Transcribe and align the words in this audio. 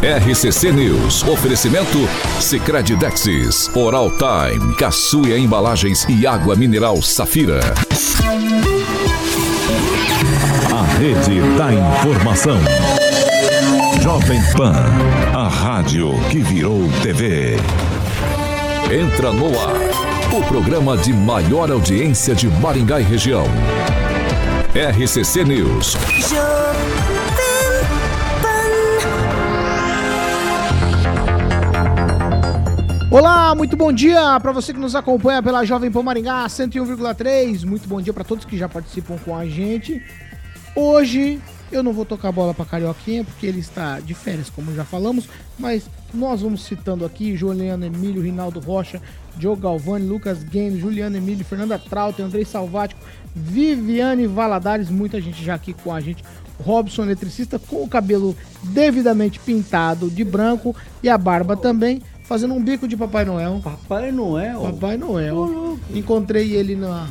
RCC 0.00 0.70
News. 0.70 1.24
Oferecimento 1.24 1.98
Sicredi 2.40 2.94
Dexis, 2.94 3.68
Oral 3.74 4.12
Time, 4.12 4.72
Caçuia 4.76 5.36
Embalagens 5.36 6.06
e 6.08 6.24
Água 6.24 6.54
Mineral 6.54 7.02
Safira. 7.02 7.58
A 10.72 10.98
Rede 10.98 11.40
da 11.58 11.74
Informação. 11.74 12.58
Jovem 14.00 14.40
Pan, 14.56 14.84
a 15.34 15.48
rádio 15.48 16.12
que 16.30 16.38
virou 16.38 16.88
TV. 17.02 17.56
Entra 18.92 19.32
no 19.32 19.48
ar, 19.58 19.74
o 20.32 20.42
programa 20.46 20.96
de 20.96 21.12
maior 21.12 21.72
audiência 21.72 22.36
de 22.36 22.46
Maringá 22.46 23.00
e 23.00 23.04
região. 23.04 23.46
RCC 24.76 25.44
News. 25.44 25.96
Olá, 33.10 33.54
muito 33.54 33.74
bom 33.74 33.90
dia 33.90 34.38
para 34.38 34.52
você 34.52 34.70
que 34.70 34.78
nos 34.78 34.94
acompanha 34.94 35.42
pela 35.42 35.64
Jovem 35.64 35.90
Pan 35.90 36.02
Maringá 36.02 36.46
101,3. 36.46 37.64
Muito 37.64 37.88
bom 37.88 38.02
dia 38.02 38.12
para 38.12 38.22
todos 38.22 38.44
que 38.44 38.58
já 38.58 38.68
participam 38.68 39.16
com 39.24 39.34
a 39.34 39.46
gente. 39.46 40.02
Hoje 40.76 41.40
eu 41.72 41.82
não 41.82 41.94
vou 41.94 42.04
tocar 42.04 42.30
bola 42.30 42.52
para 42.52 42.66
Carioquinha 42.66 43.24
porque 43.24 43.46
ele 43.46 43.60
está 43.60 43.98
de 43.98 44.12
férias, 44.12 44.50
como 44.50 44.74
já 44.74 44.84
falamos, 44.84 45.26
mas 45.58 45.88
nós 46.12 46.42
vamos 46.42 46.64
citando 46.64 47.02
aqui 47.06 47.34
Juliano 47.34 47.86
Emílio, 47.86 48.20
Rinaldo 48.20 48.60
Rocha, 48.60 49.00
Diogo 49.36 49.62
Galvani, 49.62 50.06
Lucas 50.06 50.44
Games, 50.44 50.78
Juliano 50.78 51.16
Emílio, 51.16 51.46
Fernanda 51.46 51.78
Trauter, 51.78 52.26
Andrei 52.26 52.44
Salvático, 52.44 53.00
Viviane 53.34 54.26
Valadares, 54.26 54.90
muita 54.90 55.18
gente 55.18 55.42
já 55.42 55.54
aqui 55.54 55.72
com 55.72 55.94
a 55.94 56.00
gente. 56.02 56.22
Robson, 56.62 57.04
eletricista, 57.04 57.58
com 57.58 57.84
o 57.84 57.88
cabelo 57.88 58.36
devidamente 58.64 59.40
pintado 59.40 60.10
de 60.10 60.24
branco 60.24 60.76
e 61.02 61.08
a 61.08 61.16
barba 61.16 61.56
também 61.56 62.02
fazendo 62.28 62.52
um 62.52 62.62
bico 62.62 62.86
de 62.86 62.94
Papai 62.94 63.24
Noel. 63.24 63.58
Papai 63.64 64.12
Noel? 64.12 64.60
Papai 64.60 64.98
Noel. 64.98 65.78
Encontrei 65.90 66.54
ele 66.54 66.76
na, 66.76 67.08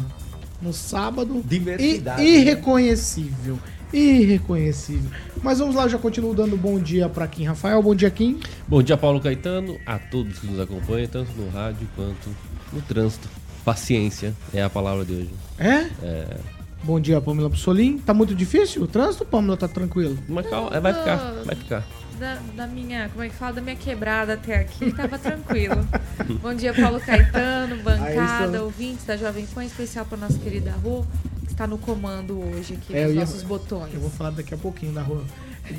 no 0.62 0.72
sábado. 0.72 1.42
Diversidade. 1.44 2.22
I, 2.22 2.42
irreconhecível. 2.42 3.56
Né? 3.56 4.00
Irreconhecível. 4.00 5.10
Mas 5.42 5.58
vamos 5.58 5.74
lá, 5.74 5.84
eu 5.84 5.90
já 5.90 5.98
continuo 5.98 6.36
dando 6.36 6.56
bom 6.56 6.80
dia 6.80 7.10
para 7.10 7.28
Kim 7.28 7.46
Rafael. 7.46 7.82
Bom 7.82 7.96
dia, 7.96 8.12
Kim. 8.12 8.40
Bom 8.68 8.84
dia, 8.84 8.96
Paulo 8.96 9.20
Caetano, 9.20 9.78
a 9.88 9.98
todos 9.98 10.38
que 10.38 10.46
nos 10.46 10.60
acompanham, 10.60 11.08
tanto 11.08 11.32
no 11.36 11.50
rádio 11.50 11.88
quanto 11.96 12.30
no 12.72 12.82
trânsito. 12.84 13.28
Paciência 13.66 14.36
é 14.54 14.62
a 14.62 14.70
palavra 14.70 15.04
de 15.04 15.14
hoje. 15.14 15.30
É? 15.58 15.88
É. 16.04 16.38
Bom 16.84 17.00
dia, 17.00 17.20
Pamela 17.20 17.50
Bussolim. 17.50 17.98
Tá 17.98 18.14
muito 18.14 18.36
difícil 18.36 18.84
o 18.84 18.88
trânsito, 18.88 19.26
Pamela? 19.26 19.58
Tá 19.58 19.68
tranquilo? 19.68 20.16
Mas 20.30 20.48
calma, 20.48 20.80
vai 20.80 20.94
ficar, 20.94 21.18
vai 21.44 21.56
ficar 21.56 21.88
da, 22.18 22.40
da, 22.56 22.68
minha, 22.68 23.10
como 23.10 23.24
é 23.24 23.30
que 23.30 23.36
fala, 23.36 23.54
da 23.54 23.62
minha 23.62 23.76
quebrada 23.76 24.34
até 24.34 24.60
aqui, 24.60 24.92
tava 24.92 25.18
tranquilo. 25.18 25.88
Bom 26.42 26.54
dia, 26.54 26.74
Paulo 26.74 27.00
Caetano, 27.00 27.78
bancada, 27.84 28.64
ouvintes 28.64 29.06
da 29.06 29.16
Jovem 29.16 29.46
Pan, 29.46 29.64
especial 29.64 30.06
para 30.06 30.18
nossa 30.18 30.38
querida 30.40 30.72
Rô, 30.84 31.06
que 31.46 31.52
está 31.52 31.68
no 31.68 31.78
comando 31.78 32.40
hoje 32.40 32.74
aqui 32.74 32.96
é, 32.96 33.06
dos 33.06 33.16
nossos 33.16 33.42
ia, 33.42 33.48
botões. 33.48 33.94
Eu 33.94 34.02
vou 34.02 34.10
falar 34.10 34.32
daqui 34.32 34.54
a 34.54 34.58
pouquinho 34.58 34.94
da 34.94 35.02
Rô. 35.02 35.22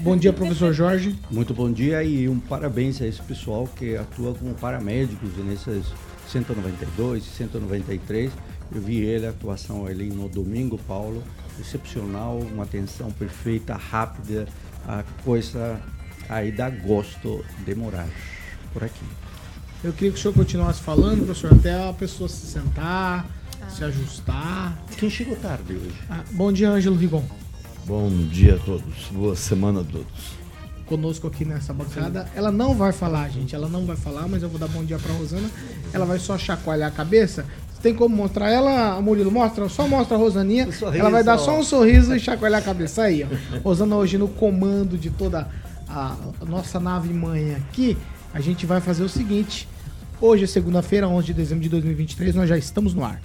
Bom 0.03 0.17
dia, 0.17 0.33
professor 0.33 0.73
Jorge. 0.73 1.19
Muito 1.31 1.53
bom 1.53 1.71
dia 1.71 2.03
e 2.03 2.29
um 2.29 2.39
parabéns 2.39 3.01
a 3.03 3.07
esse 3.07 3.23
pessoal 3.23 3.69
que 3.75 3.97
atua 3.97 4.35
como 4.35 4.55
paramédicos 4.55 5.37
nesses 5.39 5.87
192, 6.29 7.25
193. 7.25 8.31
Eu 8.75 8.81
vi 8.83 8.99
ele, 8.99 9.27
a 9.27 9.31
atuação 9.31 9.87
ali 9.87 10.11
no 10.11 10.29
domingo, 10.29 10.79
Paulo, 10.87 11.23
excepcional, 11.59 12.39
uma 12.39 12.65
atenção 12.65 13.11
perfeita, 13.11 13.75
rápida, 13.75 14.47
a 14.87 15.03
coisa 15.25 15.81
aí 16.29 16.53
dá 16.53 16.69
gosto 16.69 17.45
de 17.65 17.75
morar 17.75 18.09
por 18.73 18.85
aqui. 18.85 19.05
Eu 19.83 19.93
queria 19.93 20.11
que 20.11 20.19
o 20.19 20.21
senhor 20.21 20.35
continuasse 20.35 20.81
falando, 20.81 21.25
professor, 21.25 21.53
até 21.53 21.89
a 21.89 21.93
pessoa 21.93 22.29
se 22.29 22.47
sentar, 22.47 23.27
ah. 23.63 23.71
se 23.71 23.85
ajustar. 23.85 24.77
Quem 24.97 25.09
chegou 25.09 25.37
tarde 25.37 25.75
hoje? 25.75 25.95
Ah, 26.11 26.25
bom 26.33 26.53
dia, 26.53 26.69
Ângelo 26.69 26.97
Rigon. 26.97 27.25
Bom 27.87 28.11
dia 28.27 28.57
a 28.57 28.59
todos. 28.59 29.07
Boa 29.13 29.37
semana 29.37 29.81
a 29.81 29.85
todos. 29.85 30.39
Conosco 30.87 31.27
aqui 31.27 31.45
nessa 31.45 31.73
bancada. 31.73 32.29
Ela 32.35 32.51
não 32.51 32.75
vai 32.75 32.93
falar, 32.93 33.29
gente. 33.29 33.55
Ela 33.55 33.69
não 33.69 33.87
vai 33.87 33.97
falar, 33.97 34.27
mas 34.27 34.43
eu 34.43 34.49
vou 34.49 34.59
dar 34.59 34.69
bom 34.69 34.85
dia 34.85 34.99
pra 34.99 35.15
Rosana. 35.15 35.49
Ela 35.93 36.05
vai 36.05 36.19
só 36.19 36.37
chacoalhar 36.37 36.89
a 36.89 36.93
cabeça. 36.93 37.47
Tem 37.81 37.95
como 37.95 38.17
mostrar 38.17 38.51
ela, 38.51 39.01
Murilo? 39.01 39.31
Mostra, 39.31 39.69
só 39.69 39.87
mostra 39.87 40.17
a 40.17 40.19
Rosaninha. 40.19 40.67
Um 40.67 40.73
sorriso, 40.73 40.99
ela 40.99 41.11
vai 41.11 41.23
dar 41.23 41.39
só 41.39 41.59
um 41.59 41.63
sorriso 41.63 42.15
e 42.15 42.19
chacoalhar 42.19 42.61
a 42.61 42.65
cabeça. 42.65 43.03
Aí, 43.05 43.25
ó. 43.25 43.59
Rosana 43.61 43.95
hoje 43.97 44.19
no 44.19 44.27
comando 44.27 44.99
de 44.99 45.11
toda 45.11 45.49
a, 45.89 46.17
nossa 46.47 46.79
nave 46.79 47.13
mãe 47.13 47.55
aqui, 47.55 47.97
a 48.33 48.41
gente 48.41 48.67
vai 48.67 48.81
fazer 48.81 49.03
o 49.03 49.09
seguinte. 49.09 49.69
Hoje 50.21 50.45
é 50.45 50.47
segunda-feira, 50.47 51.09
11 51.09 51.27
de 51.27 51.35
dezembro 51.35 51.63
de 51.63 51.69
2023, 51.69 52.35
nós 52.35 52.49
já 52.49 52.59
estamos 52.59 52.93
no 52.93 53.05
ar. 53.05 53.21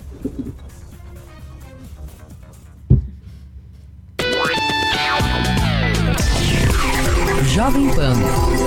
Jovem 7.53 7.87
Pan 7.93 8.15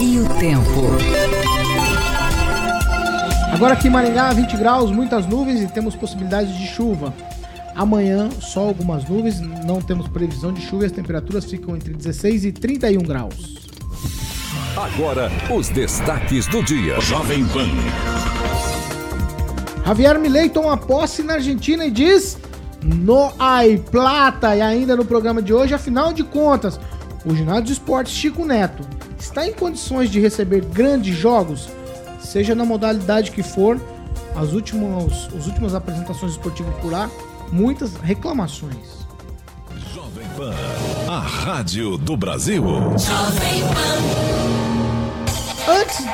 e 0.00 0.20
o 0.20 0.28
tempo. 0.38 0.66
Agora 3.52 3.74
aqui 3.74 3.88
em 3.88 3.90
Maringá, 3.90 4.32
20 4.32 4.56
graus, 4.56 4.90
muitas 4.90 5.26
nuvens 5.26 5.62
e 5.62 5.66
temos 5.66 5.96
possibilidade 5.96 6.56
de 6.56 6.66
chuva. 6.68 7.14
Amanhã, 7.74 8.28
só 8.40 8.60
algumas 8.60 9.08
nuvens, 9.08 9.40
não 9.40 9.80
temos 9.80 10.08
previsão 10.08 10.52
de 10.52 10.60
chuva 10.60 10.84
e 10.84 10.86
as 10.86 10.92
temperaturas 10.92 11.44
ficam 11.44 11.74
entre 11.74 11.94
16 11.94 12.44
e 12.44 12.52
31 12.52 13.02
graus. 13.02 13.65
Agora, 14.76 15.30
os 15.50 15.70
destaques 15.70 16.46
do 16.48 16.62
dia. 16.62 17.00
Jovem 17.00 17.46
Pan. 17.46 17.66
Javier 19.86 20.18
Milei 20.18 20.50
toma 20.50 20.76
posse 20.76 21.22
na 21.22 21.34
Argentina 21.34 21.86
e 21.86 21.90
diz 21.90 22.36
no 22.82 23.32
ai 23.38 23.82
plata. 23.90 24.54
E 24.54 24.60
ainda 24.60 24.94
no 24.94 25.02
programa 25.02 25.40
de 25.40 25.54
hoje, 25.54 25.72
afinal 25.72 26.12
de 26.12 26.22
contas, 26.22 26.78
o 27.24 27.34
ginásio 27.34 27.62
de 27.62 27.72
esportes 27.72 28.12
Chico 28.12 28.44
Neto 28.44 28.86
está 29.18 29.48
em 29.48 29.54
condições 29.54 30.10
de 30.10 30.20
receber 30.20 30.62
grandes 30.66 31.16
jogos, 31.16 31.70
seja 32.20 32.54
na 32.54 32.66
modalidade 32.66 33.30
que 33.30 33.42
for. 33.42 33.80
As 34.36 34.52
últimas, 34.52 35.30
as 35.34 35.46
últimas 35.46 35.74
apresentações 35.74 36.32
esportivas 36.32 36.74
por 36.82 36.92
lá, 36.92 37.10
muitas 37.50 37.94
reclamações. 37.94 39.06
Jovem 39.94 40.26
Pan, 40.36 40.54
a 41.08 41.18
rádio 41.18 41.96
do 41.96 42.14
Brasil. 42.14 42.62
Jovem 42.62 43.62
Pan. 43.62 44.55
Antes, 45.68 46.04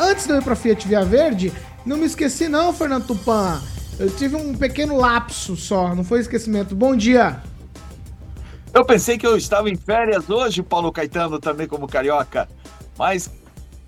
antes 0.00 0.26
de 0.26 0.32
eu 0.32 0.38
ir 0.38 0.42
pra 0.42 0.56
Fiat 0.56 0.88
Via 0.88 1.04
Verde, 1.04 1.52
não 1.84 1.98
me 1.98 2.06
esqueci 2.06 2.48
não, 2.48 2.72
Fernando 2.72 3.06
Tupan. 3.06 3.60
Eu 3.98 4.10
tive 4.10 4.36
um 4.36 4.54
pequeno 4.54 4.96
lapso 4.96 5.54
só, 5.54 5.94
não 5.94 6.02
foi 6.02 6.20
esquecimento. 6.20 6.74
Bom 6.74 6.96
dia. 6.96 7.42
Eu 8.72 8.86
pensei 8.86 9.18
que 9.18 9.26
eu 9.26 9.36
estava 9.36 9.68
em 9.68 9.76
férias 9.76 10.30
hoje, 10.30 10.62
Paulo 10.62 10.90
Caetano, 10.90 11.38
também 11.38 11.66
como 11.66 11.86
carioca. 11.86 12.48
Mas, 12.98 13.30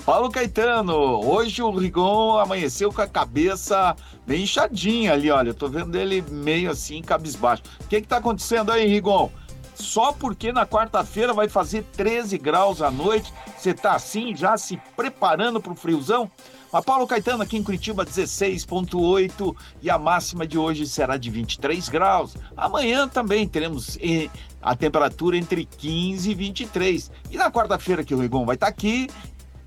Paulo 0.05 0.31
Caetano, 0.31 0.95
hoje 0.95 1.63
o 1.63 1.71
Rigon 1.71 2.39
amanheceu 2.39 2.93
com 2.93 3.01
a 3.01 3.07
cabeça 3.07 3.97
bem 4.27 4.43
inchadinha 4.43 5.15
ali, 5.15 5.31
olha. 5.31 5.51
Eu 5.51 5.55
tô 5.55 5.69
vendo 5.69 5.97
ele 5.97 6.23
meio 6.31 6.71
assim, 6.71 7.01
cabisbaixo. 7.01 7.63
O 7.81 7.89
que 7.89 8.03
que 8.03 8.09
tá 8.09 8.19
acontecendo 8.19 8.71
aí, 8.71 8.87
Rigon? 8.87 9.31
Só 9.79 10.13
porque 10.13 10.53
na 10.53 10.67
quarta-feira 10.67 11.33
vai 11.33 11.49
fazer 11.49 11.85
13 11.97 12.37
graus 12.39 12.83
à 12.83 12.91
noite. 12.91 13.33
Você 13.57 13.73
tá 13.73 13.93
assim, 13.93 14.35
já 14.35 14.57
se 14.57 14.77
preparando 14.97 15.61
para 15.61 15.73
o 15.73 15.77
friozão? 15.77 16.31
A 16.71 16.83
Paulo 16.83 17.07
Caetano 17.07 17.43
aqui 17.43 17.57
em 17.57 17.63
Curitiba 17.63 18.05
16.8 18.05 19.57
e 19.81 19.89
a 19.89 19.97
máxima 19.97 20.47
de 20.47 20.59
hoje 20.59 20.87
será 20.87 21.17
de 21.17 21.31
23 21.31 21.89
graus. 21.89 22.37
Amanhã 22.55 23.09
também 23.09 23.49
teremos 23.49 23.97
eh, 24.03 24.29
a 24.61 24.77
temperatura 24.77 25.39
entre 25.39 25.65
15 25.65 26.31
e 26.31 26.35
23. 26.35 27.11
E 27.31 27.39
na 27.39 27.51
quarta-feira 27.51 28.05
que 28.05 28.15
o 28.15 28.21
Rigon 28.21 28.45
vai 28.45 28.57
estar 28.57 28.67
tá 28.67 28.71
aqui, 28.71 29.09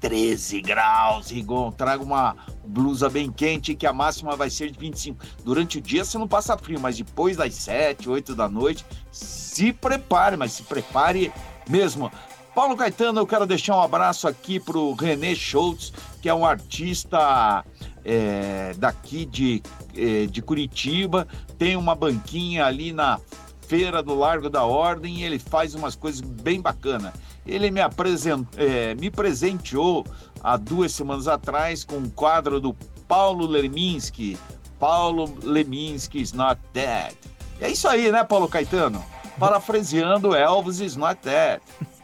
13 0.01 0.61
graus, 0.61 1.29
Rigon. 1.29 1.71
Traga 1.71 2.03
uma 2.03 2.35
blusa 2.65 3.07
bem 3.07 3.31
quente 3.31 3.75
que 3.75 3.85
a 3.85 3.93
máxima 3.93 4.35
vai 4.35 4.49
ser 4.49 4.71
de 4.71 4.77
25. 4.77 5.23
Durante 5.45 5.77
o 5.77 5.81
dia 5.81 6.03
você 6.03 6.17
não 6.17 6.27
passa 6.27 6.57
frio, 6.57 6.79
mas 6.79 6.97
depois 6.97 7.37
das 7.37 7.53
7, 7.53 8.09
8 8.09 8.35
da 8.35 8.49
noite, 8.49 8.83
se 9.11 9.71
prepare, 9.71 10.35
mas 10.35 10.51
se 10.51 10.63
prepare 10.63 11.31
mesmo. 11.69 12.11
Paulo 12.53 12.75
Caetano, 12.75 13.21
eu 13.21 13.27
quero 13.27 13.45
deixar 13.45 13.77
um 13.77 13.81
abraço 13.81 14.27
aqui 14.27 14.59
para 14.59 14.77
o 14.77 14.93
René 14.93 15.35
Schultz, 15.35 15.93
que 16.21 16.27
é 16.27 16.33
um 16.33 16.45
artista 16.45 17.63
é, 18.03 18.73
daqui 18.77 19.25
de, 19.25 19.61
é, 19.95 20.25
de 20.25 20.41
Curitiba, 20.41 21.27
tem 21.57 21.75
uma 21.75 21.95
banquinha 21.95 22.65
ali 22.65 22.91
na 22.91 23.19
feira 23.67 24.03
do 24.03 24.13
Largo 24.13 24.49
da 24.49 24.65
Ordem 24.65 25.19
e 25.19 25.23
ele 25.23 25.39
faz 25.39 25.73
umas 25.75 25.95
coisas 25.95 26.19
bem 26.19 26.59
bacanas. 26.59 27.13
Ele 27.45 27.71
me, 27.71 27.81
apresent, 27.81 28.45
é, 28.57 28.93
me 28.95 29.09
presenteou 29.09 30.05
há 30.43 30.57
duas 30.57 30.91
semanas 30.91 31.27
atrás 31.27 31.83
com 31.83 31.97
um 31.97 32.09
quadro 32.09 32.59
do 32.59 32.73
Paulo 33.07 33.45
Leminski. 33.45 34.37
Paulo 34.79 35.33
Leminski 35.43 36.21
is 36.21 36.33
not 36.33 36.59
dead. 36.73 37.13
É 37.59 37.69
isso 37.69 37.87
aí, 37.87 38.11
né, 38.11 38.23
Paulo 38.23 38.47
Caetano? 38.47 39.03
Parafraseando 39.39 40.35
Elvis 40.35 40.79
is 40.79 40.95
not 40.95 41.19
dead. 41.23 41.61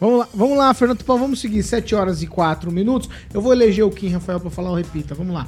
Vamos 0.00 0.18
lá, 0.18 0.28
vamos 0.34 0.58
lá, 0.58 0.74
Fernando 0.74 0.98
Tupan, 0.98 1.16
vamos 1.16 1.40
seguir 1.40 1.62
7 1.62 1.94
horas 1.94 2.20
e 2.20 2.26
4 2.26 2.70
minutos. 2.70 3.08
Eu 3.32 3.40
vou 3.40 3.52
eleger 3.52 3.86
o 3.86 3.90
Kim 3.90 4.10
Rafael 4.10 4.40
para 4.40 4.50
falar 4.50 4.72
o 4.72 4.74
repita. 4.74 5.14
Vamos 5.14 5.32
lá. 5.32 5.46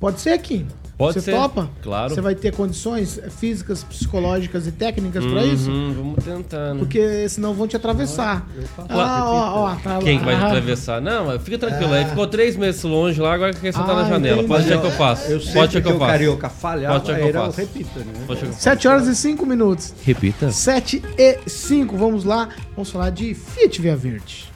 Pode 0.00 0.20
ser, 0.20 0.38
Kim? 0.38 0.66
Pode 0.98 1.12
Você 1.14 1.20
ser. 1.20 1.32
topa? 1.32 1.68
Claro. 1.82 2.14
Você 2.14 2.22
vai 2.22 2.34
ter 2.34 2.54
condições 2.54 3.20
físicas, 3.38 3.84
psicológicas 3.84 4.66
e 4.66 4.72
técnicas 4.72 5.22
Uhum, 5.24 5.30
pra 5.30 5.44
isso? 5.44 5.70
Vamos 5.70 6.24
tentando. 6.24 6.78
Porque 6.78 7.28
senão 7.28 7.52
vão 7.52 7.68
te 7.68 7.76
atravessar. 7.76 8.46
Ah, 8.88 9.24
ó, 9.30 9.60
ó, 9.72 9.74
tá 9.74 9.98
Quem 9.98 10.18
lá. 10.18 10.24
vai 10.24 10.34
Ah, 10.36 10.46
atravessar? 10.46 11.02
Não, 11.02 11.26
mas 11.26 11.42
fica 11.42 11.58
tranquilo. 11.58 11.92
Aí 11.92 12.06
ficou 12.06 12.26
três 12.26 12.56
meses 12.56 12.82
longe 12.82 13.20
lá, 13.20 13.34
agora 13.34 13.52
quer 13.52 13.72
sentar 13.74 13.90
Ah, 13.90 14.02
na 14.04 14.08
janela. 14.08 14.36
entendi. 14.36 14.48
Pode 14.48 14.64
deixar 14.64 14.80
que 14.80 14.86
eu 14.86 14.90
faço. 14.92 15.30
Eu 15.30 15.38
Pode 15.38 15.52
deixar 15.52 15.68
que 15.68 15.80
que 15.82 15.88
eu 15.88 15.96
o 15.96 15.98
faço. 15.98 16.10
carioca 16.12 16.48
falhava, 16.48 16.94
Pode 17.00 17.06
deixar 17.12 17.30
que 17.30 17.36
eu 17.36 17.42
faço. 17.44 17.60
repita, 17.60 17.98
né? 18.00 18.04
Pode 18.06 18.14
deixar 18.26 18.40
que 18.40 18.46
eu 18.46 18.52
faço. 18.52 18.62
7 18.62 18.88
horas 18.88 19.06
e 19.08 19.14
5 19.16 19.44
minutos. 19.44 19.94
Repita. 20.02 20.50
7 20.50 21.02
e 21.18 21.38
5. 21.46 21.94
Vamos 21.98 22.24
lá. 22.24 22.48
Vamos 22.74 22.90
falar 22.90 23.10
de 23.10 23.34
Fiat 23.34 23.82
Via 23.82 23.94
Verde. 23.96 24.50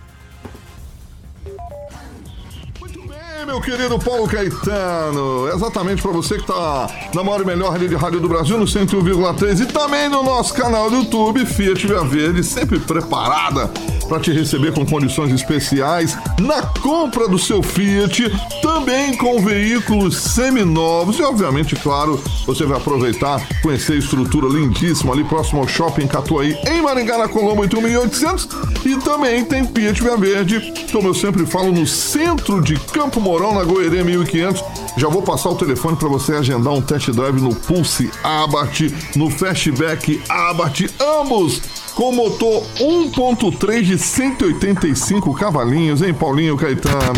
Meu 3.51 3.61
querido 3.61 3.99
Paulo 3.99 4.29
Caetano, 4.29 5.49
exatamente 5.49 6.01
para 6.01 6.13
você 6.13 6.39
que 6.39 6.47
tá 6.47 6.89
na 7.13 7.25
maior 7.25 7.41
e 7.41 7.45
melhor 7.45 7.73
rede 7.73 7.89
de 7.89 7.97
rádio 7.97 8.21
do 8.21 8.29
Brasil, 8.29 8.57
no 8.57 8.65
101,3 8.65 9.63
e 9.63 9.67
também 9.67 10.09
no 10.09 10.23
nosso 10.23 10.55
canal 10.55 10.89
do 10.89 10.99
YouTube, 10.99 11.45
Fiat 11.45 11.85
Via 11.85 12.05
Verde, 12.05 12.45
sempre 12.45 12.79
preparada 12.79 13.69
para 14.11 14.19
te 14.19 14.33
receber 14.33 14.75
com 14.75 14.85
condições 14.85 15.33
especiais 15.33 16.19
na 16.41 16.63
compra 16.63 17.29
do 17.29 17.39
seu 17.39 17.63
Fiat, 17.63 18.29
também 18.61 19.17
com 19.17 19.41
veículos 19.41 20.17
seminovos. 20.17 21.17
E, 21.21 21.23
obviamente, 21.23 21.77
claro, 21.77 22.21
você 22.45 22.67
vai 22.67 22.77
aproveitar, 22.77 23.41
conhecer 23.63 23.93
a 23.93 23.97
estrutura 23.99 24.49
lindíssima 24.49 25.13
ali 25.13 25.23
próximo 25.23 25.61
ao 25.61 25.69
Shopping 25.69 26.09
Catuaí, 26.09 26.59
em 26.67 26.83
Maringá, 26.83 27.19
na 27.19 27.29
Colombo, 27.29 27.63
81.800 27.63 28.49
e 28.85 28.97
também 28.97 29.45
tem 29.45 29.65
Fiat 29.65 30.03
Via 30.03 30.17
Verde, 30.17 30.75
como 30.91 31.07
eu 31.07 31.15
sempre 31.15 31.47
falo, 31.47 31.71
no 31.71 31.87
centro 31.87 32.61
de 32.61 32.75
Campo 32.81 33.21
Mourão, 33.21 33.55
na 33.55 33.63
Goerê 33.63 34.03
1500. 34.03 34.65
Já 34.97 35.09
vou 35.09 35.23
passar 35.23 35.51
o 35.51 35.55
telefone 35.55 35.97
para 35.97 36.09
você 36.09 36.35
agendar 36.35 36.73
um 36.73 36.83
test 36.83 37.11
drive 37.11 37.41
no 37.41 37.55
Pulse 37.55 38.11
Abarth, 38.25 38.93
no 39.15 39.31
Fastback 39.31 40.21
Abarth, 40.29 40.91
ambos 41.01 41.63
com 41.95 42.13
motor 42.13 42.63
1.3 42.79 43.83
de 43.83 43.99
185 43.99 45.35
cavalinhos, 45.35 46.03
hein, 46.03 46.15
Paulinho 46.15 46.57
Caetano? 46.57 47.13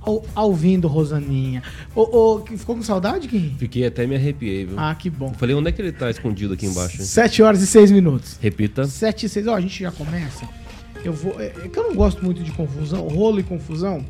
Ao, 0.00 0.24
ouvindo, 0.46 0.88
Rosaninha. 0.88 1.62
Ô, 1.94 2.02
ô, 2.36 2.40
que- 2.40 2.56
ficou 2.56 2.74
com 2.76 2.82
saudade, 2.82 3.28
Kim? 3.28 3.54
Fiquei 3.58 3.86
até 3.86 4.06
me 4.06 4.16
arrepiei, 4.16 4.64
viu? 4.64 4.78
Ah, 4.78 4.94
que 4.94 5.10
bom. 5.10 5.34
Falei, 5.34 5.54
onde 5.54 5.68
é 5.68 5.72
que 5.72 5.82
ele 5.82 5.92
tá 5.92 6.08
escondido 6.10 6.54
aqui 6.54 6.64
embaixo? 6.64 6.96
hein? 7.00 7.04
7 7.06 7.42
horas 7.42 7.60
e 7.60 7.66
6 7.66 7.90
minutos. 7.90 8.38
Repita. 8.40 8.86
7 8.86 9.26
e 9.26 9.28
6. 9.28 9.46
Ó, 9.46 9.54
a 9.54 9.60
gente 9.60 9.82
já 9.82 9.90
começa. 9.92 10.48
Eu 11.04 11.12
vou. 11.12 11.38
É, 11.38 11.46
é 11.48 11.68
que 11.68 11.78
eu 11.78 11.82
não 11.84 11.94
gosto 11.94 12.24
muito 12.24 12.42
de 12.42 12.50
confusão, 12.52 13.06
rolo 13.08 13.38
e 13.40 13.42
confusão. 13.42 14.02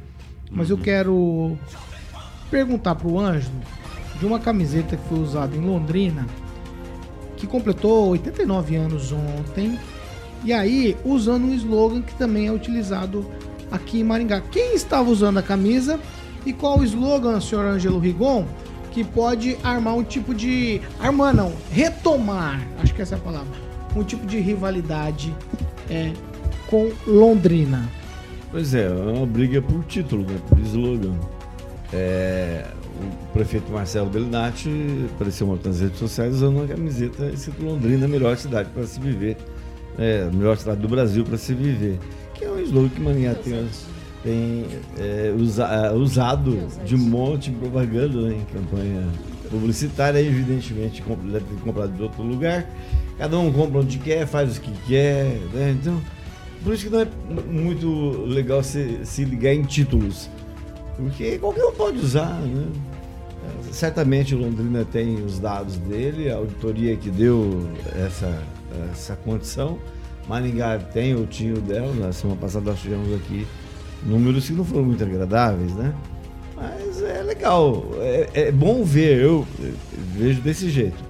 Mas 0.51 0.71
eu 0.71 0.79
quero 0.79 1.59
perguntar 2.51 2.95
pro 2.95 3.19
Ângelo 3.19 3.55
de 4.19 4.27
uma 4.27 4.39
camiseta 4.39 4.97
que 4.97 5.09
foi 5.09 5.19
usada 5.19 5.57
em 5.57 5.61
Londrina, 5.61 6.27
que 7.37 7.47
completou 7.47 8.09
89 8.11 8.77
anos 8.77 9.13
ontem. 9.13 9.79
E 10.45 10.53
aí, 10.53 10.97
usando 11.05 11.45
um 11.45 11.55
slogan 11.55 12.03
que 12.03 12.15
também 12.15 12.47
é 12.47 12.53
utilizado 12.53 13.27
aqui 13.71 14.01
em 14.01 14.05
Maringá. 14.05 14.41
Quem 14.41 14.75
estava 14.75 15.11
usando 15.11 15.39
a 15.39 15.43
camisa 15.43 15.99
e 16.45 16.53
qual 16.53 16.79
o 16.79 16.85
slogan, 16.85 17.41
senhor 17.41 17.65
Ângelo 17.65 17.99
Rigon, 17.99 18.45
que 18.93 19.05
pode 19.05 19.57
armar 19.63 19.95
um 19.95 20.03
tipo 20.03 20.35
de. 20.35 20.81
Armar 20.99 21.35
não, 21.35 21.53
retomar, 21.71 22.67
acho 22.83 22.95
que 22.95 23.03
essa 23.03 23.15
é 23.15 23.19
a 23.19 23.21
palavra. 23.21 23.53
Um 23.95 24.03
tipo 24.03 24.27
de 24.27 24.39
rivalidade 24.39 25.35
é, 25.91 26.13
com 26.69 26.91
Londrina. 27.07 27.89
Pois 28.51 28.75
é, 28.75 28.87
é 28.87 28.91
uma 28.91 29.27
briga 29.27 29.61
por 29.61 29.85
título, 29.85 30.23
né? 30.25 30.39
Por 30.49 30.59
slogan. 30.61 31.15
É, 31.93 32.67
o 33.01 33.33
prefeito 33.33 33.71
Marcelo 33.73 34.11
Bellinati 34.11 34.69
apareceu 35.15 35.59
nas 35.65 35.81
redes 35.81 35.99
sociais 35.99 36.35
usando 36.35 36.57
uma 36.57 36.67
camiseta 36.67 37.27
escrito 37.27 37.65
Londrina, 37.65 38.05
a 38.05 38.09
melhor 38.09 38.37
cidade 38.37 38.69
para 38.75 38.87
se 38.87 39.01
viver. 39.01 39.37
É, 39.99 40.29
a 40.29 40.37
melhor 40.37 40.57
cidade 40.57 40.81
do 40.81 40.89
Brasil 40.89 41.25
para 41.25 41.39
se 41.39 41.55
viver. 41.55 41.99
Que 42.35 42.45
é 42.45 42.51
um 42.51 42.61
slogan 42.61 42.89
que 42.89 43.01
Maringá 43.01 43.35
tem, 43.35 43.67
tem 44.23 44.67
é, 44.99 45.35
usa- 45.37 45.93
usado 45.95 46.57
de 46.85 46.95
um 46.95 46.99
monte 46.99 47.51
de 47.51 47.57
propaganda 47.57 48.21
né, 48.21 48.37
em 48.37 48.55
campanha 48.55 49.03
publicitária, 49.51 50.21
evidentemente 50.21 51.03
deve 51.03 51.45
ter 51.45 51.61
comprado 51.65 51.93
de 51.93 52.03
outro 52.03 52.23
lugar. 52.23 52.69
Cada 53.17 53.37
um 53.39 53.51
compra 53.53 53.81
onde 53.81 53.99
quer, 53.99 54.27
faz 54.27 54.59
o 54.59 54.61
que 54.61 54.71
quer. 54.87 55.25
Né? 55.53 55.77
Então, 55.81 56.01
por 56.63 56.75
isso 56.75 56.85
que 56.85 56.91
não 56.91 57.01
é 57.01 57.09
muito 57.51 58.25
legal 58.27 58.63
se, 58.63 59.01
se 59.05 59.25
ligar 59.25 59.55
em 59.55 59.63
títulos. 59.63 60.31
Porque 60.99 61.39
qualquer 61.39 61.65
um 61.65 61.73
pode 61.73 61.99
usar, 61.99 62.41
né? 62.41 62.67
É, 63.69 63.73
Certamente 63.73 64.35
Londrina 64.35 64.85
tem 64.85 65.25
os 65.25 65.39
dados 65.39 65.77
dele, 65.77 66.31
a 66.31 66.37
auditoria 66.37 66.97
que 66.97 67.09
deu 67.09 67.69
essa, 68.05 68.43
essa 68.93 69.15
condição. 69.17 69.79
Maringá 70.29 70.77
tem 70.79 71.15
o 71.15 71.25
tinha 71.25 71.55
o 71.55 71.61
dela, 71.61 71.95
na 71.95 72.13
semana 72.13 72.39
passada 72.39 72.71
nós 72.71 72.81
tivemos 72.81 73.15
aqui 73.15 73.47
números 74.05 74.47
que 74.47 74.53
não 74.53 74.65
foram 74.65 74.85
muito 74.85 75.03
agradáveis, 75.03 75.73
né? 75.75 75.95
Mas 76.57 77.01
é 77.03 77.23
legal, 77.23 77.85
é, 77.99 78.29
é 78.35 78.53
bom 78.53 78.83
ver, 78.83 79.21
eu 79.23 79.47
vejo 80.17 80.41
desse 80.43 80.69
jeito. 80.69 81.03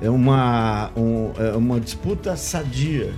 É 0.00 0.08
uma, 0.08 0.90
um- 0.96 1.32
é 1.36 1.56
uma 1.56 1.80
disputa 1.80 2.36
sadia. 2.36 3.12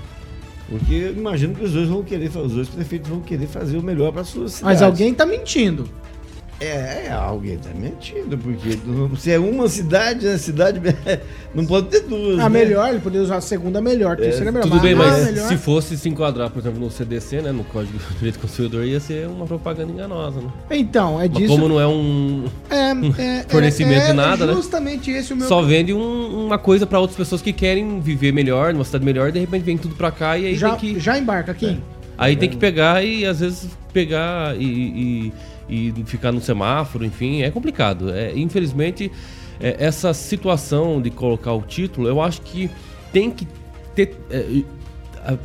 Porque 0.70 0.94
eu 0.94 1.12
imagino 1.12 1.52
que 1.52 1.64
os 1.64 1.72
dois 1.72 1.88
vão 1.88 2.04
querer, 2.04 2.28
os 2.28 2.52
dois 2.52 2.68
prefeitos 2.68 3.10
vão 3.10 3.20
querer 3.20 3.48
fazer 3.48 3.76
o 3.76 3.82
melhor 3.82 4.12
para 4.12 4.22
suas 4.22 4.52
cidades. 4.52 4.80
Mas 4.80 4.82
alguém 4.82 5.12
tá 5.12 5.26
mentindo. 5.26 5.88
É, 6.60 7.06
é, 7.06 7.10
alguém 7.10 7.56
tá 7.56 7.70
mentindo, 7.74 8.36
porque 8.36 8.78
se 9.18 9.30
é 9.32 9.38
uma 9.38 9.66
cidade, 9.66 10.26
a 10.28 10.36
cidade 10.36 10.78
não 11.54 11.64
pode 11.64 11.86
ter 11.88 12.00
duas. 12.00 12.38
A 12.38 12.50
né? 12.50 12.60
melhor, 12.60 12.90
ele 12.90 12.98
poderia 12.98 13.24
usar 13.24 13.36
a 13.36 13.40
segunda 13.40 13.80
melhor, 13.80 14.14
terceira 14.18 14.52
melhor. 14.52 14.68
Tudo 14.68 14.78
bem, 14.80 14.92
a 14.92 14.96
mas 14.96 15.24
melhor- 15.24 15.48
se 15.48 15.56
fosse 15.56 15.96
se 15.96 16.06
enquadrar, 16.10 16.50
por 16.50 16.58
exemplo, 16.58 16.78
no 16.78 16.90
CDC, 16.90 17.40
né, 17.40 17.50
no 17.50 17.64
Código 17.64 17.96
de 17.98 18.14
Direito 18.16 18.34
do 18.34 18.40
Consumidor, 18.42 18.84
ia 18.84 19.00
ser 19.00 19.26
uma 19.26 19.46
propaganda 19.46 19.90
enganosa, 19.90 20.40
né? 20.42 20.50
Então, 20.70 21.18
é 21.18 21.26
Mas 21.28 21.38
disso. 21.38 21.48
como 21.48 21.66
não 21.66 21.80
é 21.80 21.86
um... 21.86 22.44
é, 22.68 22.90
é, 23.40 23.44
fornecimento 23.48 24.02
é, 24.02 24.06
de 24.08 24.12
nada, 24.12 24.44
é 24.44 24.46
né? 24.48 24.52
justamente 24.52 25.10
esse 25.10 25.32
o 25.32 25.36
meu. 25.36 25.48
Só 25.48 25.62
vende 25.62 25.94
um- 25.94 26.44
uma 26.46 26.58
coisa 26.58 26.86
pra 26.86 27.00
outras 27.00 27.16
pessoas 27.16 27.40
que 27.40 27.54
querem 27.54 28.00
viver 28.00 28.32
melhor, 28.32 28.74
numa 28.74 28.84
cidade 28.84 29.04
melhor, 29.04 29.30
e 29.30 29.32
de 29.32 29.38
repente 29.38 29.62
vem 29.62 29.78
tudo 29.78 29.94
pra 29.94 30.10
cá 30.10 30.36
e 30.36 30.44
aí 30.44 30.54
já, 30.56 30.76
tem 30.76 30.94
que... 30.94 31.00
já 31.00 31.18
embarca 31.18 31.52
aqui. 31.52 31.80
Aí 32.18 32.36
tem 32.36 32.50
que 32.50 32.58
pegar 32.58 33.02
e 33.02 33.24
às 33.24 33.40
vezes 33.40 33.66
pegar 33.94 34.54
e, 34.60 34.62
e- 34.64 35.32
e 35.70 36.04
ficar 36.04 36.32
no 36.32 36.40
semáforo, 36.40 37.04
enfim, 37.04 37.42
é 37.42 37.50
complicado. 37.50 38.12
É, 38.12 38.36
infelizmente, 38.36 39.10
é, 39.60 39.76
essa 39.78 40.12
situação 40.12 41.00
de 41.00 41.10
colocar 41.10 41.52
o 41.52 41.62
título, 41.62 42.08
eu 42.08 42.20
acho 42.20 42.42
que 42.42 42.70
tem 43.12 43.30
que 43.30 43.46
ter, 43.94 44.16
é, 44.30 44.62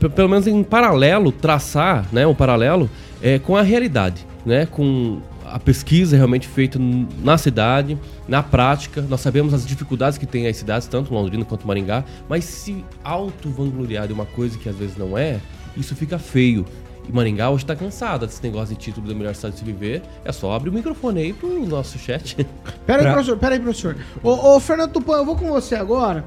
pelo 0.10 0.30
menos 0.30 0.48
em 0.48 0.64
paralelo, 0.64 1.32
traçar 1.32 2.08
né, 2.12 2.26
um 2.26 2.34
paralelo 2.34 2.90
é, 3.22 3.40
com 3.40 3.56
a 3.56 3.62
realidade, 3.62 4.26
né, 4.46 4.66
com 4.66 5.22
a 5.46 5.60
pesquisa 5.60 6.16
realmente 6.18 6.48
feita 6.48 6.80
na 7.24 7.38
cidade, 7.38 7.98
na 8.28 8.42
prática. 8.42 9.02
Nós 9.02 9.22
sabemos 9.22 9.54
as 9.54 9.66
dificuldades 9.66 10.18
que 10.18 10.26
tem 10.26 10.48
as 10.48 10.58
cidades, 10.58 10.88
tanto 10.88 11.14
Londrina 11.14 11.46
quanto 11.46 11.68
Maringá, 11.68 12.04
mas 12.28 12.46
se 12.46 12.84
auto-vangloriar 13.04 14.08
de 14.08 14.14
uma 14.14 14.26
coisa 14.26 14.58
que 14.58 14.68
às 14.68 14.76
vezes 14.76 14.98
não 14.98 15.18
é, 15.18 15.40
isso 15.78 15.96
fica 15.96 16.18
feio. 16.18 16.66
E 17.08 17.12
Maringá 17.12 17.50
hoje 17.50 17.66
tá 17.66 17.76
cansada 17.76 18.26
desse 18.26 18.42
negócio 18.44 18.76
de 18.76 18.82
título 18.82 19.08
da 19.08 19.14
melhor 19.14 19.36
cidade 19.36 19.54
de 19.56 19.60
se 19.60 19.66
viver. 19.66 20.02
É 20.24 20.32
só 20.32 20.54
abrir 20.54 20.70
o 20.70 20.74
microfone 20.74 21.22
aí 21.22 21.34
pro 21.34 21.66
nosso 21.66 21.98
chat. 22.00 22.36
Pera 22.86 23.00
aí, 23.00 23.04
Pra- 23.06 23.14
professor, 23.14 23.38
pera 23.38 23.56
aí, 23.56 23.60
professor. 23.60 23.96
Ô, 24.24 24.56
ô, 24.56 24.60
Fernando 24.60 24.92
Tupan, 24.92 25.18
eu 25.18 25.26
vou 25.26 25.36
com 25.36 25.48
você 25.48 25.76
agora. 25.76 26.26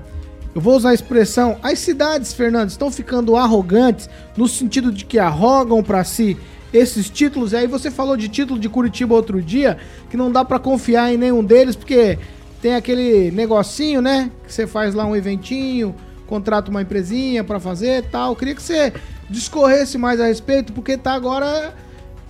Eu 0.54 0.60
vou 0.60 0.76
usar 0.76 0.90
a 0.90 0.94
expressão. 0.94 1.56
As 1.62 1.78
cidades, 1.78 2.32
Fernando, 2.32 2.70
estão 2.70 2.90
ficando 2.90 3.36
arrogantes 3.36 4.08
no 4.36 4.46
sentido 4.48 4.90
de 4.92 5.04
que 5.04 5.18
arrogam 5.18 5.82
pra 5.82 6.02
si 6.04 6.36
esses 6.72 7.08
títulos. 7.10 7.52
E 7.52 7.56
aí 7.56 7.66
você 7.66 7.90
falou 7.90 8.16
de 8.16 8.28
título 8.28 8.58
de 8.58 8.68
Curitiba 8.68 9.14
outro 9.14 9.42
dia, 9.42 9.78
que 10.10 10.16
não 10.16 10.30
dá 10.32 10.44
pra 10.44 10.58
confiar 10.58 11.12
em 11.12 11.16
nenhum 11.16 11.44
deles, 11.44 11.76
porque 11.76 12.18
tem 12.62 12.74
aquele 12.74 13.30
negocinho, 13.30 14.00
né? 14.00 14.30
Que 14.46 14.52
você 14.52 14.66
faz 14.66 14.94
lá 14.94 15.04
um 15.04 15.14
eventinho, 15.14 15.94
contrata 16.26 16.70
uma 16.70 16.82
empresinha 16.82 17.44
pra 17.44 17.60
fazer 17.60 17.98
e 17.98 18.02
tal. 18.02 18.34
Queria 18.34 18.54
que 18.54 18.62
você 18.62 18.92
discorresse 19.28 19.98
mais 19.98 20.20
a 20.20 20.26
respeito, 20.26 20.72
porque 20.72 20.96
tá 20.96 21.12
agora. 21.12 21.74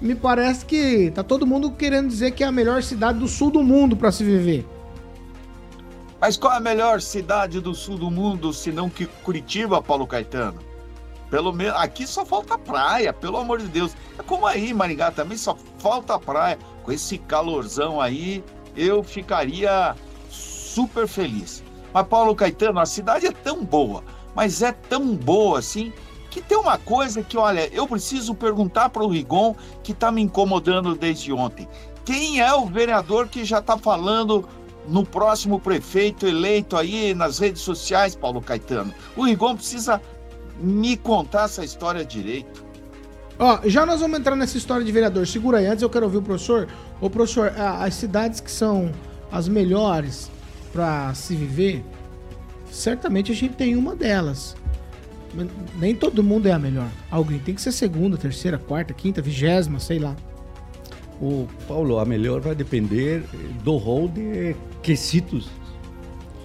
Me 0.01 0.15
parece 0.15 0.65
que 0.65 1.11
tá 1.11 1.25
todo 1.25 1.45
mundo 1.45 1.73
querendo 1.73 2.09
dizer 2.09 2.31
que 2.31 2.45
é 2.45 2.47
a 2.47 2.53
melhor 2.53 2.85
cidade 2.85 3.19
do 3.19 3.27
sul 3.27 3.51
do 3.51 3.65
mundo 3.65 3.97
pra 3.97 4.13
se 4.13 4.23
viver. 4.23 4.65
Mas 6.21 6.37
qual 6.37 6.53
é 6.53 6.57
a 6.57 6.61
melhor 6.61 7.01
cidade 7.01 7.61
do 7.61 7.75
sul 7.75 7.99
do 7.99 8.09
mundo, 8.09 8.53
se 8.53 8.71
não 8.71 8.89
que 8.89 9.07
Curitiba, 9.07 9.83
Paulo 9.83 10.07
Caetano? 10.07 10.61
Pelo 11.31 11.53
menos 11.53 11.75
aqui 11.77 12.07
só 12.07 12.25
falta 12.25 12.57
praia, 12.57 13.13
pelo 13.13 13.37
amor 13.37 13.59
de 13.59 13.69
Deus. 13.69 13.93
É 14.19 14.23
como 14.23 14.47
aí, 14.47 14.73
Maringá 14.73 15.11
também 15.11 15.37
só 15.37 15.57
falta 15.79 16.19
praia. 16.19 16.59
Com 16.83 16.93
esse 16.93 17.19
calorzão 17.19 18.01
aí, 18.01 18.43
eu 18.77 19.03
ficaria 19.03 19.95
super 20.31 21.07
feliz. 21.07 21.63
Mas 21.93 22.07
Paulo 22.07 22.35
Caetano, 22.35 22.81
a 22.81 22.87
cidade 22.87 23.27
é 23.27 23.33
tão 23.33 23.65
boa, 23.65 24.03
mas 24.35 24.63
é 24.63 24.73
tão 24.73 25.15
boa 25.15 25.59
assim, 25.59 25.93
que 26.31 26.41
tem 26.43 26.59
uma 26.59 26.79
coisa 26.79 27.23
que, 27.23 27.37
olha, 27.37 27.69
eu 27.73 27.87
preciso 27.87 28.35
perguntar 28.35 28.89
para 28.91 29.05
o 29.05 29.09
Rigon, 29.09 29.55
que 29.83 29.93
está 29.93 30.11
me 30.11 30.21
incomodando 30.23 30.95
desde 30.95 31.33
ontem. 31.33 31.69
Quem 32.05 32.41
é 32.41 32.53
o 32.55 32.67
vereador 32.67 33.29
que 33.29 33.45
já 33.45 33.59
está 33.59 33.77
falando 33.77 34.49
no 34.87 35.05
próximo 35.05 35.61
prefeito 35.61 36.27
eleito 36.27 36.77
aí 36.77 37.15
nas 37.15 37.39
redes 37.39 37.63
sociais, 37.63 38.15
Paulo 38.15 38.41
Caetano? 38.41 38.95
O 39.17 39.25
Rigon 39.25 39.57
precisa 39.57 40.01
me 40.61 40.97
contar 40.97 41.45
essa 41.45 41.65
história 41.65 42.05
direito. 42.05 42.67
Ó, 43.39 43.61
já 43.65 43.87
nós 43.87 44.01
vamos 44.01 44.19
entrar 44.19 44.35
nessa 44.35 44.59
história 44.59 44.85
de 44.85 44.91
vereador. 44.91 45.27
Segura 45.27 45.59
aí, 45.59 45.67
antes 45.67 45.83
eu 45.83 45.91
quero 45.91 46.07
ouvir 46.07 46.19
o 46.19 46.23
professor. 46.23 46.69
Ô, 47.01 47.09
professor, 47.09 47.53
as 47.57 47.95
cidades 47.95 48.41
que 48.41 48.51
são 48.51 48.91
as 49.31 49.47
melhores 49.47 50.31
pra 50.73 51.15
se 51.15 51.37
viver, 51.37 51.85
certamente 52.71 53.31
a 53.31 53.35
gente 53.35 53.55
tem 53.55 53.77
uma 53.77 53.95
delas. 53.95 54.57
Nem 55.77 55.95
todo 55.95 56.23
mundo 56.23 56.47
é 56.47 56.53
a 56.53 56.59
melhor. 56.59 56.89
Alguém 57.11 57.39
tem 57.39 57.55
que 57.55 57.63
ser 57.63 57.73
segunda, 57.73 58.17
terceira, 58.17 58.59
quarta, 58.59 58.95
quinta, 58.95 59.21
vigésima, 59.21 59.79
sei 59.79 59.99
lá. 59.99 60.17
O 61.21 61.47
Paulo, 61.67 61.99
a 61.99 62.05
melhor 62.05 62.41
vai 62.41 62.55
depender 62.55 63.25
do 63.65 63.77
rol 63.77 64.09
de 64.09 64.55
quesitos. 64.83 65.49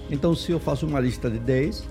Então, 0.10 0.36
se 0.36 0.52
eu 0.52 0.60
faço 0.60 0.86
uma 0.86 1.00
lista 1.00 1.30
de 1.30 1.40
10 1.40 1.88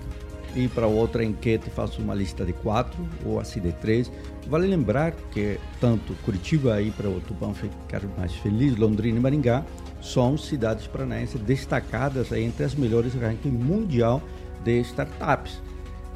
e 0.55 0.67
para 0.67 0.85
outra 0.85 1.23
enquete 1.23 1.69
faço 1.69 2.01
uma 2.01 2.13
lista 2.13 2.45
de 2.45 2.53
4 2.53 2.95
ou 3.25 3.39
assim 3.39 3.59
de 3.59 3.71
3, 3.71 4.11
vale 4.47 4.67
lembrar 4.67 5.11
que 5.31 5.57
tanto 5.79 6.13
Curitiba 6.23 6.75
aí 6.75 6.91
para 6.91 7.09
o 7.09 7.19
Tupã 7.21 7.53
ficar 7.53 8.01
mais 8.17 8.33
feliz, 8.35 8.77
Londrina 8.77 9.17
e 9.17 9.21
Maringá 9.21 9.65
são 10.01 10.37
cidades 10.37 10.85
paranaenses 10.85 11.39
destacadas 11.41 12.31
aí 12.31 12.43
entre 12.43 12.65
as 12.65 12.75
melhores 12.75 13.13
ranking 13.15 13.49
mundial 13.49 14.21
de 14.63 14.81
startups. 14.81 15.61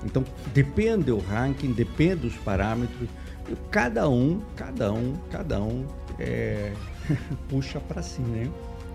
Então, 0.08 0.24
depende 0.54 1.06
do 1.06 1.20
ranking, 1.20 1.74
depende 1.74 2.16
dos 2.28 2.36
parâmetros. 2.38 3.10
Cada 3.70 4.10
um, 4.10 4.42
cada 4.56 4.92
um, 4.92 5.14
cada 5.30 5.62
um 5.62 5.86
é, 6.18 6.72
puxa 7.50 7.80
para 7.80 8.02
si, 8.02 8.22
né? 8.22 8.50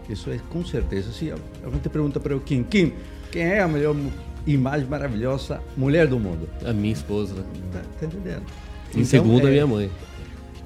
Isso 0.08 0.30
é 0.30 0.38
com 0.50 0.64
certeza. 0.64 1.12
Se 1.12 1.30
alguém 1.30 1.80
te 1.80 1.88
pergunta 1.88 2.18
para 2.18 2.34
o 2.36 2.40
Kim, 2.40 2.62
Kim, 2.64 2.92
quem 3.30 3.42
é 3.42 3.60
a 3.60 3.68
melhor 3.68 3.94
e 4.46 4.56
mais 4.56 4.86
maravilhosa 4.88 5.60
mulher 5.76 6.06
do 6.08 6.18
mundo? 6.18 6.48
A 6.66 6.72
minha 6.72 6.92
esposa? 6.92 7.34
Tá, 7.72 7.80
tá 8.00 8.06
entendendo? 8.06 8.42
Em 8.94 9.04
segundo, 9.04 9.46
a 9.46 9.50
é, 9.50 9.52
minha 9.52 9.66
mãe. 9.66 9.90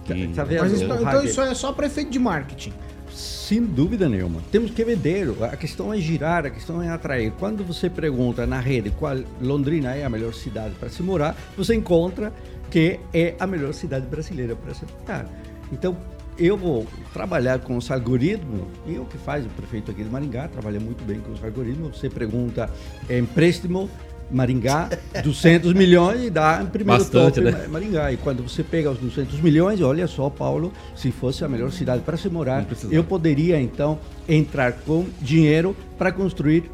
Tá, 0.07 0.15
Que- 0.15 0.29
tá 0.29 0.45
vendo? 0.45 0.61
Mas 0.62 0.73
o 0.73 0.75
isso- 0.76 0.85
então 0.85 1.05
hacker? 1.05 1.25
isso 1.25 1.41
é 1.43 1.55
só 1.55 1.73
prefeito 1.73 2.11
de 2.11 2.19
marketing. 2.19 2.73
Sem 3.16 3.64
dúvida 3.64 4.11
nenhuma. 4.11 4.42
Temos 4.52 4.70
que 4.73 4.85
vender. 4.85 5.26
A 5.42 5.56
questão 5.56 5.90
é 5.90 5.96
girar, 5.96 6.44
a 6.44 6.50
questão 6.50 6.82
é 6.82 6.90
atrair. 6.90 7.32
Quando 7.38 7.64
você 7.64 7.88
pergunta 7.88 8.46
na 8.46 8.61
rede 8.61 8.90
qual 8.90 9.16
Londrina 9.40 9.94
é 9.94 10.04
a 10.04 10.11
melhor 10.11 10.35
cidade 10.35 10.75
para 10.75 10.90
se 10.90 11.02
morar, 11.02 11.35
você 11.56 11.75
encontra 11.75 12.30
que 12.70 13.00
é 13.14 13.35
a 13.40 13.46
melhor 13.46 13.73
cidade 13.73 14.06
brasileira 14.06 14.54
para 14.54 14.75
se 14.75 14.85
morar. 15.00 15.26
Então, 15.73 15.96
eu 16.38 16.58
vou 16.58 16.87
trabalhar 17.14 17.61
com 17.61 17.78
os 17.78 17.90
algoritmos, 17.90 18.68
e 18.87 18.99
o 18.99 19.06
que 19.06 19.16
faz 19.16 19.46
o 19.46 19.49
prefeito 19.49 19.90
aqui 19.90 20.04
de 20.04 20.11
Maringá, 20.11 20.49
trabalha 20.49 20.78
muito 20.78 21.02
bem 21.02 21.18
com 21.18 21.32
os 21.32 21.42
algoritmos. 21.42 21.99
Você 21.99 22.11
pergunta 22.11 22.68
é, 23.08 23.18
empréstimo, 23.18 23.88
Maringá, 24.30 24.88
200 25.23 25.73
milhões 25.73 26.25
e 26.25 26.30
dá 26.30 26.61
em 26.62 26.66
primeiro 26.66 27.02
Bastante, 27.02 27.40
top 27.40 27.56
né? 27.56 27.66
Maringá. 27.68 28.12
E 28.12 28.16
quando 28.16 28.42
você 28.42 28.62
pega 28.62 28.90
os 28.90 28.99
200 28.99 29.40
milhões, 29.40 29.80
olha 29.80 30.06
só, 30.06 30.28
Paulo, 30.28 30.73
se 30.95 31.11
fosse 31.11 31.45
a 31.45 31.49
melhor 31.49 31.71
cidade 31.71 32.02
para 32.02 32.16
se 32.16 32.28
morar, 32.28 32.66
eu 32.90 33.04
poderia 33.04 33.61
então 33.61 33.99
entrar 34.28 34.73
com 34.73 35.06
dinheiro 35.21 35.76
para 35.97 36.11
construir 36.12 36.64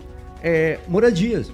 eh, 0.42 0.78
moradias. 0.88 1.52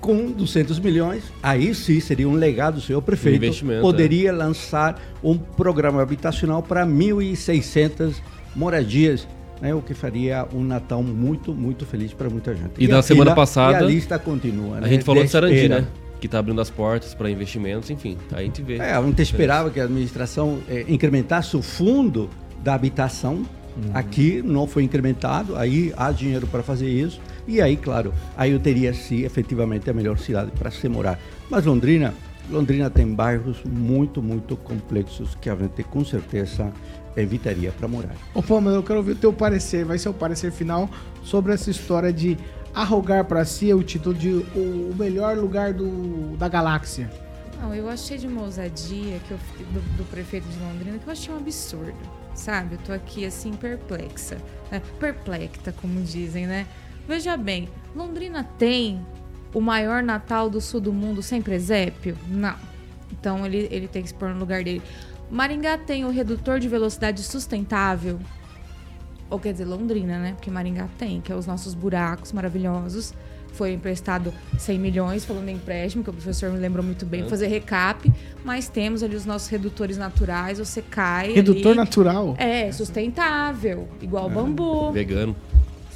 Com 0.00 0.32
200 0.32 0.80
milhões, 0.80 1.22
aí 1.40 1.72
sim 1.72 2.00
seria 2.00 2.28
um 2.28 2.34
legado 2.34 2.80
seu 2.80 3.00
prefeito. 3.00 3.36
investimento, 3.36 3.82
poderia 3.82 4.32
lançar 4.32 5.00
um 5.22 5.38
programa 5.38 6.02
habitacional 6.02 6.60
para 6.60 6.84
1.600 6.84 8.16
moradias. 8.54 9.28
Né, 9.60 9.74
o 9.74 9.80
que 9.80 9.94
faria 9.94 10.46
um 10.52 10.62
Natal 10.62 11.02
muito, 11.02 11.54
muito 11.54 11.86
feliz 11.86 12.12
para 12.12 12.28
muita 12.28 12.54
gente. 12.54 12.72
E 12.78 12.86
na 12.86 13.00
semana 13.00 13.32
a- 13.32 13.34
passada, 13.34 13.80
e 13.80 13.84
a 13.84 13.86
lista 13.86 14.18
continua. 14.18 14.76
A 14.76 14.80
né, 14.80 14.88
gente 14.88 15.04
falou 15.04 15.24
de 15.24 15.30
Sarandi, 15.30 15.68
né? 15.68 15.86
Que 16.20 16.28
tá 16.28 16.38
abrindo 16.38 16.60
as 16.60 16.68
portas 16.70 17.14
para 17.14 17.30
investimentos, 17.30 17.88
enfim. 17.90 18.18
A 18.32 18.42
gente 18.42 18.60
vê. 18.62 18.76
É, 18.76 18.92
a 18.92 19.02
gente 19.02 19.20
esperava 19.22 19.70
que 19.70 19.80
a 19.80 19.84
administração 19.84 20.58
eh, 20.68 20.84
incrementasse 20.88 21.56
o 21.56 21.62
fundo 21.62 22.28
da 22.62 22.74
habitação. 22.74 23.44
Aqui 23.92 24.40
não 24.42 24.66
foi 24.66 24.84
incrementado, 24.84 25.54
aí 25.54 25.92
há 25.98 26.10
dinheiro 26.10 26.46
para 26.46 26.62
fazer 26.62 26.88
isso. 26.88 27.20
E 27.46 27.60
aí, 27.60 27.76
claro, 27.76 28.12
aí 28.34 28.52
eu 28.52 28.58
teria 28.58 28.92
sim 28.94 29.22
efetivamente 29.22 29.88
a 29.90 29.92
melhor 29.92 30.18
cidade 30.18 30.50
para 30.58 30.70
se 30.70 30.88
morar. 30.88 31.18
Mas 31.50 31.66
Londrina, 31.66 32.14
Londrina 32.50 32.88
tem 32.88 33.06
bairros 33.06 33.58
muito, 33.64 34.22
muito 34.22 34.56
complexos 34.56 35.36
que 35.40 35.50
a 35.50 35.54
gente 35.54 35.82
com 35.84 36.02
certeza 36.04 36.72
evitaria 37.16 37.72
para 37.72 37.88
morar. 37.88 38.14
Ô, 38.34 38.42
Palma, 38.42 38.70
eu 38.70 38.82
quero 38.82 38.98
ouvir 38.98 39.12
o 39.12 39.16
teu 39.16 39.32
parecer, 39.32 39.84
vai 39.84 39.98
ser 39.98 40.08
o 40.08 40.14
parecer 40.14 40.52
final 40.52 40.88
sobre 41.22 41.52
essa 41.52 41.70
história 41.70 42.12
de 42.12 42.36
arrogar 42.74 43.24
pra 43.24 43.44
si 43.44 43.72
o 43.72 43.82
título 43.82 44.14
de 44.14 44.28
o 44.28 44.76
o 44.90 44.94
melhor 44.98 45.36
lugar 45.36 45.72
do, 45.72 46.36
da 46.36 46.48
galáxia. 46.48 47.10
Não, 47.60 47.74
eu 47.74 47.88
achei 47.88 48.18
de 48.18 48.26
uma 48.26 48.42
ousadia 48.42 49.18
que 49.26 49.30
eu, 49.30 49.38
do, 49.72 49.96
do 49.96 50.04
prefeito 50.04 50.46
de 50.48 50.58
Londrina 50.58 50.98
que 50.98 51.06
eu 51.06 51.12
achei 51.12 51.32
um 51.32 51.38
absurdo, 51.38 51.94
sabe? 52.34 52.74
Eu 52.74 52.78
tô 52.78 52.92
aqui 52.92 53.24
assim 53.24 53.52
perplexa, 53.52 54.36
né? 54.70 54.82
perplecta, 55.00 55.72
como 55.72 56.02
dizem, 56.02 56.46
né? 56.46 56.66
Veja 57.08 57.36
bem, 57.36 57.68
Londrina 57.94 58.44
tem 58.58 59.00
o 59.54 59.60
maior 59.60 60.02
Natal 60.02 60.50
do 60.50 60.60
sul 60.60 60.80
do 60.80 60.92
mundo 60.92 61.22
sem 61.22 61.40
presépio? 61.40 62.16
Não. 62.28 62.56
Então 63.10 63.46
ele, 63.46 63.68
ele 63.70 63.88
tem 63.88 64.02
que 64.02 64.08
se 64.08 64.14
pôr 64.14 64.28
no 64.28 64.38
lugar 64.38 64.62
dele. 64.62 64.82
Maringá 65.30 65.76
tem 65.76 66.04
o 66.04 66.10
redutor 66.10 66.60
de 66.60 66.68
velocidade 66.68 67.22
sustentável. 67.22 68.18
Ou 69.28 69.38
quer 69.38 69.52
dizer, 69.52 69.64
Londrina, 69.64 70.18
né? 70.18 70.32
Porque 70.32 70.50
Maringá 70.50 70.88
tem, 70.96 71.20
que 71.20 71.32
é 71.32 71.34
os 71.34 71.46
nossos 71.46 71.74
buracos 71.74 72.32
maravilhosos. 72.32 73.12
Foi 73.52 73.72
emprestado 73.72 74.32
100 74.58 74.78
milhões, 74.78 75.24
falando 75.24 75.48
em 75.48 75.54
empréstimo, 75.54 76.04
que 76.04 76.10
o 76.10 76.12
professor 76.12 76.50
me 76.50 76.58
lembrou 76.58 76.84
muito 76.84 77.06
bem, 77.06 77.26
fazer 77.28 77.46
recap. 77.46 78.12
Mas 78.44 78.68
temos 78.68 79.02
ali 79.02 79.16
os 79.16 79.24
nossos 79.24 79.48
redutores 79.48 79.96
naturais, 79.96 80.58
você 80.58 80.82
cai. 80.82 81.32
Redutor 81.32 81.72
ali. 81.72 81.76
natural. 81.80 82.34
É, 82.38 82.70
sustentável, 82.70 83.88
igual 84.00 84.28
bambu. 84.28 84.92
Vegano. 84.92 85.34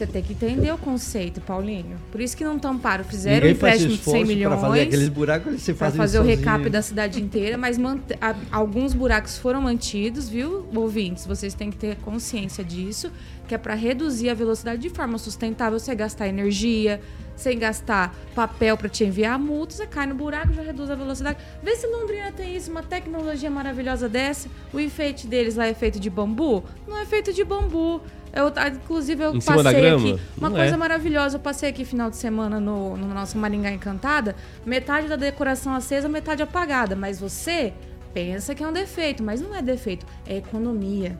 Você 0.00 0.06
tem 0.06 0.22
que 0.22 0.32
entender 0.32 0.72
o 0.72 0.78
conceito, 0.78 1.42
Paulinho. 1.42 1.98
Por 2.10 2.22
isso 2.22 2.34
que 2.34 2.42
não 2.42 2.58
tamparam. 2.58 3.04
Fizeram 3.04 3.36
um 3.36 3.40
Ninguém 3.50 3.54
faz 3.54 3.82
empréstimo 3.82 3.90
de 3.98 4.02
100 4.02 4.12
esforço 4.14 4.26
milhões 4.34 4.54
para 4.58 4.68
fazer 4.68 4.80
aqueles 4.80 5.08
buracos, 5.10 5.46
eles 5.48 5.62
se 5.62 5.74
fazem 5.74 5.96
fazer 5.98 6.18
o 6.18 6.22
recap 6.22 6.70
da 6.70 6.80
cidade 6.80 7.22
inteira, 7.22 7.58
mas 7.58 7.76
a- 8.18 8.34
alguns 8.50 8.94
buracos 8.94 9.36
foram 9.36 9.60
mantidos, 9.60 10.26
viu, 10.26 10.66
ouvintes? 10.74 11.26
Vocês 11.26 11.52
têm 11.52 11.70
que 11.70 11.76
ter 11.76 11.96
consciência 11.96 12.64
disso, 12.64 13.12
que 13.46 13.54
é 13.54 13.58
para 13.58 13.74
reduzir 13.74 14.30
a 14.30 14.34
velocidade 14.34 14.80
de 14.80 14.88
forma 14.88 15.18
sustentável, 15.18 15.78
sem 15.78 15.94
gastar 15.94 16.26
energia, 16.28 16.98
sem 17.40 17.58
gastar 17.58 18.14
papel 18.34 18.76
para 18.76 18.88
te 18.88 19.04
enviar 19.04 19.38
multa, 19.38 19.74
você 19.74 19.86
cai 19.86 20.06
no 20.06 20.14
buraco, 20.14 20.52
já 20.52 20.62
reduz 20.62 20.90
a 20.90 20.94
velocidade. 20.94 21.38
Vê 21.62 21.74
se 21.76 21.86
Londrina 21.86 22.30
tem 22.32 22.54
isso, 22.54 22.70
uma 22.70 22.82
tecnologia 22.82 23.50
maravilhosa 23.50 24.08
dessa. 24.08 24.48
O 24.72 24.78
enfeite 24.78 25.26
deles 25.26 25.56
lá 25.56 25.66
é 25.66 25.74
feito 25.74 25.98
de 25.98 26.10
bambu? 26.10 26.62
Não 26.86 26.98
é 26.98 27.06
feito 27.06 27.32
de 27.32 27.42
bambu. 27.44 28.00
Eu, 28.32 28.52
inclusive, 28.72 29.24
eu 29.24 29.34
Em 29.34 29.40
passei 29.40 29.90
aqui. 29.90 30.20
Uma 30.36 30.48
Não 30.48 30.56
coisa 30.56 30.74
é. 30.74 30.76
maravilhosa. 30.76 31.36
Eu 31.36 31.40
passei 31.40 31.68
aqui 31.68 31.84
final 31.84 32.10
de 32.10 32.16
semana 32.16 32.60
no, 32.60 32.96
no 32.96 33.08
nosso 33.12 33.36
Maringá 33.36 33.72
Encantada. 33.72 34.36
Metade 34.64 35.08
da 35.08 35.16
decoração 35.16 35.74
acesa, 35.74 36.08
metade 36.08 36.42
apagada. 36.42 36.94
Mas 36.94 37.18
você 37.18 37.72
pensa 38.14 38.54
que 38.54 38.62
é 38.62 38.68
um 38.68 38.72
defeito, 38.72 39.22
mas 39.22 39.40
não 39.40 39.54
é 39.54 39.62
defeito, 39.62 40.06
é 40.26 40.36
economia. 40.36 41.18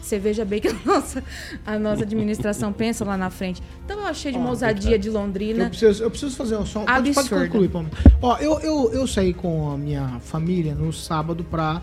Você 0.00 0.18
veja 0.18 0.44
bem 0.44 0.60
que 0.60 0.68
a 0.68 0.72
nossa, 0.84 1.22
a 1.64 1.78
nossa 1.78 2.02
administração 2.02 2.72
pensa 2.72 3.04
lá 3.04 3.16
na 3.16 3.30
frente. 3.30 3.62
Então 3.84 3.98
eu 4.00 4.06
achei 4.06 4.32
de 4.32 4.38
uma 4.38 4.48
ousadia 4.50 4.98
de 4.98 5.08
Eu 5.08 5.14
Londrina. 5.14 5.68
preciso, 5.68 6.02
eu 6.02 6.10
preciso 6.10 6.34
fazer 6.36 6.56
um 6.56 6.64
som. 6.66 6.84
Pode, 6.84 7.12
pode 7.12 7.28
concluir, 7.28 7.68
Palma. 7.68 7.90
Ó, 8.20 8.36
eu, 8.38 8.58
eu, 8.60 8.92
eu 8.92 9.06
saí 9.06 9.34
com 9.34 9.70
a 9.70 9.76
minha 9.78 10.18
família 10.20 10.74
no 10.74 10.92
sábado 10.92 11.44
pra, 11.44 11.82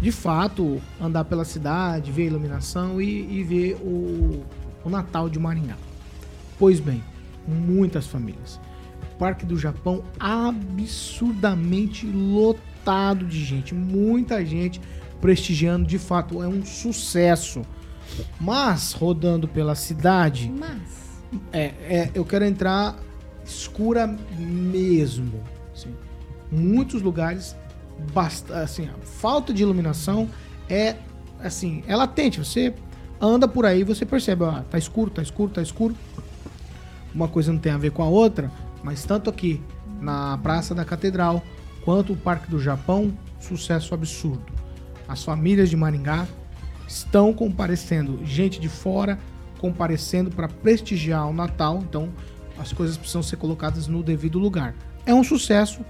de 0.00 0.10
fato, 0.10 0.80
andar 1.00 1.24
pela 1.24 1.44
cidade, 1.44 2.10
ver 2.10 2.22
a 2.22 2.26
iluminação 2.26 3.00
e, 3.00 3.38
e 3.38 3.42
ver 3.42 3.74
o, 3.76 4.44
o 4.84 4.90
Natal 4.90 5.28
de 5.28 5.38
Maringá. 5.38 5.76
Pois 6.58 6.80
bem, 6.80 7.02
muitas 7.46 8.06
famílias. 8.06 8.58
Parque 9.18 9.44
do 9.44 9.58
Japão 9.58 10.02
absurdamente 10.18 12.06
lotado 12.06 13.26
de 13.26 13.44
gente. 13.44 13.74
Muita 13.74 14.44
gente 14.44 14.80
prestigiando, 15.20 15.86
de 15.86 15.98
fato, 15.98 16.42
é 16.42 16.48
um 16.48 16.64
sucesso. 16.64 17.62
Mas, 18.40 18.92
rodando 18.92 19.46
pela 19.46 19.74
cidade, 19.74 20.52
Mas. 20.56 20.80
é, 21.52 21.64
é, 21.64 22.10
eu 22.14 22.24
quero 22.24 22.44
entrar 22.44 22.96
escura 23.44 24.06
mesmo. 24.38 25.42
assim. 25.74 25.94
Muitos 26.50 27.02
lugares, 27.02 27.56
basta, 28.12 28.60
assim, 28.60 28.86
a 28.88 28.94
falta 29.04 29.52
de 29.52 29.62
iluminação 29.62 30.28
é 30.68 30.96
assim, 31.40 31.82
é 31.86 31.96
latente. 31.96 32.38
Você 32.38 32.74
anda 33.20 33.48
por 33.48 33.64
aí, 33.66 33.84
você 33.84 34.04
percebe, 34.04 34.44
ó, 34.44 34.60
tá 34.62 34.78
escuro, 34.78 35.10
tá 35.10 35.22
escuro, 35.22 35.52
tá 35.52 35.62
escuro. 35.62 35.96
Uma 37.14 37.28
coisa 37.28 37.52
não 37.52 37.58
tem 37.58 37.72
a 37.72 37.78
ver 37.78 37.90
com 37.90 38.02
a 38.02 38.08
outra, 38.08 38.50
mas 38.82 39.04
tanto 39.04 39.30
aqui 39.30 39.60
na 40.00 40.38
Praça 40.38 40.74
da 40.74 40.84
Catedral 40.84 41.42
quanto 41.84 42.12
o 42.12 42.16
Parque 42.16 42.50
do 42.50 42.60
Japão, 42.60 43.12
sucesso 43.40 43.94
absurdo. 43.94 44.57
As 45.08 45.24
famílias 45.24 45.70
de 45.70 45.76
Maringá 45.76 46.26
estão 46.86 47.32
comparecendo, 47.32 48.20
gente 48.24 48.60
de 48.60 48.68
fora 48.68 49.18
comparecendo 49.58 50.30
para 50.30 50.46
prestigiar 50.48 51.28
o 51.28 51.32
Natal, 51.32 51.82
então 51.88 52.08
as 52.58 52.72
coisas 52.72 52.96
precisam 52.96 53.22
ser 53.22 53.36
colocadas 53.36 53.88
no 53.88 54.02
devido 54.02 54.38
lugar. 54.38 54.74
É 55.04 55.12
um 55.12 55.24
sucesso 55.24 55.80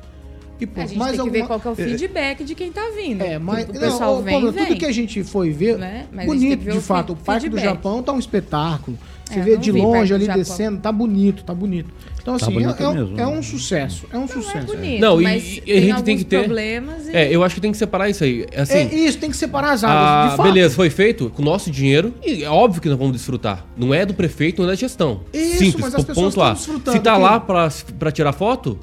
e 0.61 0.65
A 0.65 0.67
ponto. 0.69 0.89
gente 0.89 0.99
Mais 0.99 1.13
tem 1.17 1.25
que 1.25 1.31
ver 1.31 1.41
alguma- 1.43 1.61
qual 1.61 1.75
que 1.75 1.81
é 1.83 1.85
o 1.85 1.89
feedback 1.91 2.45
de 2.45 2.55
quem 2.55 2.73
tá 2.73 2.91
vindo. 2.97 3.23
é, 3.23 3.39
mas 3.39 3.69
o 3.69 3.73
não, 3.73 3.81
pessoal 3.81 4.17
ô, 4.17 4.23
vem, 4.23 4.41
vem. 4.51 4.65
tudo 4.65 4.77
que 4.79 4.87
a 4.87 4.93
gente 4.93 5.23
foi 5.23 5.51
ver, 5.51 5.77
Né? 5.79 6.07
A 6.17 6.25
bonito 6.25 6.63
ver 6.65 6.73
de 6.75 6.81
fato. 6.81 7.13
O 7.13 7.17
Parque 7.17 7.49
do. 7.49 7.59
Japão 7.59 8.03
tá 8.03 8.13
um 8.13 8.19
espetáculo. 8.19 8.99
Você 9.29 9.39
É, 9.39 9.43
vê 9.43 9.57
de 9.59 9.71
longe 9.73 10.15
ali 10.15 10.27
descendo, 10.27 10.79
tá 10.81 10.91
bonito, 10.91 11.45
tá 11.45 11.53
bonito. 11.55 11.91
Então 12.21 12.35
assim, 12.35 12.51
bonito 12.53 12.81
é, 12.81 12.85
é 12.85 12.89
um- 12.89 12.95
mesmo. 12.95 13.21
é 13.21 13.27
um 13.27 13.43
sucesso, 13.43 14.07
é 14.13 14.17
um 14.17 14.21
Não 14.21 14.25
é 14.27 14.29
sucesso. 14.29 14.67
bonito, 14.67 15.01
Não, 15.01 15.21
e- 15.21 15.25
mas 15.25 15.61
e 15.67 15.73
a 15.73 15.81
gente 15.81 16.03
tem 16.03 16.17
que 16.17 16.25
ter- 16.25 16.45
problemas 16.45 17.09
e... 17.09 17.17
É, 17.17 17.35
eu 17.35 17.43
acho 17.45 17.55
que 17.55 17.61
tem 17.61 17.71
que 17.73 17.79
separar 17.79 18.09
isso 18.09 18.25
aí. 18.25 18.47
Assim, 18.57 18.75
É 18.75 18.95
isso, 18.95 19.19
tem 19.19 19.31
que 19.31 19.37
separar 19.37 19.73
as 19.73 19.85
águas, 19.85 19.97
Ah, 19.99 20.29
de 20.31 20.37
fato. 20.39 20.47
beleza, 20.47 20.75
foi 20.75 20.91
feito 20.91 21.31
com 21.31 21.43
o 21.43 21.45
nosso 21.45 21.71
dinheiro 21.71 22.15
e 22.25 22.43
é 22.45 22.49
óbvio 22.51 22.81
que 22.83 22.89
nós 22.89 22.99
vamos 22.99 23.13
desfrutar. 23.15 23.67
Não 23.77 23.93
é 23.95 24.05
do 24.07 24.15
prefeito, 24.15 24.63
não 24.63 24.69
é 24.69 24.73
da 24.73 24.77
gestão. 24.77 25.21
Isso, 25.33 25.59
Simples, 25.59 25.85
mas 25.85 25.95
as 25.95 26.05
pessoas 26.05 26.17
ponto 26.17 26.29
estão 26.47 26.53
desfrutando, 26.55 26.97
Se 26.97 27.03
tá 27.03 27.15
que- 27.15 27.21
lá 27.23 27.39
pra, 27.41 27.69
pra 27.99 28.11
tirar 28.11 28.33
foto, 28.33 28.79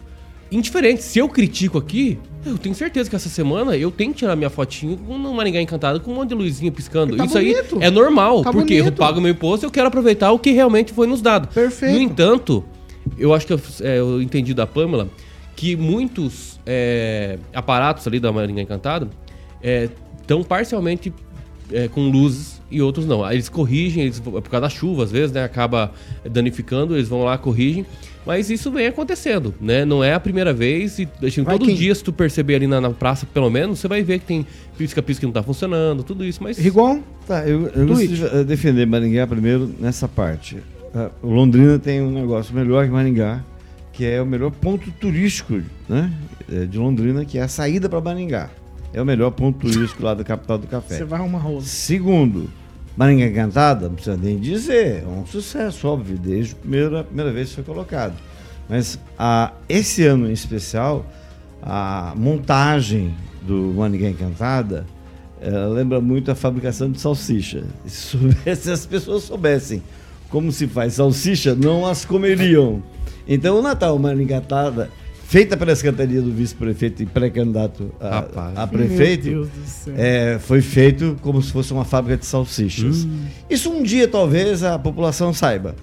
indiferente. 0.52 1.04
Se 1.04 1.20
eu 1.20 1.28
critico 1.28 1.78
aqui, 1.78 2.20
eu 2.46 2.58
tenho 2.58 2.76
certeza 2.76 3.10
que 3.10 3.16
essa 3.16 3.30
semana 3.30 3.76
eu 3.76 3.90
tenho 3.92 4.12
que 4.12 4.20
tirar 4.20 4.36
minha 4.36 4.50
fotinho 4.50 4.98
com 4.98 5.18
no 5.18 5.34
Maringá 5.34 5.62
Encantado 5.62 6.00
com 6.00 6.12
um 6.12 6.16
monte 6.16 6.30
de 6.30 6.36
luzinha 6.36 6.72
piscando. 6.72 7.16
Tá 7.18 7.26
Isso 7.26 7.34
bonito. 7.34 7.78
aí 7.80 7.84
é 7.84 7.90
normal, 7.90 8.44
Tá 8.44 8.52
porque 8.52 8.74
eu 8.76 8.84
bonito. 8.86 8.98
pago 9.00 9.20
meu 9.22 9.32
imposto 9.32 9.66
e 9.66 9.68
eu 9.68 9.72
quero 9.72 9.88
aproveitar 9.88 10.32
o 10.32 10.40
que 10.40 10.52
realmente 10.52 10.94
foi 10.94 11.08
nos 11.08 11.22
dado. 11.22 11.48
Perfeito. 11.48 11.94
No 11.96 12.02
entanto, 12.02 12.64
eu 13.18 13.34
acho 13.34 13.48
que 13.48 13.54
eu, 13.54 13.62
é, 13.82 14.00
eu 14.00 14.22
entendi 14.22 14.54
da 14.54 14.68
Pamela 14.68 15.10
que 15.56 15.76
muitos 15.76 16.60
é, 16.66 17.40
aparatos 17.54 18.06
ali 18.08 18.20
da 18.20 18.32
Marinha 18.32 18.62
Encantada 18.62 19.10
estão 20.22 20.44
parcialmente 20.44 21.14
é, 21.72 21.88
com 21.88 22.10
luzes 22.10 22.62
e 22.70 22.82
outros 22.82 23.06
não. 23.06 23.30
Eles 23.32 23.50
corrigem, 23.50 24.04
eles, 24.04 24.20
por 24.20 24.42
causa 24.44 24.62
da 24.62 24.70
chuva, 24.70 25.04
às 25.04 25.12
vezes, 25.12 25.32
né? 25.32 25.44
Acaba 25.44 25.92
danificando, 26.30 26.96
eles 26.96 27.08
vão 27.08 27.24
lá, 27.24 27.38
corrigem. 27.38 27.86
Mas 28.26 28.50
isso 28.50 28.72
vem 28.72 28.88
acontecendo, 28.88 29.54
né? 29.62 29.86
Não 29.86 30.04
é 30.04 30.14
a 30.14 30.20
primeira 30.20 30.52
vez 30.54 30.98
e 31.00 31.08
assim, 31.24 31.44
Vai 31.44 31.58
todo 31.58 31.68
quem? 31.68 31.76
dia, 31.76 31.94
se 31.94 32.04
tu 32.04 32.12
perceber 32.12 32.56
ali 32.56 32.68
na, 32.68 32.82
na 32.82 32.90
praça, 32.90 33.26
pelo 33.26 33.50
menos, 33.50 33.80
você 33.80 33.88
vai 33.88 34.02
ver 34.02 34.20
que 34.20 34.26
tem 34.26 34.46
pisca-pisca 34.78 35.20
que 35.20 35.26
não 35.26 35.34
tá 35.34 35.44
funcionando, 35.44 36.04
tudo 36.04 36.26
isso, 36.26 36.42
mas... 36.42 36.58
Rigon, 36.58 37.02
Tá, 37.28 37.48
eu, 37.48 37.68
eu 37.70 37.88
gostaria 37.88 38.30
de 38.40 38.44
defender 38.44 38.86
Maringá 38.86 39.26
primeiro 39.26 39.70
nessa 39.80 40.08
parte. 40.08 40.58
Ah, 40.94 41.10
o 41.24 41.30
Londrina 41.30 41.80
tem 41.80 42.02
um 42.02 42.12
negócio 42.12 42.54
melhor 42.54 42.86
que 42.86 42.92
Maringá, 42.92 43.44
que 43.92 44.06
é 44.06 44.22
o 44.22 44.26
melhor 44.26 44.52
ponto 44.52 44.92
turístico 44.92 45.60
né, 45.90 46.12
eh, 46.52 46.66
de 46.66 46.78
Londrina, 46.78 47.26
que 47.26 47.38
é 47.40 47.42
a 47.42 47.48
saída 47.48 47.90
para 47.90 48.00
Maringá. 48.00 48.50
É 48.94 49.02
o 49.02 49.06
melhor 49.06 49.32
ponto 49.32 49.60
turístico 49.60 50.04
lá 50.04 50.14
da 50.14 50.24
capital 50.24 50.58
do 50.58 50.68
café. 50.68 50.98
você 50.98 51.04
vai 51.04 51.20
arrumar 51.20 51.40
rola. 51.40 51.62
Segundo, 51.62 52.50
Maringá 52.98 53.26
Encantada, 53.28 53.88
não 53.90 53.96
precisa 53.96 54.16
nem 54.18 54.40
dizer, 54.40 55.04
é 55.04 55.08
um 55.08 55.26
sucesso, 55.26 55.88
óbvio, 55.88 56.18
desde 56.18 56.54
a 56.54 56.56
primeira, 56.56 57.00
a 57.02 57.04
primeira 57.04 57.32
vez 57.32 57.50
que 57.50 57.56
foi 57.56 57.64
colocado. 57.64 58.14
Mas 58.70 58.98
ah, 59.20 59.52
esse 59.68 60.06
ano 60.06 60.30
em 60.30 60.34
especial, 60.34 61.06
a 61.62 62.14
montagem 62.16 63.14
do 63.42 63.74
Maringá 63.76 64.10
Encantada 64.10 64.86
eh, 65.42 65.50
lembra 65.68 66.00
muito 66.02 66.32
a 66.32 66.36
fabricação 66.36 66.90
de 66.90 67.00
salsicha. 67.00 67.64
Se, 67.86 68.18
soubesse- 68.18 68.56
se 68.64 68.72
as 68.72 68.86
pessoas 68.86 69.24
soubessem 69.24 69.84
como 70.30 70.52
se 70.52 70.66
faz 70.68 70.94
salsicha, 70.94 71.54
não 71.54 71.86
as 71.86 72.06
comeriam. 72.06 72.82
Então 73.28 73.60
o 73.60 73.62
Natal 73.62 73.98
Maringá 74.00 74.38
Encantada, 74.38 74.90
feita 75.28 75.58
pela 75.58 75.76
Secretaria 75.76 76.22
do 76.22 76.32
Vice-Prefeito 76.32 77.04
e 77.04 77.06
pré-candidato 77.06 77.92
a, 78.00 78.64
a 78.64 78.68
prefeito, 78.68 79.50
é, 79.98 80.38
foi 80.40 80.62
feito 80.62 81.18
como 81.22 81.42
se 81.42 81.52
fosse 81.52 81.74
uma 81.74 81.84
fábrica 81.84 82.18
de 82.18 82.26
salsichas. 82.26 83.08
Isso 83.50 83.72
um 83.72 83.82
dia 83.82 84.08
talvez 84.08 84.64
a 84.64 84.78
população 84.78 85.34
saiba. 85.34 85.76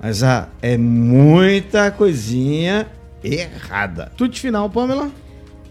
Mas 0.00 0.22
ah, 0.22 0.48
é 0.62 0.76
muita 0.76 1.90
coisinha 1.90 2.86
errada. 3.22 4.12
Tudo 4.16 4.36
final, 4.36 4.70
Pamela. 4.70 5.10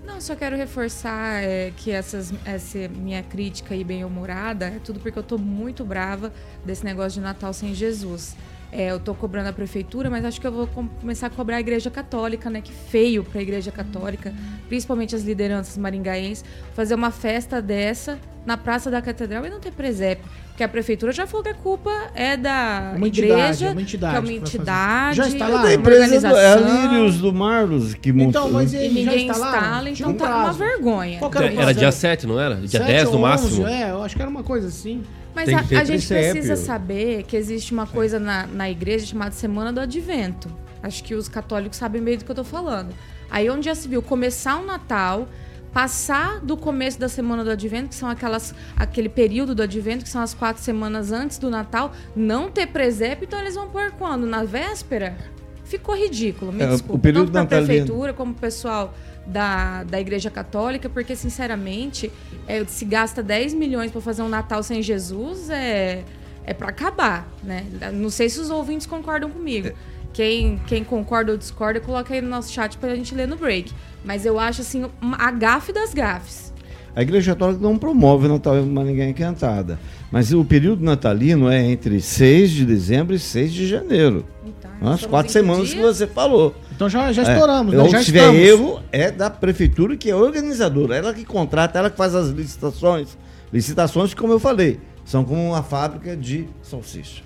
Não, 0.06 0.20
só 0.20 0.36
quero 0.36 0.58
reforçar 0.58 1.44
é, 1.44 1.72
que 1.78 1.92
essas, 1.92 2.34
essa 2.44 2.88
minha 2.90 3.24
crítica 3.24 3.74
aí 3.74 3.84
bem 3.84 4.04
humorada 4.04 4.66
é 4.66 4.80
tudo 4.84 5.00
porque 5.00 5.18
eu 5.18 5.24
tô 5.24 5.38
muito 5.38 5.86
brava 5.86 6.34
desse 6.66 6.84
negócio 6.84 7.20
de 7.20 7.22
Natal 7.22 7.54
sem 7.54 7.74
Jesus. 7.74 8.36
É, 8.76 8.90
eu 8.90 9.00
tô 9.00 9.14
cobrando 9.14 9.50
a 9.50 9.54
prefeitura, 9.54 10.10
mas 10.10 10.26
acho 10.26 10.42
que 10.42 10.48
eu 10.48 10.52
vou 10.52 10.66
com- 10.66 10.88
começar 10.88 11.28
a 11.28 11.30
cobrar 11.30 11.58
a 11.58 11.60
Igreja 11.60 11.92
Católica, 11.92 12.50
né? 12.50 12.60
Que 12.60 12.72
feio 12.72 13.24
pra 13.24 13.40
Igreja 13.42 13.72
Católica, 13.72 14.34
principalmente 14.68 15.16
as 15.16 15.22
lideranças 15.22 15.78
maringaenses, 15.78 16.44
fazer 16.74 16.96
uma 16.96 17.12
festa 17.12 17.62
dessa 17.62 18.18
na 18.46 18.58
Praça 18.58 18.90
da 18.90 19.00
Catedral 19.02 19.46
e 19.46 19.50
não 19.50 19.60
ter 19.60 19.72
presépio. 19.72 20.26
Porque 20.50 20.64
a 20.64 20.68
prefeitura 20.68 21.12
já 21.12 21.26
falou 21.28 21.44
que 21.44 21.50
a 21.50 21.54
culpa 21.54 21.92
é 22.16 22.36
da 22.36 22.94
Uma 22.96 23.08
entidade, 23.08 23.34
igreja, 23.42 23.66
é 23.68 23.72
uma 23.72 23.82
entidade 23.82 24.12
que 24.14 24.18
é 24.18 24.20
uma 24.20 24.34
entidade, 24.34 25.18
Já 25.18 25.28
está 25.28 25.48
lá? 25.48 25.60
uma 25.62 25.68
a 25.68 25.74
empresa 25.74 26.20
do, 26.30 26.36
é 26.36 26.54
a. 26.54 26.56
Lírios 26.56 27.18
do 27.20 27.34
Marlos 27.34 27.94
que 27.96 28.12
montou. 28.12 28.30
Então, 28.30 28.52
mas 28.52 28.74
E 28.74 28.78
ele 28.78 29.04
já 29.04 29.12
ninguém 29.12 29.28
está 29.28 29.38
lá? 29.40 29.56
instala, 29.58 29.90
então 29.90 30.10
um 30.10 30.14
tá 30.16 30.26
uma 30.26 30.44
prazo. 30.44 30.60
vergonha. 30.60 31.20
Qual 31.20 31.32
que 31.32 31.38
era 31.38 31.54
Era 31.54 31.74
dia 31.74 31.92
7, 31.92 32.28
não 32.28 32.40
era? 32.40 32.56
Dia 32.56 32.68
Sete 32.70 32.86
10 32.86 33.12
no 33.12 33.20
máximo? 33.20 33.64
11, 33.64 33.72
É, 33.72 33.92
eu 33.92 34.04
acho 34.04 34.16
que 34.16 34.22
era 34.22 34.30
uma 34.30 34.44
coisa 34.44 34.68
assim. 34.68 35.04
Mas 35.36 35.50
a, 35.50 35.60
a 35.80 35.84
gente 35.84 36.08
precisa 36.08 36.56
saber 36.56 37.24
que 37.24 37.36
existe 37.36 37.74
uma 37.74 37.88
coisa 37.88 38.20
na, 38.20 38.46
na 38.48 38.70
igreja 38.70 39.06
chamada 39.06 39.32
Semana 39.32 39.74
do 39.74 39.80
Advento. 39.80 40.50
Acho 40.82 41.04
que 41.04 41.16
os 41.16 41.28
católicos 41.28 41.78
sabem 41.78 42.02
bem 42.02 42.18
do 42.18 42.26
que 42.26 42.32
eu 42.32 42.36
tô 42.36 42.44
falando. 42.44 42.94
Aí 43.30 43.50
onde 43.50 43.66
já 43.66 43.76
se 43.76 43.88
viu 43.88 44.02
começar 44.02 44.58
o 44.60 44.66
Natal, 44.66 45.28
passar 45.74 46.40
do 46.40 46.56
começo 46.56 47.00
da 47.00 47.10
Semana 47.10 47.44
do 47.44 47.50
Advento, 47.50 47.90
que 47.90 47.96
são 47.96 48.10
aquelas, 48.10 48.54
aquele 48.76 49.10
período 49.10 49.56
do 49.56 49.64
Advento, 49.64 50.04
que 50.04 50.10
são 50.10 50.22
as 50.22 50.34
quatro 50.34 50.62
semanas 50.62 51.12
antes 51.12 51.38
do 51.40 51.50
Natal, 51.50 51.94
não 52.16 52.52
ter 52.52 52.68
presépio, 52.68 53.26
então 53.26 53.40
eles 53.40 53.56
vão 53.56 53.68
pôr 53.70 53.92
quando? 53.92 54.28
Na 54.28 54.44
véspera? 54.44 55.18
Ficou 55.64 55.96
ridículo, 55.96 56.52
me 56.52 56.62
É, 56.62 56.68
desculpa. 56.68 57.12
Tanto 57.12 57.32
natalino. 57.32 57.68
prefeitura 57.68 58.14
como 58.14 58.34
o 58.34 58.36
pessoal 58.36 58.94
da, 59.26 59.84
da 59.84 60.00
Igreja 60.00 60.30
Católica, 60.30 60.90
porque, 60.90 61.16
sinceramente, 61.16 62.12
é, 62.48 62.64
se 62.66 62.86
gasta 62.86 63.24
10 63.24 63.54
milhões 63.54 63.92
para 63.92 64.02
fazer 64.02 64.22
um 64.22 64.30
Natal 64.30 64.62
sem 64.64 64.82
Jesus, 64.82 65.50
é, 65.50 66.04
é 66.46 66.54
para 66.54 66.70
acabar, 66.70 67.28
né? 67.44 67.66
Não 67.94 68.10
sei 68.10 68.30
se 68.30 68.40
os 68.40 68.50
ouvintes 68.50 68.86
concordam 68.86 69.30
comigo. 69.30 69.72
Quem, 70.12 70.62
quem 70.68 70.84
concorda 70.84 71.32
ou 71.32 71.38
discorda, 71.38 71.80
coloca 71.80 72.14
aí 72.14 72.22
no 72.22 72.30
nosso 72.30 72.52
chat 72.52 72.78
pra 72.78 72.96
gente 72.96 73.16
ler 73.16 73.28
no 73.28 73.36
break. 73.36 73.72
Mas 74.06 74.26
eu 74.26 74.38
acho, 74.40 74.62
assim, 74.62 74.86
a 75.02 75.32
gafe 75.32 75.72
das 75.74 75.94
gafes. 75.94 76.54
A 76.96 77.02
Igreja 77.02 77.32
Católica 77.34 77.60
não 77.62 77.78
promove 77.78 78.28
o 78.28 78.30
Natal 78.30 78.58
em 78.58 78.66
Maringá 78.66 79.06
Encantada. 79.06 79.80
Mas 80.12 80.32
o 80.32 80.46
período 80.46 80.84
natalino 80.86 81.50
é 81.50 81.60
entre 81.60 82.00
6 82.00 82.52
de 82.52 82.66
dezembro 82.68 83.16
e 83.16 83.20
6 83.20 83.52
de 83.52 83.68
janeiro. 83.68 84.24
Então, 84.46 84.92
As 84.92 85.04
quatro 85.04 85.26
em 85.26 85.28
que 85.28 85.32
semanas 85.32 85.70
que 85.70 85.76
dia? 85.76 85.82
você 85.82 86.06
falou. 86.06 86.54
Então 86.76 86.90
já, 86.90 87.12
já 87.12 87.24
É. 87.24 87.34
estouramos, 87.34 87.74
né? 87.74 87.82
Ou 87.82 87.90
Já 87.90 88.00
se 88.00 88.06
tiver 88.06 88.34
erro, 88.34 88.82
é 88.92 89.12
da 89.12 89.30
prefeitura 89.30 89.96
que 89.96 90.10
é 90.10 90.16
organizadora. 90.16 90.96
Ela 90.96 91.14
que 91.14 91.24
contrata, 91.24 91.78
ela 91.80 91.90
que 91.90 91.98
faz 91.98 92.16
as 92.16 92.30
licitações. 92.30 93.18
Licitações, 93.52 94.14
como 94.14 94.34
eu 94.34 94.40
falei, 94.40 94.80
são 95.06 95.24
como 95.24 95.50
uma 95.50 95.62
fábrica 95.64 96.18
de 96.18 96.48
salsicha. 96.62 97.22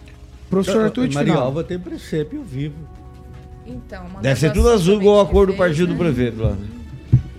Professor 0.49 0.83
Arthur, 0.83 1.09
Maria 1.13 1.19
final. 1.33 1.43
Alva 1.47 1.63
tem 1.63 1.79
presépio 1.79 2.43
vivo. 2.43 2.75
Então, 3.65 4.05
uma 4.05 4.21
Deve 4.21 4.39
ser 4.39 4.53
tudo 4.53 4.69
azul, 4.69 4.99
igual 4.99 5.19
a 5.19 5.25
também 5.25 5.33
cor 5.33 5.47
do 5.47 5.53
partido 5.53 5.87
do 5.87 5.93
né? 5.93 5.99
prefeito 5.99 6.41
lá. 6.41 6.55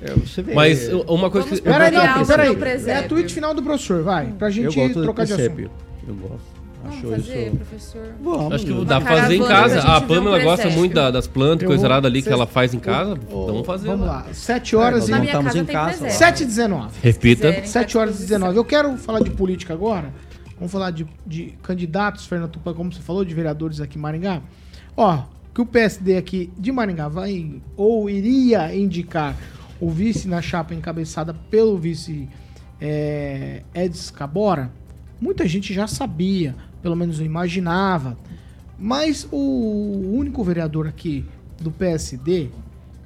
É, 0.01 0.13
você 0.13 0.43
vê, 0.43 0.55
Mas 0.55 0.89
é, 0.89 0.95
uma 0.95 1.31
coisa 1.31 1.47
Vamos 1.47 1.61
que... 1.61 1.65
Peraí, 1.65 1.91
não, 1.91 2.27
peraí. 2.27 2.55
o. 2.55 2.89
É 2.91 2.97
a 2.99 3.09
tweet 3.09 3.33
final 3.33 3.53
do 3.55 3.63
professor, 3.63 4.03
vai. 4.03 4.27
Pra 4.39 4.51
gente 4.51 4.93
trocar 4.93 5.25
de 5.27 5.33
assunto. 5.33 5.71
Eu 6.07 6.15
gosto. 6.15 6.58
Vamos 6.83 6.99
Achou 6.99 7.11
fazer, 7.11 7.47
isso. 7.49 7.57
professor? 7.57 8.15
Vamos. 8.23 8.55
Acho 8.55 8.65
que 8.65 8.71
eu- 8.71 8.85
dá 8.85 9.01
pra 9.01 9.17
fazer 9.17 9.35
em 9.37 9.45
casa. 9.45 9.81
A 9.81 9.99
ver 9.99 10.05
um 10.05 10.09
Pamela 10.09 10.39
gosta 10.39 10.57
presépio. 10.63 10.79
muito 10.79 10.95
da- 10.95 11.11
das 11.11 11.27
plantas, 11.27 11.67
coisa 11.67 11.87
arada 11.87 12.07
ali 12.09 12.23
que 12.23 12.29
ela 12.29 12.47
faz 12.47 12.73
em 12.73 12.79
casa. 12.79 13.19
Ô, 13.31 13.47
Vamos 13.47 13.67
fazer 13.67 13.89
Vamos 13.89 14.07
lá. 14.07 14.25
lá. 14.27 14.27
7 14.33 14.77
horas 14.77 15.09
nós 15.09 15.19
e... 15.21 15.23
Montamos 15.27 15.55
em 15.57 15.65
casa, 15.65 15.89
presépio. 15.99 16.17
7 16.19 16.43
e 16.43 16.47
19. 16.47 16.99
Repita. 17.03 17.49
quiserem. 17.49 17.67
7 17.67 17.99
horas 17.99 18.17
e 18.19 18.23
19. 18.23 18.57
Eu 18.57 18.65
quero 18.65 18.97
falar 18.97 19.21
de 19.21 19.31
política 19.31 19.75
agora. 19.75 20.13
Vamos 20.57 20.73
falar 20.73 20.91
de, 20.91 21.07
de 21.27 21.55
candidatos, 21.63 22.27
Fernando 22.27 22.51
Tupan, 22.51 22.75
como 22.75 22.93
você 22.93 23.01
falou, 23.01 23.25
de 23.25 23.35
vereadores 23.35 23.81
aqui 23.81 23.99
em 23.99 24.01
Maringá. 24.01 24.41
Ó, 24.97 25.23
que 25.55 25.61
o 25.61 25.67
PSD 25.67 26.17
aqui 26.17 26.51
de 26.59 26.71
Maringá 26.73 27.09
vai 27.09 27.61
ou 27.77 28.09
iria 28.11 28.75
indicar 28.75 29.37
o 29.81 29.89
vice 29.91 30.27
na 30.27 30.41
chapa 30.43 30.75
encabeçada 30.75 31.33
pelo 31.49 31.77
vice 31.79 32.29
é, 32.81 33.63
Edson 33.75 34.13
Cabora, 34.15 34.71
muita 35.21 35.47
gente 35.47 35.73
já 35.75 35.87
sabia, 35.87 36.55
pelo 36.83 36.97
menos 36.97 37.21
imaginava. 37.21 38.17
Mas 38.79 39.27
o 39.31 40.13
único 40.13 40.45
vereador 40.45 40.87
aqui 40.87 41.25
do 41.61 41.71
PSD 41.71 42.49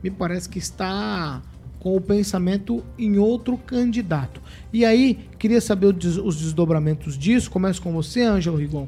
me 0.02 0.10
parece 0.10 0.48
que 0.48 0.58
está 0.58 1.40
com 1.80 1.96
o 1.96 2.00
pensamento 2.00 2.84
em 2.98 3.18
outro 3.18 3.56
candidato. 3.56 4.40
E 4.72 4.84
aí, 4.84 5.18
queria 5.38 5.60
saber 5.60 5.86
os 5.86 6.36
desdobramentos 6.36 7.18
disso. 7.18 7.50
Começo 7.50 7.82
com 7.82 7.92
você, 7.92 8.22
Ângelo 8.22 8.56
Rigon. 8.56 8.86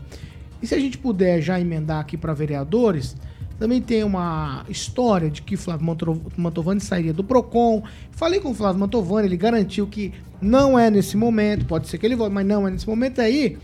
E 0.63 0.67
se 0.67 0.75
a 0.75 0.79
gente 0.79 0.97
puder 0.97 1.43
já 1.43 1.61
emendar 1.61 2.01
aqui 2.01 2.17
para 2.17 2.33
vereadores, 2.33 3.17
também 3.59 3.83
tem 3.83 4.05
uma 4.05 4.65
história 4.69 5.31
de 5.31 5.43
que 5.43 5.57
Flávio 5.57 5.97
Mantovani 6.37 6.81
sairia 6.81 7.13
do 7.13 7.25
PROCON. 7.25 7.83
Falei 8.13 8.41
com 8.41 8.51
o 8.51 8.55
Flávio 8.55 8.81
Mantovani, 8.81 9.27
ele 9.27 9.37
garantiu 9.37 9.87
que 9.87 10.13
não 10.41 10.79
é 10.79 10.91
nesse 10.91 11.17
momento, 11.17 11.65
pode 11.65 11.89
ser 11.89 11.99
que 11.99 12.07
ele 12.07 12.17
volte, 12.17 12.33
mas 12.33 12.47
não 12.47 12.67
é 12.67 12.71
nesse 12.71 12.89
momento. 12.89 13.21
Aí, 13.21 13.59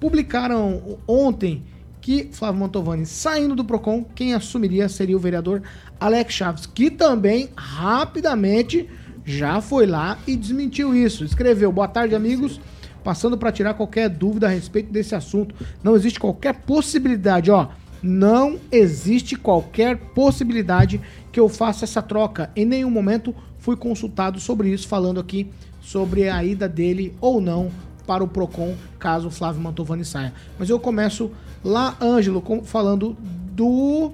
publicaram 0.00 0.98
ontem 1.06 1.62
que 2.00 2.28
Flávio 2.32 2.60
Mantovani 2.60 3.06
saindo 3.06 3.54
do 3.54 3.64
PROCON, 3.64 4.04
quem 4.14 4.34
assumiria 4.34 4.90
seria 4.90 5.16
o 5.16 5.20
vereador 5.20 5.62
Alex 5.98 6.34
Chaves, 6.34 6.66
que 6.66 6.90
também 6.90 7.48
rapidamente 7.56 8.88
já 9.24 9.60
foi 9.62 9.86
lá 9.86 10.18
e 10.26 10.36
desmentiu 10.36 10.94
isso. 10.94 11.24
Escreveu: 11.24 11.72
Boa 11.72 11.88
tarde, 11.88 12.14
amigos. 12.14 12.60
Passando 13.02 13.38
para 13.38 13.52
tirar 13.52 13.74
qualquer 13.74 14.08
dúvida 14.08 14.46
a 14.46 14.50
respeito 14.50 14.92
desse 14.92 15.14
assunto. 15.14 15.54
Não 15.82 15.96
existe 15.96 16.20
qualquer 16.20 16.54
possibilidade, 16.54 17.50
ó. 17.50 17.68
Não 18.02 18.58
existe 18.70 19.34
qualquer 19.34 19.96
possibilidade 19.96 21.00
que 21.32 21.40
eu 21.40 21.48
faça 21.48 21.86
essa 21.86 22.02
troca. 22.02 22.50
Em 22.54 22.66
nenhum 22.66 22.90
momento 22.90 23.34
fui 23.58 23.76
consultado 23.76 24.38
sobre 24.40 24.68
isso, 24.68 24.86
falando 24.86 25.20
aqui 25.20 25.50
sobre 25.80 26.28
a 26.28 26.44
ida 26.44 26.68
dele 26.68 27.14
ou 27.18 27.40
não 27.40 27.70
para 28.06 28.22
o 28.22 28.28
PROCON, 28.28 28.74
caso 28.98 29.28
o 29.28 29.30
Flávio 29.30 29.60
Mantovani 29.60 30.04
saia. 30.04 30.32
Mas 30.58 30.68
eu 30.68 30.78
começo 30.78 31.30
lá, 31.64 31.96
Ângelo, 32.00 32.42
falando 32.64 33.16
do 33.52 34.12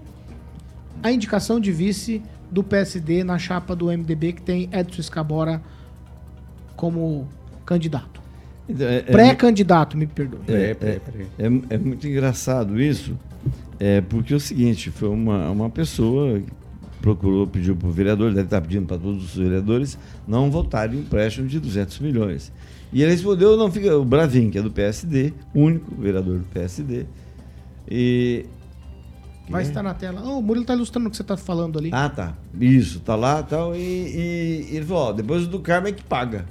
a 1.02 1.10
indicação 1.10 1.58
de 1.58 1.72
vice 1.72 2.22
do 2.50 2.62
PSD 2.62 3.24
na 3.24 3.38
chapa 3.38 3.74
do 3.74 3.86
MDB, 3.86 4.34
que 4.34 4.42
tem 4.42 4.68
Edson 4.72 5.00
Escabora 5.00 5.62
como 6.76 7.28
candidato. 7.64 8.20
Então, 8.68 8.86
é, 8.86 8.96
é, 8.96 9.02
Pré-candidato, 9.02 9.96
me 9.96 10.06
perdoe. 10.06 10.40
É, 10.48 10.76
é, 10.80 11.00
é, 11.38 11.46
é, 11.70 11.78
muito 11.78 12.06
engraçado 12.06 12.80
isso, 12.80 13.18
é, 13.78 14.00
porque 14.00 14.32
é 14.32 14.36
o 14.36 14.40
seguinte, 14.40 14.90
foi 14.90 15.08
uma, 15.08 15.50
uma 15.50 15.70
pessoa 15.70 16.38
que 16.40 16.52
procurou, 17.00 17.46
pediu 17.46 17.74
para 17.74 17.88
o 17.88 17.90
vereador, 17.90 18.30
deve 18.30 18.46
estar 18.46 18.60
pedindo 18.60 18.86
para 18.86 18.98
todos 18.98 19.24
os 19.24 19.36
vereadores, 19.36 19.98
não 20.26 20.50
votarem 20.50 21.00
empréstimo 21.00 21.48
de 21.48 21.58
200 21.58 21.98
milhões. 22.00 22.52
E 22.92 23.02
ele 23.02 23.12
respondeu, 23.12 23.56
não 23.56 23.70
fica, 23.70 23.96
o 23.96 24.04
Bravin, 24.04 24.50
que 24.50 24.58
é 24.58 24.62
do 24.62 24.70
PSD, 24.70 25.32
único 25.54 25.94
vereador 25.94 26.38
do 26.38 26.44
PSD, 26.44 27.06
e 27.88 28.46
Vai 29.50 29.62
é. 29.62 29.66
estar 29.66 29.82
na 29.82 29.92
tela. 29.92 30.22
Oh, 30.24 30.38
o 30.38 30.42
Murilo 30.42 30.62
está 30.62 30.74
ilustrando 30.74 31.08
o 31.08 31.10
que 31.10 31.16
você 31.16 31.22
está 31.22 31.36
falando 31.36 31.76
ali. 31.76 31.90
Ah, 31.92 32.08
tá. 32.08 32.34
Isso, 32.58 33.00
tá 33.00 33.16
lá 33.16 33.42
tal, 33.42 33.74
e, 33.74 33.78
e, 33.78 34.68
e 34.70 34.76
ele 34.76 34.86
falou: 34.86 35.08
ó, 35.08 35.12
depois 35.12 35.42
o 35.42 35.48
do 35.48 35.58
Carmo 35.58 35.88
é 35.88 35.92
que 35.92 36.04
paga. 36.04 36.46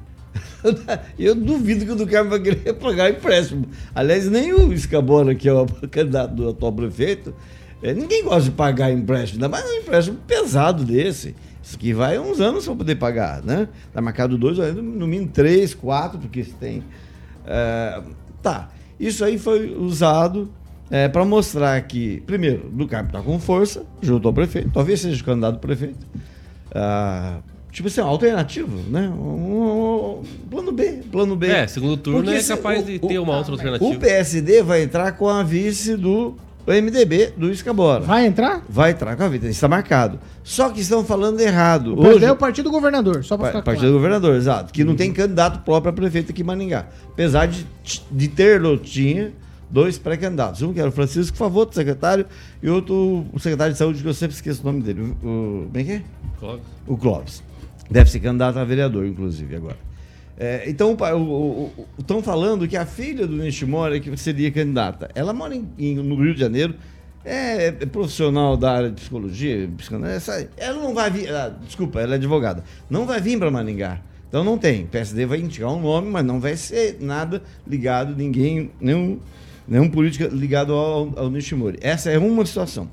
Eu 1.18 1.34
duvido 1.34 1.86
que 1.86 1.92
o 1.92 1.96
do 1.96 2.06
Carmo 2.06 2.30
vai 2.32 2.42
querer 2.42 2.74
pagar 2.74 3.10
empréstimo. 3.10 3.66
Aliás, 3.96 4.30
nem 4.30 4.54
o 4.54 4.74
Escabora, 4.74 5.34
que 5.34 5.48
é 5.48 5.54
o 5.54 5.66
candidato 5.90 6.36
do 6.36 6.50
atual 6.50 6.74
prefeito, 6.74 7.34
é, 7.82 7.94
ninguém 7.94 8.24
gosta 8.24 8.50
de 8.50 8.52
pagar 8.52 8.92
empréstimo, 8.92 9.38
ainda 9.38 9.48
mais 9.48 9.66
um 9.66 9.78
empréstimo 9.78 10.18
pesado 10.28 10.84
desse. 10.84 11.34
Isso 11.62 11.78
que 11.78 11.94
vai 11.94 12.18
uns 12.18 12.40
anos 12.40 12.66
para 12.66 12.76
poder 12.76 12.96
pagar, 12.96 13.44
né? 13.44 13.68
Tá 13.94 14.02
marcado 14.02 14.38
dois, 14.38 14.58
no 14.76 15.08
mínimo 15.08 15.30
três, 15.32 15.74
quatro, 15.74 16.18
porque 16.18 16.44
se 16.44 16.54
tem. 16.54 16.84
É, 17.46 18.02
tá. 18.42 18.70
Isso 19.00 19.24
aí 19.24 19.38
foi 19.38 19.76
usado 19.76 20.50
é, 20.90 21.08
para 21.08 21.24
mostrar 21.24 21.80
que, 21.82 22.22
primeiro, 22.22 22.70
do 22.70 22.84
está 22.84 23.22
com 23.22 23.40
força, 23.40 23.84
junto 24.02 24.28
ao 24.28 24.34
prefeito, 24.34 24.72
talvez 24.74 25.00
seja 25.00 25.22
o 25.22 25.26
candidato 25.26 25.60
prefeito. 25.60 26.06
Ah, 26.74 27.40
tipo 27.72 27.88
assim, 27.88 28.02
uma 28.02 28.10
alternativa, 28.10 28.76
né? 28.90 29.08
Um, 29.10 30.20
um, 30.20 30.24
plano 30.50 30.72
B, 30.72 31.02
plano 31.12 31.36
B. 31.36 31.48
É, 31.48 31.68
segundo 31.68 31.98
turno 31.98 32.24
Porque 32.24 32.38
é 32.38 32.44
capaz 32.44 32.82
o, 32.82 32.86
de 32.86 33.00
ter 33.00 33.20
uma 33.20 33.38
outra 33.38 33.54
alternativa. 33.54 33.90
O 33.90 34.00
PSD 34.00 34.64
vai 34.64 34.84
entrar 34.84 35.12
com 35.14 35.30
a 35.30 35.44
vice 35.44 35.96
do 35.96 36.36
MDB 36.72 37.34
do 37.36 37.52
Escabora. 37.52 38.02
Vai 38.04 38.26
entrar? 38.26 38.64
Vai 38.70 38.92
entrar 38.92 39.16
com 39.16 39.24
a 39.24 39.28
vice, 39.28 39.48
está 39.48 39.68
marcado. 39.68 40.20
Só 40.44 40.70
que 40.70 40.82
estão 40.82 41.04
falando 41.04 41.40
errado. 41.40 41.96
O 41.96 42.08
Hoje, 42.08 42.26
é 42.26 42.32
o 42.32 42.36
partido 42.36 42.70
governador, 42.70 43.24
só 43.24 43.38
para 43.38 43.48
ficar 43.48 43.62
Partido 43.62 43.82
claro. 43.82 43.96
governador, 43.96 44.36
exato. 44.36 44.74
Que 44.74 44.84
não 44.84 44.96
tem 44.96 45.12
candidato 45.12 45.64
próprio 45.64 45.92
a 45.92 45.94
prefeito 45.94 46.32
aqui 46.32 46.42
em 46.42 46.46
Maningá. 46.46 46.88
Apesar 47.08 47.48
de, 47.48 47.66
de 48.12 48.28
ter, 48.28 48.62
tinha 48.80 49.32
dois 49.70 49.98
pré-candidatos. 49.98 50.62
Um 50.62 50.74
que 50.74 50.80
era 50.80 50.90
o 50.90 50.92
Francisco 50.92 51.38
Favotto, 51.38 51.76
secretário, 51.76 52.26
e 52.62 52.70
outro, 52.70 53.26
o 53.32 53.40
secretário 53.40 53.74
de 53.74 53.80
saúde, 53.80 54.02
que 54.02 54.08
eu 54.08 54.14
sempre 54.14 54.36
esqueço 54.36 54.62
o 54.62 54.66
nome 54.66 54.82
dele. 54.82 55.02
O, 55.24 55.66
como 55.68 55.72
é 55.76 55.84
que 55.84 55.92
é? 55.92 56.04
Clóvis. 56.40 56.64
O 56.88 56.98
Clóvis. 56.98 57.44
Deve 57.90 58.10
ser 58.10 58.20
candidato 58.20 58.58
a 58.58 58.64
vereador, 58.64 59.06
inclusive, 59.06 59.56
agora. 59.56 59.89
É, 60.40 60.70
então, 60.70 60.96
estão 62.00 62.24
falando 62.24 62.66
que 62.66 62.78
a 62.78 62.86
filha 62.86 63.28
do 63.28 63.36
Nishimori 63.36 64.00
que 64.00 64.16
seria 64.16 64.50
candidata. 64.50 65.10
Ela 65.14 65.34
mora 65.34 65.54
em, 65.54 65.68
em, 65.78 65.96
no 65.96 66.16
Rio 66.16 66.34
de 66.34 66.40
Janeiro, 66.40 66.76
é, 67.26 67.68
é, 67.68 67.72
profissional 67.72 68.56
da 68.56 68.72
área 68.72 68.90
de 68.90 68.96
psicologia, 68.96 69.70
psicanálise. 69.78 70.48
Ela 70.56 70.82
não 70.82 70.94
vai 70.94 71.12
vir. 71.12 71.30
Ah, 71.30 71.54
desculpa, 71.66 72.00
ela 72.00 72.14
é 72.14 72.16
advogada. 72.16 72.64
Não 72.90 73.06
vai 73.06 73.20
vir 73.20 73.38
para 73.38 73.52
Maningá. 73.52 74.00
Então 74.30 74.44
não 74.44 74.58
tem. 74.58 74.86
PSD 74.86 75.26
vai 75.26 75.40
indicar 75.40 75.70
um 75.74 75.82
nome, 75.82 76.10
mas 76.10 76.24
não 76.24 76.40
vai 76.40 76.56
ser 76.56 76.98
nada 77.02 77.44
ligado, 77.68 78.16
ninguém, 78.16 78.72
nenhum 78.80 79.20
nenhum 79.70 79.90
político 79.90 80.34
ligado 80.34 80.74
ao, 80.74 81.14
ao 81.16 81.30
Nishimori. 81.30 81.78
Essa 81.82 82.10
é 82.10 82.18
uma 82.18 82.46
situação. 82.46 82.90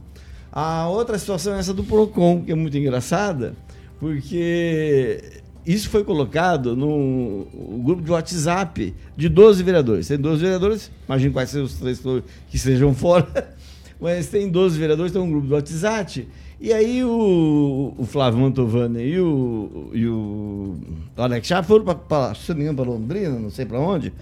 A 0.52 0.88
outra 0.88 1.18
situação 1.18 1.54
é 1.54 1.58
essa 1.58 1.72
do 1.72 1.82
PROCON, 1.82 2.42
que 2.42 2.52
é 2.52 2.54
muito 2.54 2.76
engraçada, 2.76 3.54
porque 3.98 5.42
isso 5.66 5.90
foi 5.90 6.04
colocado 6.04 6.76
no 6.76 7.46
grupo 7.82 8.02
de 8.02 8.10
WhatsApp 8.10 8.94
de 9.16 9.28
12 9.28 9.62
vereadores. 9.62 10.08
Tem 10.08 10.16
12 10.16 10.40
vereadores, 10.40 10.90
imagino 11.06 11.32
quais 11.32 11.50
sejam 11.50 11.66
os 11.66 11.74
três 11.74 12.00
que 12.48 12.56
estejam 12.56 12.94
fora, 12.94 13.54
mas 14.00 14.28
tem 14.28 14.48
12 14.48 14.78
vereadores, 14.78 15.12
tem 15.12 15.20
um 15.20 15.30
grupo 15.30 15.46
de 15.46 15.52
WhatsApp. 15.52 16.28
E 16.60 16.72
aí 16.72 17.04
o, 17.04 17.94
o 17.98 18.06
Flávio 18.06 18.40
Mantovani 18.40 19.02
e 19.02 19.20
o, 19.20 19.90
e 19.92 20.06
o 20.06 20.76
Alex 21.16 21.46
Chá 21.46 21.62
foram 21.62 21.84
para, 21.84 21.94
para 21.94 22.82
Londrina, 22.82 23.38
não 23.38 23.50
sei 23.50 23.66
para 23.66 23.78
onde, 23.78 24.12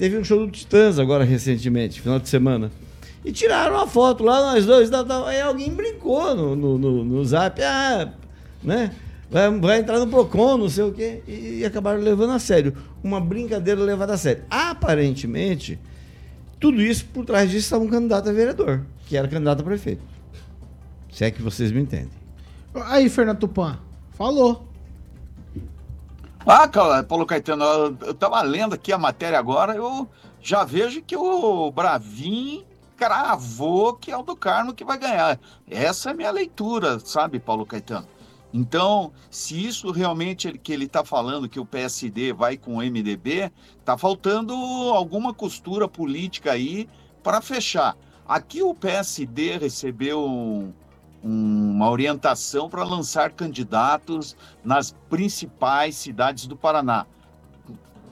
Teve 0.00 0.16
um 0.16 0.24
show 0.24 0.46
do 0.46 0.50
Titãs 0.50 0.98
agora 0.98 1.24
recentemente, 1.24 2.00
final 2.00 2.18
de 2.18 2.26
semana. 2.26 2.72
E 3.22 3.30
tiraram 3.30 3.74
uma 3.74 3.86
foto 3.86 4.24
lá, 4.24 4.40
nós 4.40 4.64
dois, 4.64 4.88
tal, 4.88 5.04
tal. 5.04 5.26
aí 5.26 5.42
alguém 5.42 5.70
brincou 5.74 6.34
no, 6.34 6.56
no, 6.56 6.78
no, 6.78 7.04
no 7.04 7.22
zap, 7.22 7.62
ah, 7.62 8.10
né? 8.62 8.92
Vai, 9.30 9.50
vai, 9.60 9.78
entrar 9.78 9.98
no 10.00 10.08
PROCON, 10.08 10.58
não 10.58 10.68
sei 10.68 10.84
o 10.84 10.92
quê, 10.92 11.22
e, 11.26 11.64
acabaram 11.64 12.00
levando 12.00 12.32
a 12.32 12.38
sério. 12.38 12.76
Uma 13.02 13.20
brincadeira 13.20 13.80
levada 13.80 14.14
a 14.14 14.18
sério. 14.18 14.44
Aparentemente, 14.50 15.78
tudo 16.58 16.82
isso 16.82 17.06
por 17.06 17.24
trás 17.24 17.48
disso 17.48 17.66
estava 17.66 17.84
um 17.84 17.88
candidato 17.88 18.28
a 18.28 18.32
vereador, 18.32 18.84
que 19.06 19.16
era 19.16 19.28
candidato 19.28 19.60
a 19.60 19.64
prefeito. 19.64 20.02
Se 21.12 21.24
é 21.24 21.30
que 21.30 21.40
vocês 21.40 21.70
me 21.70 21.80
entendem. 21.80 22.10
Aí, 22.74 23.08
Fernando 23.08 23.38
Tupan, 23.38 23.78
falou. 24.12 24.68
Ah, 26.44 26.68
Paulo 27.06 27.26
Caetano, 27.26 27.64
eu 28.00 28.10
estava 28.10 28.40
lendo 28.42 28.74
aqui 28.74 28.92
a 28.92 28.98
matéria 28.98 29.38
agora, 29.38 29.76
eu 29.76 30.08
já 30.40 30.64
vejo 30.64 31.02
que 31.02 31.16
o 31.16 31.70
Bravin 31.70 32.64
cravou 32.96 33.94
que 33.94 34.10
é 34.10 34.16
o 34.16 34.22
do 34.22 34.34
Carmo 34.34 34.74
que 34.74 34.84
vai 34.84 34.98
ganhar. 34.98 35.38
Essa 35.70 36.10
é 36.10 36.12
a 36.12 36.16
minha 36.16 36.30
leitura, 36.30 36.98
sabe, 36.98 37.38
Paulo 37.38 37.64
Caetano? 37.64 38.06
Então, 38.52 39.12
se 39.30 39.64
isso 39.64 39.90
realmente 39.92 40.52
que 40.58 40.72
ele 40.72 40.86
está 40.86 41.04
falando 41.04 41.48
que 41.48 41.60
o 41.60 41.64
PSD 41.64 42.32
vai 42.32 42.56
com 42.56 42.76
o 42.76 42.78
MDB, 42.78 43.52
está 43.78 43.96
faltando 43.96 44.54
alguma 44.92 45.32
costura 45.32 45.86
política 45.86 46.52
aí 46.52 46.88
para 47.22 47.40
fechar. 47.40 47.96
Aqui 48.26 48.62
o 48.62 48.74
PSD 48.74 49.58
recebeu 49.58 50.24
um, 50.24 50.72
uma 51.22 51.90
orientação 51.90 52.68
para 52.68 52.82
lançar 52.82 53.32
candidatos 53.32 54.36
nas 54.64 54.92
principais 55.08 55.94
cidades 55.96 56.46
do 56.46 56.56
Paraná. 56.56 57.06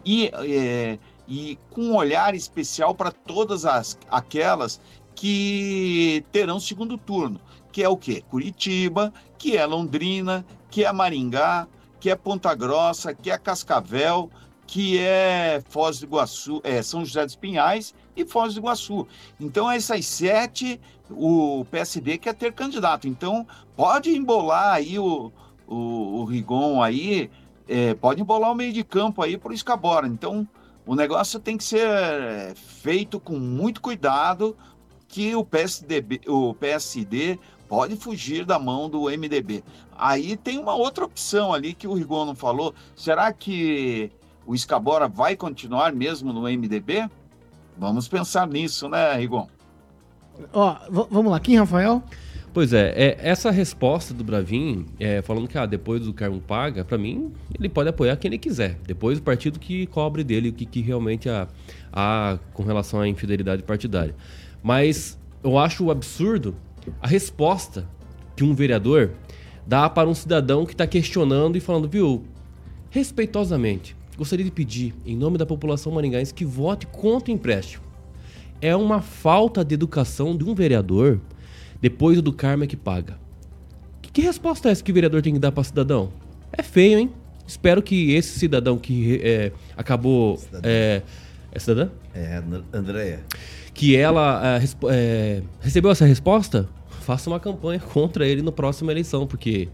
E, 0.05 0.31
é, 0.33 0.98
e 1.27 1.59
com 1.70 1.83
um 1.83 1.96
olhar 1.96 2.35
especial 2.35 2.94
para 2.94 3.11
todas 3.11 3.64
as, 3.64 3.98
aquelas 4.09 4.81
que 5.14 6.24
terão 6.31 6.61
segundo 6.61 6.96
turno, 6.96 7.40
que 7.72 7.83
é 7.83 7.88
o 7.88 7.96
quê? 7.96 8.22
Curitiba, 8.31 9.12
que 9.37 9.57
é 9.57 9.64
Londrina, 9.64 10.44
que 10.70 10.85
é 10.85 10.92
Maringá, 10.92 11.66
que 12.00 12.11
é 12.11 12.16
Ponta 12.16 12.54
Grossa, 12.54 13.14
que 13.14 13.31
é 13.31 13.38
Cascavel, 13.38 14.31
que 14.66 14.98
é 14.98 15.62
Foz 15.68 15.98
do 15.98 16.07
Iguaçu, 16.07 16.61
é 16.62 16.83
São 16.83 17.04
José 17.04 17.24
dos 17.24 17.37
Pinhais 17.37 17.94
e 18.14 18.24
Foz 18.24 18.54
do 18.54 18.61
Iguaçu. 18.61 19.07
Então, 19.40 19.70
essas 19.70 20.04
sete, 20.07 20.81
o 21.11 21.64
PSD 21.70 22.18
quer 22.18 22.35
ter 22.35 22.52
candidato. 22.52 23.09
Então, 23.09 23.46
pode 23.74 24.14
embolar 24.14 24.74
aí 24.74 24.98
o, 24.98 25.33
o, 25.66 26.20
o 26.20 26.24
Rigon 26.24 26.83
aí, 26.83 27.31
é, 27.66 27.94
pode 27.94 28.20
embolar 28.20 28.52
o 28.52 28.54
meio 28.54 28.72
de 28.72 28.85
campo 28.85 29.22
aí 29.22 29.38
para 29.38 29.50
o 29.50 29.54
Escabora. 29.54 30.07
Então, 30.07 30.46
o 30.85 30.94
negócio 30.94 31.40
tem 31.40 31.57
que 31.57 31.64
ser 31.64 32.54
feito 32.54 33.18
com 33.18 33.38
muito 33.38 33.81
cuidado, 33.81 34.57
que 35.09 35.35
o, 35.35 35.44
PSDB, 35.44 36.21
o 36.29 36.55
PSD 36.55 37.38
pode 37.66 37.97
fugir 37.97 38.44
da 38.44 38.59
mão 38.59 38.88
do 38.88 39.05
MDB. 39.05 39.64
Aí 39.97 40.37
tem 40.37 40.59
uma 40.59 40.75
outra 40.75 41.05
opção 41.05 41.53
ali 41.53 41.75
que 41.75 41.88
o 41.88 41.94
Rigon 41.94 42.27
não 42.27 42.35
falou. 42.35 42.75
Será 42.94 43.33
que 43.33 44.12
o 44.47 44.55
Escabora 44.55 45.09
vai 45.09 45.35
continuar 45.35 45.92
mesmo 45.92 46.33
no 46.33 46.42
MDB? 46.42 47.09
Vamos 47.77 48.07
pensar 48.07 48.47
nisso, 48.47 48.88
né, 48.88 49.14
Rigon? 49.14 49.49
Ó, 50.53 50.77
vamos 51.11 51.33
lá, 51.33 51.40
Kim 51.40 51.57
Rafael? 51.57 52.03
Pois 52.53 52.73
é, 52.73 52.92
é, 52.97 53.18
essa 53.21 53.51
resposta 53.51 54.14
do 54.14 54.25
Bravin, 54.25 54.87
é, 54.99 55.21
falando 55.23 55.47
que 55.47 55.59
ah, 55.59 55.66
depois 55.66 56.03
do 56.03 56.12
Carmo 56.12 56.40
paga, 56.40 56.85
para 56.85 56.97
mim, 56.97 57.33
ele 57.59 57.68
pode 57.68 57.88
apoiar 57.88 58.16
quem 58.16 58.31
ele 58.31 58.38
quiser. 58.38 58.79
Depois 58.87 59.18
o 59.18 59.23
partido 59.23 59.59
que 59.59 59.87
cobre 59.87 60.25
dele 60.25 60.49
o 60.49 60.53
que, 60.53 60.64
que 60.64 60.81
realmente 60.81 61.29
há, 61.29 61.47
há 61.92 62.38
com 62.55 62.62
relação 62.62 63.01
à 63.01 63.09
infidelidade 63.09 63.62
partidária. 63.62 64.14
Mas 64.62 65.18
eu 65.42 65.59
acho 65.59 65.90
absurdo 65.90 66.57
a 67.01 67.07
resposta 67.07 67.88
que 68.37 68.44
um 68.44 68.55
vereador 68.55 69.12
dá 69.66 69.88
para 69.88 70.09
um 70.09 70.14
cidadão 70.14 70.64
que 70.64 70.73
está 70.73 70.87
questionando 70.87 71.57
e 71.57 71.61
falando, 71.61 71.88
viu, 71.88 72.25
respeitosamente, 72.90 73.97
gostaria 74.16 74.44
de 74.44 74.51
pedir, 74.51 74.94
em 75.05 75.16
nome 75.16 75.37
da 75.38 75.44
população 75.44 75.92
maringaense, 75.92 76.33
que 76.33 76.44
vote 76.44 76.87
contra 76.87 77.31
o 77.31 77.35
empréstimo. 77.35 77.85
É 78.61 78.75
uma 78.75 79.01
falta 79.01 79.64
de 79.64 79.75
educação 79.75 80.37
de 80.37 80.44
um 80.44 80.55
vereador 80.55 81.21
depois 81.81 82.21
do 82.21 82.33
karma 82.33 82.66
que 82.66 82.77
paga. 82.77 83.18
Que, 84.03 84.11
que 84.11 84.21
resposta 84.23 84.68
é 84.68 84.73
essa 84.73 84.83
que 84.83 84.90
o 84.90 84.94
vereador 84.94 85.23
tem 85.23 85.35
que 85.35 85.38
dar 85.38 85.53
para 85.53 85.62
cidadão? 85.62 86.11
É 86.53 86.62
feio, 86.62 86.99
hein? 86.99 87.11
Espero 87.47 87.83
que 87.83 88.12
esse 88.12 88.38
cidadão 88.38 88.77
que 88.77 89.21
é, 89.23 89.53
acabou. 89.77 90.38
É, 90.62 91.03
é 91.52 91.58
cidadã? 91.58 91.88
É, 92.14 92.42
Andréia. 92.72 93.20
Que 93.74 93.96
ela 93.96 94.58
é, 94.58 94.64
é, 94.90 95.42
recebeu 95.61 95.90
essa 95.90 96.04
resposta, 96.04 96.68
faça 97.02 97.30
uma 97.30 97.40
campanha 97.40 97.80
contra 97.80 98.26
ele 98.26 98.42
na 98.42 98.52
próxima 98.52 98.90
eleição, 98.92 99.26
porque 99.26 99.68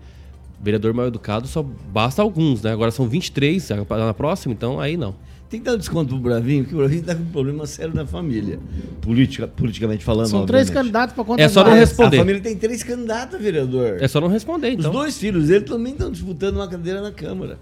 vereador 0.60 0.94
mal 0.94 1.06
educado 1.06 1.46
só 1.46 1.62
basta 1.62 2.22
alguns, 2.22 2.62
né? 2.62 2.72
Agora 2.72 2.90
são 2.90 3.08
23 3.08 3.68
na 3.88 4.14
próxima, 4.14 4.54
então 4.54 4.80
aí 4.80 4.96
não. 4.96 5.14
Tem 5.48 5.60
que 5.60 5.66
dar 5.66 5.74
um 5.74 5.78
desconto 5.78 6.08
pro 6.08 6.18
Bravinho, 6.18 6.64
porque 6.64 6.74
o 6.74 6.78
Bravinho 6.78 7.02
tá 7.02 7.14
com 7.14 7.22
um 7.22 7.26
problema 7.26 7.66
sério 7.66 7.94
na 7.94 8.06
família. 8.06 8.58
Politica, 9.00 9.46
politicamente 9.46 10.02
falando. 10.02 10.26
São 10.26 10.46
três 10.46 10.68
candidatos 10.70 11.14
para 11.14 11.22
conta 11.22 11.42
É 11.42 11.48
só 11.48 11.62
não 11.62 11.74
responder. 11.74 12.16
A 12.16 12.20
família 12.20 12.40
tem 12.40 12.56
três 12.56 12.82
candidatos, 12.82 13.40
vereador. 13.40 14.02
É 14.02 14.08
só 14.08 14.20
não 14.20 14.28
responder, 14.28 14.70
então. 14.70 14.90
Os 14.90 14.96
dois 14.96 15.18
filhos 15.18 15.48
dele 15.48 15.64
também 15.64 15.92
estão 15.92 16.10
disputando 16.10 16.56
uma 16.56 16.66
cadeira 16.66 17.00
na 17.00 17.12
Câmara. 17.12 17.58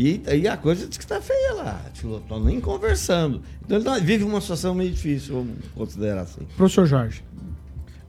E 0.00 0.22
aí 0.28 0.46
a 0.46 0.56
coisa 0.56 0.86
diz 0.86 0.96
que 0.96 1.02
está 1.02 1.20
feia 1.20 1.54
lá. 1.54 1.84
Estão 1.92 2.20
tipo, 2.20 2.38
nem 2.38 2.60
conversando. 2.60 3.42
Então 3.64 3.78
ele 3.78 3.84
tá, 3.84 3.98
vive 3.98 4.22
uma 4.22 4.40
situação 4.40 4.72
meio 4.72 4.92
difícil, 4.92 5.34
vamos 5.34 5.56
considerar 5.74 6.20
assim. 6.20 6.46
Professor 6.56 6.86
Jorge. 6.86 7.24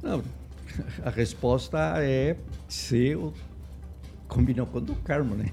Não, 0.04 0.24
a 1.04 1.10
resposta 1.10 1.96
é 1.98 2.38
ser 2.68 3.18
o 3.18 3.34
combinou 4.28 4.68
com 4.68 4.78
o 4.78 4.82
do 4.82 4.94
Carmo, 4.98 5.34
né? 5.34 5.46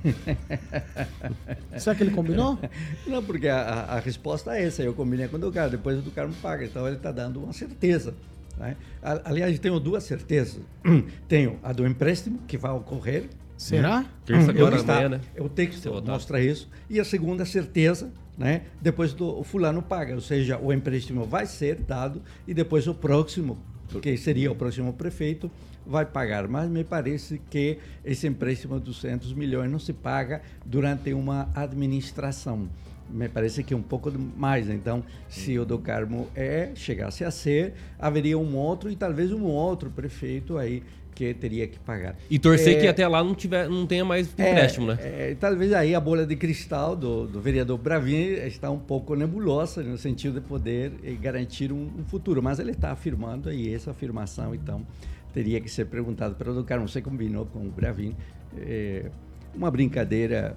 Será 1.79 1.97
que 1.97 2.03
ele 2.03 2.11
combinou? 2.11 2.59
Não, 3.09 3.25
porque 3.25 3.49
a, 3.49 3.63
a, 3.63 3.99
resposta 3.99 4.55
é 4.59 4.67
essa. 4.67 4.83
Eu 4.83 4.93
combinei 4.93 5.29
com 5.29 5.37
o 5.37 5.39
do 5.39 5.51
Carmo, 5.51 5.71
depois 5.71 5.99
o 5.99 6.03
do 6.03 6.11
Carmo 6.11 6.35
paga. 6.43 6.67
Então 6.67 6.87
ele 6.87 6.97
está 6.97 7.11
dando 7.11 7.43
uma 7.43 7.55
certeza. 7.55 8.13
Né? 8.59 8.77
Aliás, 9.25 9.59
tenho 9.59 9.81
duas 9.81 10.05
certezas. 10.05 10.61
tenho 11.27 11.59
a 11.63 11.73
do 11.73 11.87
empréstimo, 11.87 12.41
que 12.47 12.59
vai 12.59 12.73
ocorrer. 12.73 13.31
Será? 13.57 14.05
Terça 14.25 14.51
agora 14.51 14.77
está, 14.77 14.95
amanhã, 14.95 15.09
né? 15.09 15.21
O 15.39 15.49
texto 15.49 15.91
mostra 16.05 16.43
isso. 16.43 16.69
E 16.91 17.01
a 17.01 17.05
segunda 17.05 17.45
certeza, 17.45 18.13
né? 18.37 18.63
Depois 18.81 19.15
do 19.15 19.39
o 19.39 19.43
fulano 19.43 19.83
paga, 19.83 20.15
ou 20.15 20.21
seja, 20.21 20.59
o 20.59 20.73
empréstimo 20.73 21.25
vai 21.25 21.47
ser 21.47 21.77
dado 21.77 22.23
e 22.47 22.53
depois 22.53 22.87
o 22.87 22.95
próximo, 22.95 23.59
que 24.03 24.17
seria 24.17 24.53
o 24.53 24.55
próximo 24.55 24.93
prefeito, 24.93 25.51
vai 25.87 26.05
pagar, 26.05 26.49
mas 26.49 26.69
me 26.69 26.85
parece 26.85 27.41
que 27.49 27.79
esse 28.05 28.27
empréstimo 28.27 28.79
de 28.79 28.87
200 28.87 29.33
milhões 29.33 29.71
não 29.71 29.79
se 29.79 29.93
paga 29.93 30.43
durante 30.65 31.13
uma 31.15 31.49
administração. 31.55 32.69
Me 33.09 33.29
parece 33.29 33.63
que 33.63 33.73
é 33.73 33.77
um 33.77 33.83
pouco 33.83 34.13
mais. 34.37 34.69
Então, 34.69 35.05
se 35.29 35.57
o 35.61 35.65
do 35.65 35.79
Carmo 35.79 36.29
é, 36.35 36.73
chegasse 36.75 37.25
a 37.25 37.31
ser, 37.31 37.75
haveria 38.01 38.37
um 38.37 38.57
outro 38.57 38.91
e 38.91 38.97
talvez 38.97 39.31
um 39.33 39.45
outro 39.45 39.91
prefeito 39.91 40.59
aí 40.59 40.83
que 41.17 41.33
teria 41.33 41.67
que 41.67 41.79
pagar. 41.79 42.15
E 42.29 42.39
torcer 42.39 42.77
é, 42.77 42.81
que 42.81 42.87
até 42.87 43.09
lá 43.09 43.25
não, 43.25 43.35
tiver, 43.35 43.69
não 43.71 43.87
tenha 43.87 44.05
mais 44.05 44.29
é, 44.37 44.51
empréstimo, 44.51 44.87
né? 44.87 44.99
É, 45.01 45.37
talvez 45.41 45.73
aí 45.73 45.95
a 45.95 46.01
bolha 46.01 46.27
de 46.27 46.37
cristal 46.37 46.95
do, 46.95 47.27
do 47.27 47.41
vereador 47.41 47.79
Bravin 47.79 48.35
está 48.47 48.71
um 48.71 48.79
pouco 48.79 49.17
nebulosa 49.17 49.83
no 49.83 49.97
sentido 49.97 50.41
de 50.41 50.47
poder 50.47 50.93
eh, 51.03 51.13
garantir 51.13 51.73
um, 51.73 51.91
um 51.99 52.05
futuro, 52.05 52.43
mas 52.43 52.59
ele 52.59 52.73
está 52.73 52.93
afirmando 52.93 53.49
aí 53.49 53.73
essa 53.73 53.93
afirmação, 53.93 54.55
então 54.55 54.87
teria 55.33 55.59
que 55.59 55.71
ser 55.71 55.87
perguntado 55.87 56.35
para 56.35 56.53
o 56.53 56.63
Carmo. 56.63 56.87
Você 56.87 57.01
combinou 57.01 57.47
com 57.47 57.61
o 57.61 57.71
Bravin 57.71 58.15
é, 58.59 59.07
uma 59.55 59.71
brincadeira 59.71 60.55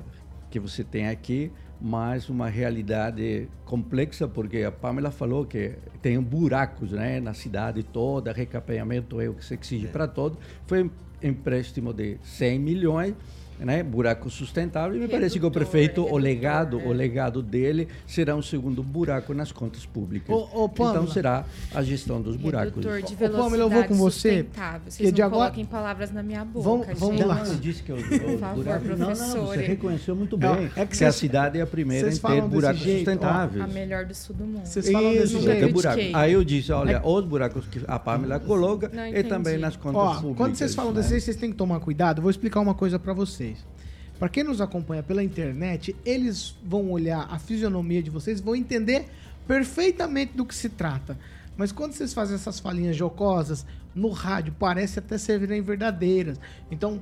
que 0.51 0.59
você 0.59 0.83
tem 0.83 1.07
aqui, 1.07 1.51
mas 1.81 2.29
uma 2.29 2.49
realidade 2.49 3.47
complexa, 3.65 4.27
porque 4.27 4.63
a 4.63 4.71
Pamela 4.71 5.11
falou 5.11 5.45
que 5.45 5.73
tem 6.01 6.19
buracos 6.19 6.91
né, 6.91 7.19
na 7.19 7.33
cidade 7.33 7.83
toda, 7.83 8.33
recapeamento 8.33 9.21
é 9.21 9.29
o 9.29 9.33
que 9.33 9.45
se 9.45 9.53
exige 9.53 9.87
é. 9.87 9.89
para 9.89 10.07
todo. 10.07 10.37
Foi 10.67 10.89
empréstimo 11.21 11.93
de 11.93 12.17
100 12.23 12.59
milhões 12.59 13.15
né, 13.59 13.83
buraco 13.83 14.29
sustentável 14.29 14.91
e 14.91 14.93
me 14.93 14.99
Redutor, 15.01 15.19
parece 15.19 15.39
que 15.39 15.45
o 15.45 15.51
prefeito, 15.51 16.01
redutor, 16.01 16.13
o 16.13 16.17
legado, 16.17 16.79
é. 16.79 16.83
o 16.85 16.91
legado 16.91 17.41
dele 17.41 17.87
será 18.07 18.35
um 18.35 18.41
segundo 18.41 18.81
buraco 18.81 19.33
nas 19.33 19.51
contas 19.51 19.85
públicas. 19.85 20.33
Ô, 20.35 20.65
ô, 20.65 20.65
então 20.65 21.07
será 21.07 21.45
a 21.73 21.83
gestão 21.83 22.21
dos 22.21 22.35
buracos. 22.35 22.75
Redutor 22.75 23.01
de 23.01 23.15
velocidade 23.15 23.41
ô, 23.41 23.43
Pamela, 23.43 23.63
eu 23.63 23.69
vou 23.69 23.83
com 23.85 23.95
você. 23.95 24.45
Vocês 24.85 25.11
não 25.11 25.25
agora... 25.25 25.43
coloquem 25.43 25.65
palavras 25.65 26.11
na 26.11 26.23
minha 26.23 26.45
boca, 26.45 26.63
vamos, 26.63 26.99
vamos 26.99 27.25
lá. 27.25 27.43
Não, 27.43 27.53
eu 27.53 27.59
disse 27.59 27.83
que 27.83 27.91
eu, 27.91 27.97
Por 27.97 28.39
favor, 28.39 28.63
buraco... 28.63 28.85
professor. 28.85 29.27
Não, 29.27 29.35
não, 29.35 29.45
você 29.47 29.61
reconheceu 29.61 30.15
muito 30.15 30.37
bem. 30.37 30.49
É, 30.75 30.81
é 30.81 30.85
que, 30.85 30.97
que 30.97 31.05
a 31.05 31.11
cidade 31.11 31.59
é 31.59 31.61
a 31.61 31.67
primeira 31.67 32.09
em 32.09 32.17
ter 32.17 32.41
buracos 32.41 32.81
jeito, 32.81 32.97
sustentáveis. 32.97 33.61
Ó, 33.61 33.65
a 33.65 33.67
melhor 33.67 34.05
do 34.05 34.15
sul 34.15 34.35
do 34.35 34.45
mundo. 34.45 34.65
Vocês 34.65 34.89
falam 34.89 35.11
desse 35.11 35.35
Isso, 35.35 35.41
jeito. 35.41 35.73
Buraco. 35.73 36.01
Aí 36.13 36.33
eu 36.33 36.43
disse, 36.43 36.71
olha, 36.71 36.93
é. 36.93 37.01
os 37.03 37.25
buracos 37.25 37.67
que 37.67 37.81
a 37.87 37.99
Pamela 37.99 38.39
coloca 38.39 38.91
e 39.13 39.23
também 39.23 39.57
nas 39.57 39.75
contas 39.75 40.17
públicas. 40.17 40.37
Quando 40.37 40.55
vocês 40.55 40.75
falam 40.75 40.93
desse 40.93 41.09
jeito, 41.09 41.23
vocês 41.23 41.37
têm 41.37 41.51
que 41.51 41.57
tomar 41.57 41.79
cuidado. 41.79 42.21
Vou 42.21 42.31
explicar 42.31 42.59
uma 42.59 42.73
coisa 42.73 42.97
para 42.97 43.13
vocês. 43.13 43.48
Para 44.19 44.27
quem 44.27 44.43
nos 44.43 44.59
acompanha 44.59 45.01
pela 45.01 45.23
internet, 45.23 45.95
eles 46.05 46.53
vão 46.61 46.91
olhar 46.91 47.25
a 47.31 47.39
fisionomia 47.39 48.03
de 48.03 48.09
vocês, 48.09 48.41
vão 48.41 48.53
entender 48.53 49.07
perfeitamente 49.47 50.35
do 50.35 50.45
que 50.45 50.53
se 50.53 50.67
trata. 50.67 51.17
Mas 51.55 51.71
quando 51.71 51.93
vocês 51.93 52.13
fazem 52.13 52.35
essas 52.35 52.59
falinhas 52.59 52.97
jocosas 52.97 53.65
no 53.95 54.09
rádio, 54.09 54.53
parece 54.59 54.99
até 54.99 55.17
serem 55.17 55.61
verdadeiras. 55.61 56.37
Então, 56.69 56.99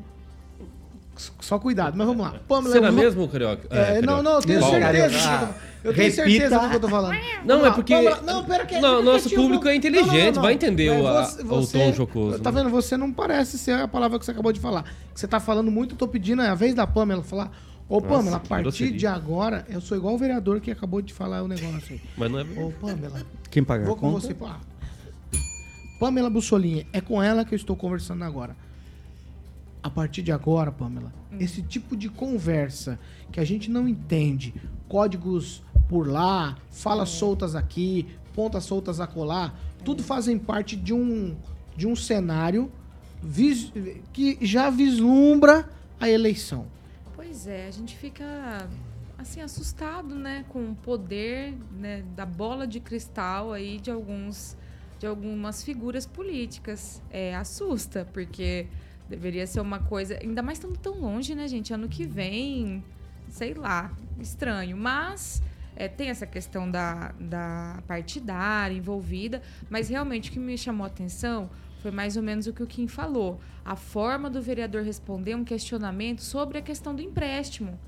só 1.39 1.58
cuidado, 1.60 1.97
mas 1.97 2.08
vamos 2.08 2.25
lá. 2.25 2.36
Pamela, 2.47 2.73
Será 2.73 2.91
vou... 2.91 2.99
mesmo, 2.99 3.27
Carioca? 3.27 3.67
É, 3.69 3.97
é, 3.97 4.01
não, 4.01 4.21
não, 4.21 4.34
eu 4.34 4.41
tenho 4.41 4.63
certeza. 4.63 5.17
Ah, 5.30 5.53
eu 5.84 5.93
tenho 5.93 6.10
Repita. 6.10 6.30
certeza 6.30 6.60
do 6.60 6.69
que 6.69 6.75
eu 6.75 6.80
tô 6.80 6.89
falando. 6.89 7.17
Não, 7.45 7.65
é 7.65 7.71
porque. 7.71 7.95
Pamela, 7.95 8.21
não, 8.21 8.43
pera 8.43 8.65
que, 8.65 8.80
não, 8.80 9.01
nosso 9.01 9.30
público 9.30 9.67
é 9.67 9.75
inteligente, 9.75 10.25
não, 10.27 10.34
não, 10.34 10.41
vai 10.41 10.53
entender 10.53 10.89
o, 10.91 11.03
você, 11.45 11.77
o 11.77 11.82
tom 11.82 11.93
jocoso. 11.93 12.39
Tá 12.39 12.51
né? 12.51 12.62
vendo? 12.62 12.69
Você 12.71 12.95
não 12.97 13.12
parece 13.12 13.58
ser 13.58 13.73
a 13.73 13.88
palavra 13.88 14.19
que 14.19 14.25
você 14.25 14.32
acabou 14.32 14.51
de 14.51 14.60
falar. 14.60 14.84
Que 15.13 15.19
você 15.19 15.27
tá 15.27 15.39
falando 15.39 15.71
muito, 15.71 15.95
eu 15.95 15.97
tô 15.97 16.08
pedindo 16.08 16.41
é 16.41 16.49
a 16.49 16.56
vez 16.56 16.73
da 16.73 16.86
Pamela 16.86 17.23
falar. 17.23 17.51
Ô, 17.89 18.01
Nossa, 18.01 18.08
Pamela, 18.08 18.38
a 18.38 18.39
partir 18.41 18.91
de 18.91 19.08
agora, 19.08 19.65
eu 19.69 19.80
sou 19.80 19.97
igual 19.97 20.13
o 20.13 20.17
vereador 20.17 20.60
que 20.60 20.69
acabou 20.69 21.01
de 21.01 21.13
falar 21.13 21.41
o 21.41 21.47
negócio 21.47 21.93
aí. 21.93 22.01
Mas 22.17 22.32
não 22.32 22.39
é 22.39 22.43
Ô, 22.43 22.71
Pamela. 22.71 23.21
Quem 23.49 23.63
paga 23.63 23.86
Vou 23.86 23.95
com 23.95 24.12
você. 24.12 24.36
Ah, 24.43 24.60
Pamela 25.99 26.30
Bussolinha, 26.30 26.86
é 26.91 26.99
com 26.99 27.23
ela 27.23 27.45
que 27.45 27.53
eu 27.53 27.56
estou 27.56 27.75
conversando 27.75 28.23
agora 28.23 28.66
a 29.82 29.90
partir 29.90 30.22
de 30.22 30.32
agora, 30.32 30.72
Pamela, 30.72 31.13
hum. 31.32 31.38
esse 31.40 31.62
tipo 31.62 31.96
de 31.96 32.10
conversa 32.10 33.00
que 33.32 33.40
a 33.40 33.46
gente 33.46 33.70
não 33.70 33.88
entende, 33.88 34.54
códigos 34.88 35.63
por 35.88 36.08
lá, 36.08 36.58
falas 36.70 37.10
é. 37.10 37.12
soltas 37.13 37.56
aqui, 37.56 38.08
pontas 38.34 38.66
soltas 38.66 39.00
acolá, 39.00 39.54
é. 39.80 39.84
tudo 39.84 40.04
fazem 40.04 40.38
parte 40.38 40.76
de 40.76 40.94
um, 40.94 41.36
de 41.76 41.88
um 41.88 41.96
cenário 41.96 42.72
vis, 43.22 43.72
que 44.13 44.38
já 44.42 44.70
vislumbra 44.70 45.70
a 46.00 46.10
eleição. 46.10 46.66
Pois 47.16 47.48
é, 47.48 47.68
a 47.68 47.72
gente 47.72 47.96
fica 47.96 48.68
assim 49.18 49.42
assustado, 49.42 50.16
né, 50.16 50.46
com 50.50 50.72
o 50.72 50.76
poder 50.76 51.54
né, 51.72 52.04
da 52.16 52.26
bola 52.26 52.68
de 52.68 52.80
cristal 52.80 53.52
aí 53.52 53.80
de 53.80 53.90
alguns 53.90 54.56
de 55.00 55.06
algumas 55.06 55.63
figuras 55.63 56.06
políticas. 56.06 57.02
É, 57.12 57.36
assusta, 57.36 58.08
porque 58.13 58.68
Deveria 59.10 59.48
ser 59.48 59.62
uma 59.62 59.80
coisa. 59.80 60.17
Ainda 60.22 60.41
mais 60.41 60.58
estando 60.58 60.78
tão 60.78 61.00
longe, 61.00 61.34
né, 61.34 61.48
gente? 61.48 61.74
Ano 61.74 61.88
que 61.88 62.06
vem, 62.06 62.84
sei 63.30 63.54
lá, 63.54 63.91
estranho. 64.20 64.76
Mas 64.76 65.41
é, 65.76 65.88
tem 65.88 66.10
essa 66.10 66.26
questão 66.26 66.70
da, 66.70 67.13
da 67.20 67.82
partidária 67.88 68.76
envolvida, 68.76 69.41
mas 69.70 69.89
realmente 69.89 70.30
o 70.30 70.34
que 70.34 70.39
me 70.39 70.58
chamou 70.58 70.84
a 70.84 70.88
atenção 70.88 71.50
foi 71.82 71.91
mais 71.91 72.17
ou 72.17 72.24
menos 72.24 72.48
o 72.48 72.54
que 72.54 72.63
o 72.63 72.67
Kim 72.67 72.88
falou. 72.88 73.39
A 73.63 73.76
forma 73.76 74.30
do 74.30 74.41
vereador 74.41 74.84
responder 74.84 75.36
um 75.36 75.43
questionamento 75.43 76.22
sobre 76.22 76.58
a 76.58 76.62
questão 76.62 76.96
do 76.96 77.02
empréstimo, 77.02 77.80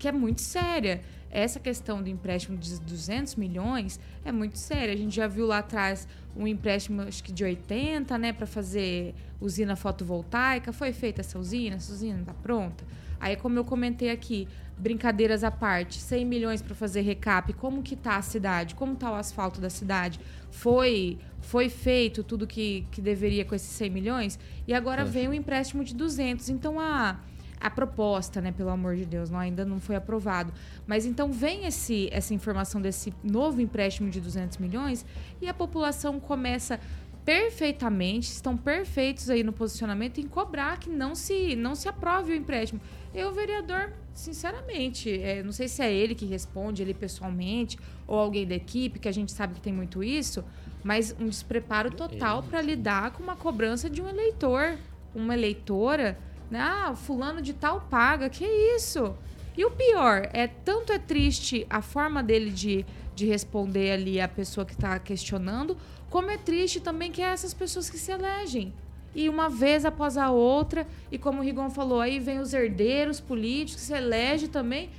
que 0.00 0.08
é 0.08 0.12
muito 0.12 0.40
séria. 0.40 1.02
Essa 1.30 1.60
questão 1.60 2.02
do 2.02 2.08
empréstimo 2.08 2.58
de 2.58 2.80
200 2.80 3.36
milhões 3.36 4.00
é 4.24 4.32
muito 4.32 4.58
séria. 4.58 4.92
A 4.92 4.96
gente 4.96 5.14
já 5.14 5.28
viu 5.28 5.46
lá 5.46 5.58
atrás 5.58 6.08
um 6.34 6.46
empréstimo, 6.46 7.02
acho 7.02 7.22
que 7.22 7.30
de 7.30 7.44
80, 7.44 8.18
né, 8.18 8.32
para 8.32 8.46
fazer 8.46 9.14
usina 9.40 9.76
fotovoltaica. 9.76 10.72
Foi 10.72 10.92
feita 10.92 11.20
essa 11.20 11.38
usina, 11.38 11.76
essa 11.76 11.92
usina 11.92 12.18
está 12.20 12.34
pronta. 12.34 12.84
Aí, 13.20 13.36
como 13.36 13.58
eu 13.58 13.64
comentei 13.64 14.10
aqui, 14.10 14.48
brincadeiras 14.78 15.44
à 15.44 15.50
parte, 15.50 16.00
100 16.00 16.24
milhões 16.24 16.62
para 16.62 16.74
fazer 16.74 17.02
recap, 17.02 17.52
como 17.52 17.82
que 17.82 17.94
tá 17.94 18.16
a 18.16 18.22
cidade? 18.22 18.74
Como 18.74 18.96
tá 18.96 19.12
o 19.12 19.14
asfalto 19.14 19.60
da 19.60 19.68
cidade? 19.68 20.18
Foi 20.50 21.18
foi 21.42 21.68
feito 21.68 22.22
tudo 22.24 22.46
que, 22.46 22.86
que 22.90 23.00
deveria 23.00 23.44
com 23.44 23.54
esses 23.54 23.70
100 23.70 23.90
milhões? 23.90 24.38
E 24.66 24.74
agora 24.74 25.04
vem 25.04 25.28
o 25.28 25.30
um 25.30 25.34
empréstimo 25.34 25.84
de 25.84 25.94
200. 25.94 26.48
Então, 26.48 26.78
a, 26.78 27.18
a 27.60 27.68
proposta, 27.68 28.40
né, 28.40 28.50
pelo 28.50 28.70
amor 28.70 28.96
de 28.96 29.04
Deus, 29.04 29.28
não, 29.28 29.38
ainda 29.38 29.64
não 29.64 29.78
foi 29.78 29.94
aprovado. 29.94 30.52
Mas 30.86 31.04
então 31.04 31.30
vem 31.30 31.66
esse, 31.66 32.08
essa 32.10 32.32
informação 32.32 32.80
desse 32.80 33.12
novo 33.22 33.60
empréstimo 33.60 34.08
de 34.08 34.20
200 34.20 34.56
milhões 34.58 35.04
e 35.40 35.48
a 35.48 35.54
população 35.54 36.18
começa 36.18 36.80
perfeitamente, 37.24 38.30
estão 38.32 38.56
perfeitos 38.56 39.28
aí 39.28 39.44
no 39.44 39.52
posicionamento 39.52 40.18
em 40.18 40.26
cobrar 40.26 40.78
que 40.78 40.88
não 40.88 41.14
se, 41.14 41.54
não 41.54 41.74
se 41.74 41.88
aprove 41.88 42.32
o 42.32 42.34
empréstimo. 42.34 42.80
Eu, 43.14 43.32
vereador, 43.32 43.92
sinceramente, 44.14 45.10
é, 45.20 45.42
não 45.42 45.52
sei 45.52 45.68
se 45.68 45.82
é 45.82 45.92
ele 45.92 46.14
que 46.14 46.24
responde, 46.24 46.82
ele 46.82 46.94
pessoalmente, 46.94 47.78
ou 48.06 48.18
alguém 48.18 48.46
da 48.46 48.54
equipe, 48.54 48.98
que 48.98 49.08
a 49.08 49.12
gente 49.12 49.32
sabe 49.32 49.54
que 49.54 49.60
tem 49.60 49.72
muito 49.72 50.02
isso, 50.02 50.44
mas 50.82 51.14
um 51.20 51.28
despreparo 51.28 51.90
total 51.90 52.42
para 52.42 52.62
lidar 52.62 53.12
com 53.12 53.22
uma 53.22 53.36
cobrança 53.36 53.90
de 53.90 54.00
um 54.00 54.08
eleitor, 54.08 54.78
uma 55.14 55.34
eleitora? 55.34 56.18
Ah, 56.52 56.94
fulano 56.94 57.40
de 57.40 57.52
tal 57.52 57.82
paga, 57.82 58.28
que 58.28 58.44
isso? 58.44 59.14
E 59.56 59.64
o 59.64 59.70
pior, 59.70 60.28
é 60.32 60.46
tanto 60.46 60.92
é 60.92 60.98
triste 60.98 61.66
a 61.68 61.82
forma 61.82 62.22
dele 62.22 62.50
de, 62.50 62.84
de 63.14 63.26
responder 63.26 63.92
ali 63.92 64.20
a 64.20 64.28
pessoa 64.28 64.64
que 64.64 64.72
está 64.72 64.98
questionando, 64.98 65.76
como 66.08 66.30
é 66.30 66.38
triste 66.38 66.80
também 66.80 67.12
que 67.12 67.22
é 67.22 67.26
essas 67.26 67.54
pessoas 67.54 67.90
que 67.90 67.98
se 67.98 68.10
elegem 68.10 68.72
e 69.14 69.28
uma 69.28 69.48
vez 69.48 69.84
após 69.84 70.16
a 70.16 70.30
outra, 70.30 70.86
e 71.10 71.18
como 71.18 71.40
o 71.40 71.42
Rigon 71.42 71.70
falou, 71.70 72.00
aí 72.00 72.18
vem 72.18 72.38
os 72.38 72.54
herdeiros 72.54 73.20
políticos, 73.20 73.82
se 73.82 73.92
elege 73.92 74.48
também. 74.48 74.90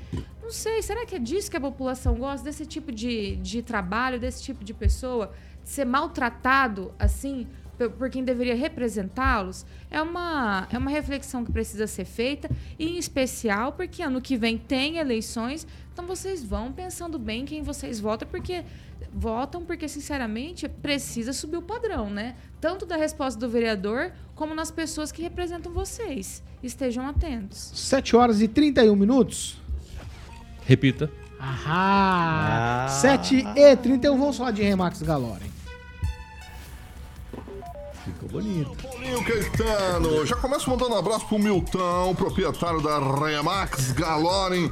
Não 0.41 0.51
sei, 0.51 0.81
será 0.81 1.05
que 1.05 1.15
é 1.15 1.19
disso 1.19 1.49
que 1.49 1.57
a 1.57 1.61
população 1.61 2.15
gosta? 2.15 2.43
Desse 2.43 2.65
tipo 2.65 2.91
de, 2.91 3.37
de 3.37 3.61
trabalho, 3.61 4.19
desse 4.19 4.43
tipo 4.43 4.63
de 4.63 4.73
pessoa? 4.73 5.31
De 5.63 5.69
ser 5.69 5.85
maltratado 5.85 6.93
assim 6.99 7.47
por 7.89 8.09
quem 8.09 8.23
deveria 8.23 8.55
representá-los? 8.55 9.65
É 9.89 10.01
uma, 10.01 10.67
é 10.71 10.77
uma 10.77 10.91
reflexão 10.91 11.43
que 11.43 11.51
precisa 11.51 11.87
ser 11.87 12.05
feita, 12.05 12.49
e 12.77 12.87
em 12.89 12.97
especial 12.97 13.73
porque 13.73 14.01
ano 14.01 14.21
que 14.21 14.37
vem 14.37 14.57
tem 14.57 14.97
eleições, 14.97 15.65
então 15.93 16.05
vocês 16.05 16.43
vão 16.43 16.71
pensando 16.71 17.19
bem 17.19 17.45
quem 17.45 17.61
vocês 17.61 17.99
votam, 17.99 18.27
porque 18.27 18.63
votam 19.13 19.63
porque, 19.65 19.87
sinceramente, 19.87 20.69
precisa 20.69 21.33
subir 21.33 21.57
o 21.57 21.61
padrão, 21.61 22.09
né? 22.09 22.35
Tanto 22.59 22.85
da 22.85 22.95
resposta 22.95 23.39
do 23.39 23.49
vereador, 23.49 24.11
como 24.35 24.55
nas 24.55 24.71
pessoas 24.71 25.11
que 25.11 25.21
representam 25.21 25.71
vocês. 25.71 26.41
Estejam 26.63 27.07
atentos. 27.07 27.71
7 27.75 28.15
horas 28.15 28.41
e 28.41 28.47
31 28.47 28.95
minutos. 28.95 29.59
Repita. 30.65 31.11
Ahá! 31.39 32.85
Ah. 32.85 32.87
7 32.87 33.43
e 33.55 33.75
31, 33.75 34.17
vamos 34.17 34.37
falar 34.37 34.51
de 34.51 34.61
Remax 34.61 35.01
Galore. 35.01 35.50
Ficou 38.05 38.29
bonito. 38.29 38.71
Paulinho 38.81 39.23
Caetano, 39.23 40.25
já 40.25 40.35
começa 40.35 40.69
mandando 40.69 40.95
um 40.95 40.97
abraço 40.97 41.27
pro 41.27 41.37
Milton, 41.37 42.15
proprietário 42.15 42.81
da 42.81 42.99
Remax 42.99 43.91
Galoren 43.91 44.71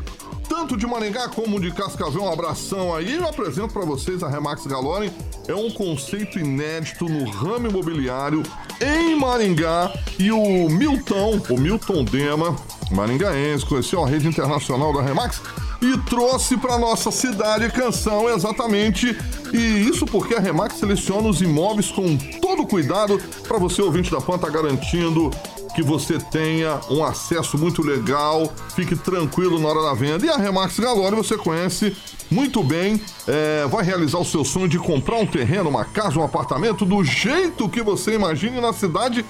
tanto 0.50 0.76
de 0.76 0.88
Maringá 0.88 1.30
como 1.30 1.62
de 1.62 1.72
Cascavel. 1.72 2.24
Um 2.24 2.34
abração 2.34 2.94
aí. 2.94 3.16
Eu 3.16 3.28
apresento 3.30 3.72
para 3.72 3.86
vocês 3.86 4.24
a 4.24 4.28
Remax 4.28 4.66
Galone. 4.66 5.12
É 5.48 5.54
um 5.54 5.70
conceito 5.70 6.40
inédito 6.40 7.06
no 7.06 7.30
ramo 7.30 7.68
imobiliário 7.70 8.42
em 8.82 9.16
Maringá. 9.16 9.94
E 10.18 10.32
o 10.32 10.68
Milton, 10.68 11.40
o 11.50 11.58
Milton 11.58 12.04
Dema, 12.04 12.56
maringaense, 12.92 13.66
conheceu 13.66 14.04
a 14.04 14.08
rede 14.08 14.28
internacional 14.28 14.92
da 14.92 15.04
Remax 15.04 15.40
e 15.82 15.98
trouxe 16.00 16.58
para 16.58 16.78
nossa 16.78 17.12
cidade 17.12 17.72
canção 17.72 18.30
exatamente. 18.30 19.18
E 19.54 19.58
isso 19.58 20.06
porque 20.06 20.36
a 20.36 20.40
Remax 20.40 20.76
seleciona 20.76 21.28
os 21.28 21.42
imóveis 21.42 21.92
com 21.92 22.18
todo 22.42 22.66
cuidado 22.66 23.20
para 23.48 23.58
você 23.58 23.82
ouvinte 23.82 24.12
da 24.12 24.22
PAN 24.22 24.38
garantindo 24.52 25.32
que 25.76 25.84
você 25.84 26.18
tenha 26.18 26.80
um 26.90 27.04
acesso 27.04 27.58
muito 27.58 27.82
legal, 27.82 28.52
fique 28.76 28.96
tranquilo 28.96 29.60
na 29.60 29.70
hora 29.70 29.82
da 29.84 29.94
venda. 29.94 30.26
E 30.26 30.30
a 30.30 30.38
Remax 30.38 30.80
Galore 30.80 31.16
você 31.16 31.38
conhece 31.38 31.96
muito 32.30 32.64
bem, 32.64 33.02
é, 33.28 33.66
vai 33.68 33.84
realizar 33.84 34.20
o 34.20 34.26
seu 34.26 34.44
sonho 34.44 34.68
de 34.68 34.78
comprar 34.78 35.18
um 35.18 35.26
terreno, 35.26 35.70
uma 35.70 35.86
casa, 35.86 36.20
um 36.20 36.24
apartamento 36.24 36.86
do 36.86 37.04
jeito 37.04 37.70
que 37.70 37.82
você 37.82 38.14
imagine 38.14 38.60
na 38.60 38.74
cidade 38.74 39.26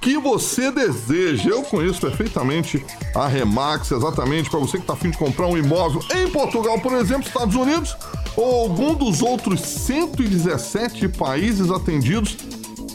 que 0.00 0.16
você 0.18 0.70
deseja. 0.70 1.50
Eu 1.50 1.62
conheço 1.62 2.00
perfeitamente 2.00 2.84
a 3.14 3.26
Remax, 3.26 3.90
exatamente 3.90 4.50
para 4.50 4.58
você 4.58 4.78
que 4.78 4.84
está 4.84 4.92
afim 4.92 5.10
de 5.10 5.18
comprar 5.18 5.46
um 5.46 5.56
imóvel 5.56 6.00
em 6.14 6.30
Portugal, 6.30 6.78
por 6.80 6.92
exemplo, 6.92 7.26
Estados 7.26 7.54
Unidos, 7.54 7.96
ou 8.36 8.62
algum 8.62 8.94
dos 8.94 9.22
outros 9.22 9.60
117 9.60 11.08
países 11.08 11.70
atendidos 11.70 12.36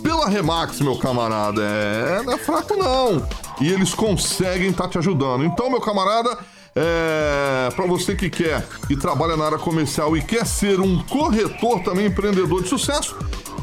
pela 0.02 0.28
Remax, 0.28 0.82
meu 0.82 0.98
camarada. 0.98 1.62
É, 1.62 2.24
não 2.24 2.34
é 2.34 2.38
fraco 2.38 2.76
não. 2.76 3.28
E 3.62 3.72
eles 3.72 3.94
conseguem 3.94 4.70
estar 4.70 4.84
tá 4.84 4.90
te 4.90 4.98
ajudando. 4.98 5.46
Então, 5.46 5.70
meu 5.70 5.80
camarada, 5.80 6.38
é, 6.76 7.70
para 7.76 7.86
você 7.86 8.16
que 8.16 8.30
quer 8.30 8.66
e 8.90 8.96
trabalha 8.96 9.38
na 9.38 9.46
área 9.46 9.58
comercial 9.60 10.18
e 10.18 10.22
quer 10.22 10.46
ser 10.46 10.80
um 10.80 11.02
corretor 11.04 11.82
também 11.84 12.08
empreendedor 12.08 12.64
de 12.64 12.70
sucesso, 12.70 13.16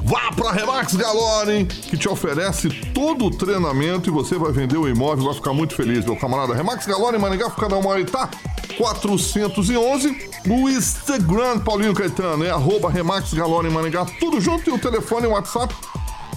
vá 0.03 0.33
para 0.33 0.53
Remax 0.53 0.95
Galore, 0.95 1.65
que 1.65 1.97
te 1.97 2.09
oferece 2.09 2.69
todo 2.93 3.27
o 3.27 3.31
treinamento 3.31 4.09
e 4.09 4.13
você 4.13 4.37
vai 4.37 4.53
vender 4.53 4.77
o 4.77 4.89
imóvel, 4.89 5.25
vai 5.25 5.35
ficar 5.35 5.53
muito 5.53 5.75
feliz, 5.75 6.05
meu 6.05 6.17
camarada. 6.17 6.55
Remax 6.55 6.87
Galore, 6.87 7.19
Maringá, 7.19 7.51
fica 7.51 7.69
na 7.69 7.81
Moritá, 7.81 8.29
411. 8.77 10.31
No 10.47 10.69
Instagram, 10.69 11.59
Paulinho 11.61 11.95
Caetano, 11.95 12.45
é 12.45 12.51
arroba 12.51 12.91
Remax 12.91 13.35
Galore 13.35 13.69
Maringá, 13.69 14.07
tudo 14.19 14.41
junto 14.41 14.71
e 14.71 14.73
o 14.73 14.79
telefone 14.79 15.27
e 15.27 15.29
o 15.29 15.33
WhatsApp 15.33 15.75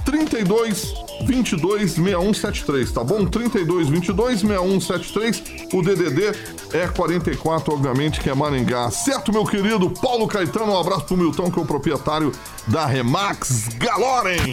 32 0.05 0.93
22 1.25 1.91
6173, 1.93 2.91
tá 2.91 3.03
bom? 3.03 3.25
32 3.25 3.89
22 3.89 4.41
6173. 4.41 5.43
O 5.73 5.81
DDD 5.81 6.31
é 6.73 6.87
44, 6.87 7.73
obviamente, 7.73 8.19
que 8.19 8.29
é 8.29 8.33
Maringá. 8.33 8.89
Certo, 8.91 9.31
meu 9.31 9.45
querido 9.45 9.89
Paulo 9.89 10.27
Caetano? 10.27 10.73
Um 10.73 10.79
abraço 10.79 11.05
pro 11.05 11.17
Milton, 11.17 11.51
que 11.51 11.59
é 11.59 11.61
o 11.61 11.65
proprietário 11.65 12.31
da 12.67 12.85
Remax 12.85 13.69
Galoren. 13.77 14.51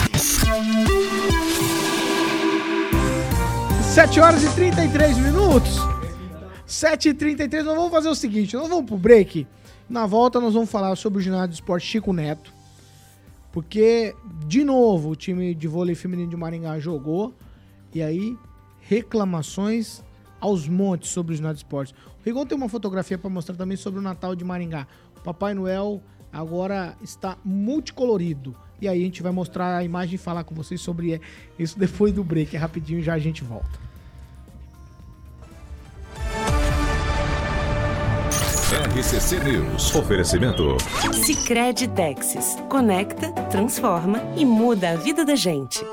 7 3.95 4.21
horas 4.21 4.45
e 4.45 4.55
33 4.55 5.19
minutos. 5.19 5.79
7 6.65 7.09
e 7.09 7.15
33 7.15 7.65
nós 7.65 7.75
vamos 7.75 7.91
fazer 7.91 8.09
o 8.09 8.15
seguinte: 8.15 8.55
nós 8.55 8.69
vamos 8.69 8.87
pro 8.87 8.97
break. 8.97 9.47
Na 9.89 10.07
volta, 10.07 10.41
nós 10.41 10.55
vamos 10.55 10.71
falar 10.71 10.95
sobre 10.97 11.19
o 11.19 11.23
ginásio 11.23 11.49
de 11.49 11.55
esporte 11.55 11.87
Chico 11.87 12.13
Neto 12.13 12.60
porque, 13.53 14.15
de 14.47 14.65
novo, 14.65 15.11
o 15.11 15.17
time 15.17 15.55
de 15.55 15.67
vôlei 15.67 15.95
feminino 15.95 16.31
de 16.31 16.37
Maringá 16.37 16.79
jogou. 16.79 17.35
E 17.93 18.01
aí, 18.01 18.37
reclamações 18.81 20.03
aos 20.41 20.69
montes 20.69 21.11
sobre 21.11 21.33
o 21.33 21.37
ginásio 21.37 21.57
de 21.57 21.63
esportes. 21.63 21.93
O 21.93 22.25
Rigon 22.25 22.47
tem 22.47 22.57
uma 22.57 22.69
fotografia 22.69 23.19
para 23.19 23.29
mostrar 23.29 23.57
também 23.57 23.77
sobre 23.77 23.99
o 23.99 24.03
Natal 24.03 24.35
de 24.37 24.45
Maringá. 24.45 24.87
O 25.19 25.21
Papai 25.21 25.53
Noel 25.55 26.01
agora 26.33 26.97
está 27.03 27.37
multicolorido. 27.45 28.55
E 28.81 28.89
aí 28.89 29.01
a 29.01 29.05
gente 29.05 29.23
vai 29.23 29.33
mostrar 29.33 29.77
a 29.77 29.85
imagem 29.85 30.15
e 30.15 30.19
falar 30.19 30.45
com 30.45 30.55
vocês 30.55 30.81
sobre 30.81 31.21
isso 31.59 31.79
depois 31.79 32.13
do 32.13 32.25
break. 32.25 32.57
É 32.57 32.59
rapidinho, 32.59 33.03
já 33.03 33.15
a 33.15 33.19
gente 33.19 33.45
volta. 33.45 33.91
RCC 38.97 39.39
News. 39.45 39.95
Oferecimento. 39.95 40.77
Sicredi 41.13 41.87
Texas. 41.87 42.57
Conecta, 42.69 43.31
transforma 43.49 44.21
e 44.37 44.45
muda 44.45 44.91
a 44.91 44.97
vida 44.97 45.25
da 45.25 45.37
gente. 45.37 45.85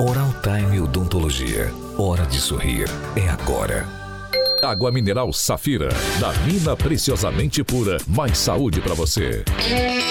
Oral 0.00 0.34
Time 0.42 0.80
Odontologia. 0.80 1.72
Hora 1.96 2.26
de 2.26 2.40
sorrir. 2.40 2.88
É 3.14 3.28
agora. 3.28 4.07
Água 4.62 4.90
mineral 4.90 5.32
Safira, 5.32 5.88
da 6.18 6.32
mina 6.44 6.76
preciosamente 6.76 7.62
pura, 7.62 7.98
mais 8.06 8.38
saúde 8.38 8.80
para 8.80 8.94
você. 8.94 9.44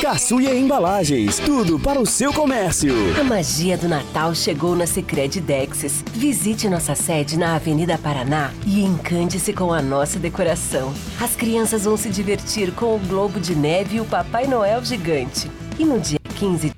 Caçuia 0.01 0.55
Embalagens, 0.55 1.37
tudo 1.39 1.77
para 1.77 1.99
o 1.99 2.05
seu 2.05 2.31
comércio. 2.33 2.93
A 3.19 3.23
magia 3.23 3.77
do 3.77 3.87
Natal 3.87 4.33
chegou 4.33 4.75
na 4.75 4.87
Sicredi 4.87 5.41
Dexis. 5.41 6.03
Visite 6.13 6.69
nossa 6.69 6.95
sede 6.95 7.37
na 7.37 7.55
Avenida 7.55 7.97
Paraná 7.97 8.51
e 8.65 8.81
encante-se 8.81 9.51
com 9.53 9.73
a 9.73 9.81
nossa 9.81 10.17
decoração. 10.17 10.93
As 11.21 11.35
crianças 11.35 11.83
vão 11.83 11.97
se 11.97 12.09
divertir 12.09 12.71
com 12.71 12.95
o 12.95 12.99
Globo 12.99 13.39
de 13.39 13.53
Neve 13.53 13.97
e 13.97 14.01
o 14.01 14.05
Papai 14.05 14.47
Noel 14.47 14.83
gigante. 14.83 15.51
E 15.77 15.83
no 15.85 15.99
dia 15.99 16.19
15 16.35 16.71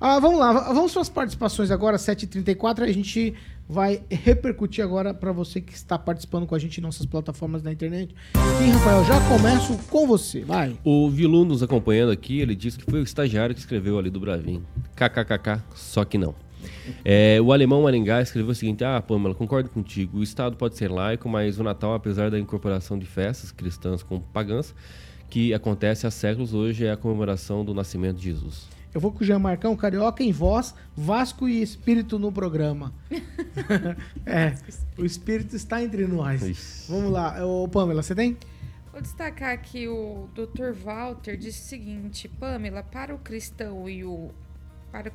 Ah, 0.00 0.18
vamos 0.18 0.38
lá, 0.38 0.72
vamos 0.72 0.92
para 0.92 1.02
as 1.02 1.08
participações 1.08 1.70
agora, 1.70 1.96
7h34. 1.96 2.82
A 2.82 2.92
gente 2.92 3.34
vai 3.68 4.02
repercutir 4.10 4.82
agora 4.82 5.12
para 5.12 5.30
você 5.30 5.60
que 5.60 5.74
está 5.74 5.98
participando 5.98 6.46
com 6.46 6.54
a 6.54 6.58
gente 6.58 6.78
em 6.78 6.80
nossas 6.80 7.04
plataformas 7.04 7.62
da 7.62 7.70
internet. 7.70 8.14
E, 8.34 8.70
Rafael, 8.70 9.04
já 9.04 9.20
começo 9.28 9.78
com 9.90 10.06
você, 10.06 10.40
vai. 10.40 10.76
O 10.82 11.10
Vilu 11.10 11.44
nos 11.44 11.62
acompanhando 11.62 12.10
aqui, 12.10 12.40
ele 12.40 12.54
disse 12.54 12.78
que 12.78 12.90
foi 12.90 13.00
o 13.00 13.02
estagiário 13.02 13.54
que 13.54 13.60
escreveu 13.60 13.98
ali 13.98 14.08
do 14.08 14.18
Bravin. 14.18 14.62
KKKK, 14.96 15.62
só 15.74 16.04
que 16.04 16.16
não. 16.16 16.34
É, 17.04 17.38
o 17.40 17.52
alemão 17.52 17.82
Maringá 17.82 18.22
escreveu 18.22 18.52
o 18.52 18.54
seguinte: 18.54 18.82
Ah, 18.82 19.00
Pamela, 19.00 19.34
concordo 19.34 19.68
contigo. 19.68 20.18
O 20.18 20.22
Estado 20.22 20.56
pode 20.56 20.76
ser 20.76 20.90
laico, 20.90 21.28
mas 21.28 21.58
o 21.58 21.62
Natal, 21.62 21.94
apesar 21.94 22.30
da 22.30 22.38
incorporação 22.38 22.98
de 22.98 23.04
festas 23.04 23.52
cristãs 23.52 24.02
com 24.02 24.18
pagãs, 24.18 24.74
que 25.28 25.52
acontece 25.52 26.06
há 26.06 26.10
séculos, 26.10 26.54
hoje 26.54 26.86
é 26.86 26.92
a 26.92 26.96
comemoração 26.96 27.64
do 27.64 27.74
nascimento 27.74 28.16
de 28.16 28.24
Jesus. 28.24 28.77
Eu 28.98 29.00
vou 29.00 29.12
com 29.12 29.22
o 29.22 29.24
Jean 29.24 29.38
Marcão, 29.38 29.76
carioca 29.76 30.24
em 30.24 30.32
voz, 30.32 30.74
Vasco 30.96 31.48
e 31.48 31.62
espírito 31.62 32.18
no 32.18 32.32
programa. 32.32 32.92
é, 34.26 34.56
o 34.98 35.04
espírito 35.04 35.54
está 35.54 35.80
entre 35.80 36.04
nós. 36.04 36.86
Vamos 36.88 37.12
lá, 37.12 37.46
ô 37.46 37.68
Pamela, 37.68 38.02
você 38.02 38.12
tem? 38.12 38.36
Vou 38.90 39.00
destacar 39.00 39.52
aqui 39.52 39.86
o 39.86 40.28
Dr. 40.34 40.72
Walter 40.72 41.36
disse 41.36 41.62
o 41.62 41.68
seguinte: 41.68 42.26
Pamela, 42.26 42.82
para 42.82 43.14
o 43.14 43.18
cristão 43.20 43.88
e 43.88 44.04
o. 44.04 44.32
Para 44.90 45.10
o, 45.10 45.12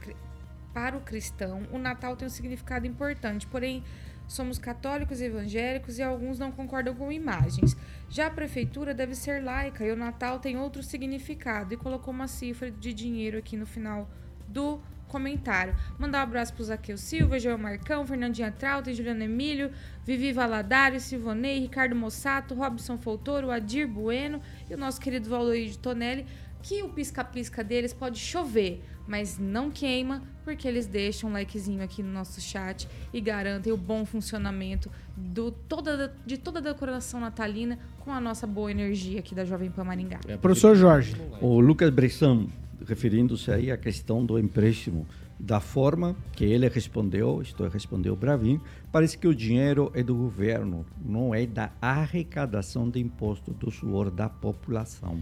para 0.73 0.95
o 0.95 1.01
cristão, 1.01 1.63
o 1.69 1.77
Natal 1.77 2.15
tem 2.15 2.25
um 2.25 2.31
significado 2.31 2.87
importante, 2.87 3.45
porém. 3.47 3.83
Somos 4.25 4.57
católicos 4.57 5.19
e 5.19 5.25
evangélicos 5.25 5.99
e 5.99 6.01
alguns 6.01 6.39
não 6.39 6.49
concordam 6.49 6.95
com 6.95 7.11
imagens. 7.11 7.75
Já 8.13 8.27
a 8.27 8.29
prefeitura 8.29 8.93
deve 8.93 9.15
ser 9.15 9.43
laica 9.43 9.83
e 9.83 9.91
o 9.91 9.95
Natal 9.95 10.37
tem 10.37 10.55
outro 10.55 10.83
significado. 10.83 11.73
E 11.73 11.77
colocou 11.77 12.13
uma 12.13 12.27
cifra 12.27 12.69
de 12.69 12.93
dinheiro 12.93 13.39
aqui 13.39 13.57
no 13.57 13.65
final 13.65 14.07
do 14.47 14.79
comentário. 15.07 15.75
Mandar 15.97 16.19
um 16.19 16.21
abraço 16.21 16.53
pro 16.53 16.63
Zaqueu 16.63 16.95
Silva, 16.95 17.39
João 17.39 17.57
Marcão, 17.57 18.05
Fernandinha 18.05 18.51
Trauta, 18.51 18.93
Juliano 18.93 19.23
Emílio, 19.23 19.71
Vivi 20.05 20.31
Valadares, 20.31 21.01
Silvonei, 21.01 21.59
Ricardo 21.59 21.95
Mossato, 21.95 22.53
Robson 22.53 22.99
Foltoro, 22.99 23.49
Adir 23.49 23.87
Bueno 23.87 24.39
e 24.69 24.75
o 24.75 24.77
nosso 24.77 25.01
querido 25.01 25.27
Valoide 25.27 25.79
Tonelli, 25.79 26.27
que 26.63 26.81
o 26.81 26.87
pisca-pisca 26.87 27.61
deles 27.61 27.93
pode 27.93 28.17
chover, 28.17 28.81
mas 29.05 29.37
não 29.37 29.69
queima, 29.69 30.23
porque 30.45 30.65
eles 30.65 30.87
deixam 30.87 31.29
um 31.29 31.33
likezinho 31.33 31.83
aqui 31.83 32.01
no 32.01 32.11
nosso 32.11 32.39
chat 32.39 32.87
e 33.13 33.19
garantem 33.19 33.71
o 33.71 33.77
bom 33.77 34.05
funcionamento 34.05 34.89
do, 35.15 35.51
toda, 35.51 36.15
de 36.25 36.37
toda 36.37 36.59
a 36.59 36.61
decoração 36.61 37.19
natalina 37.19 37.77
com 37.99 38.11
a 38.11 38.21
nossa 38.21 38.47
boa 38.47 38.71
energia 38.71 39.19
aqui 39.19 39.35
da 39.35 39.43
Jovem 39.43 39.69
Pan 39.69 39.83
Maringá. 39.83 40.21
É, 40.25 40.37
Professor 40.37 40.73
Jorge. 40.73 41.15
O 41.41 41.59
Lucas 41.59 41.89
Bressan, 41.89 42.47
referindo-se 42.87 43.51
aí 43.51 43.69
à 43.69 43.77
questão 43.77 44.25
do 44.25 44.39
empréstimo, 44.39 45.05
da 45.37 45.59
forma 45.59 46.15
que 46.31 46.45
ele 46.45 46.69
respondeu, 46.69 47.41
isto 47.41 47.65
é, 47.65 47.67
respondeu 47.67 48.15
Bravin, 48.15 48.61
parece 48.89 49.17
que 49.17 49.27
o 49.27 49.35
dinheiro 49.35 49.91
é 49.93 50.01
do 50.01 50.15
governo, 50.15 50.85
não 51.03 51.35
é 51.35 51.45
da 51.45 51.71
arrecadação 51.81 52.89
de 52.89 53.01
imposto 53.01 53.51
do 53.51 53.69
suor 53.69 54.09
da 54.09 54.29
população. 54.29 55.19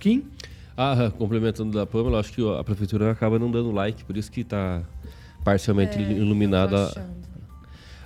Kim? 0.00 0.24
Ah, 0.76 1.12
complementando 1.16 1.76
da 1.76 1.86
Pamela, 1.86 2.18
acho 2.18 2.32
que 2.32 2.42
a 2.58 2.64
prefeitura 2.64 3.10
acaba 3.10 3.38
não 3.38 3.50
dando 3.50 3.70
like, 3.70 4.04
por 4.04 4.16
isso 4.16 4.32
que 4.32 4.40
está 4.40 4.82
parcialmente 5.44 5.98
É, 5.98 6.12
iluminada. 6.12 7.06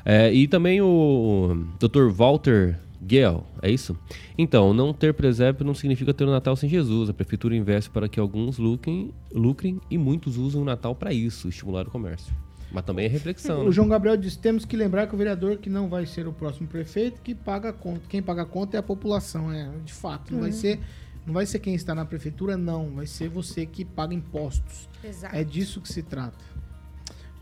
É, 0.04 0.32
e 0.32 0.46
também 0.46 0.82
o 0.82 1.66
Dr. 1.80 2.10
Walter 2.10 2.78
Gale, 3.00 3.42
é 3.62 3.70
isso? 3.70 3.96
Então, 4.36 4.74
não 4.74 4.92
ter 4.92 5.14
presépio 5.14 5.64
não 5.64 5.74
significa 5.74 6.12
ter 6.12 6.24
o 6.24 6.30
Natal 6.30 6.56
sem 6.56 6.68
Jesus. 6.68 7.08
A 7.08 7.14
prefeitura 7.14 7.54
investe 7.54 7.90
para 7.90 8.08
que 8.08 8.18
alguns 8.18 8.58
lucrem, 8.58 9.12
lucrem 9.32 9.80
e 9.90 9.96
muitos 9.96 10.36
usem 10.36 10.60
o 10.60 10.64
Natal 10.64 10.94
para 10.94 11.12
isso, 11.12 11.48
estimular 11.48 11.86
o 11.86 11.90
comércio. 11.90 12.34
Mas 12.72 12.84
também 12.84 13.06
é 13.06 13.08
reflexão. 13.08 13.62
O 13.62 13.64
né? 13.66 13.70
João 13.70 13.88
Gabriel 13.88 14.16
disse: 14.16 14.38
temos 14.38 14.64
que 14.64 14.76
lembrar 14.76 15.06
que 15.06 15.14
o 15.14 15.18
vereador 15.18 15.58
que 15.58 15.70
não 15.70 15.88
vai 15.88 16.06
ser 16.06 16.26
o 16.26 16.32
próximo 16.32 16.66
prefeito, 16.66 17.20
que 17.22 17.34
paga 17.34 17.68
a 17.68 17.72
conta. 17.72 18.00
Quem 18.08 18.20
paga 18.20 18.42
a 18.42 18.46
conta 18.46 18.76
é 18.76 18.80
a 18.80 18.82
população, 18.82 19.52
é, 19.52 19.70
de 19.84 19.92
fato. 19.92 20.32
Não 20.32 20.40
vai 20.40 20.50
ser. 20.50 20.80
Não 21.26 21.32
vai 21.32 21.46
ser 21.46 21.58
quem 21.58 21.74
está 21.74 21.94
na 21.94 22.04
prefeitura, 22.04 22.56
não. 22.56 22.90
Vai 22.90 23.06
ser 23.06 23.28
você 23.28 23.64
que 23.64 23.84
paga 23.84 24.14
impostos. 24.14 24.88
Exato. 25.02 25.34
É 25.34 25.42
disso 25.42 25.80
que 25.80 25.88
se 25.88 26.02
trata. 26.02 26.38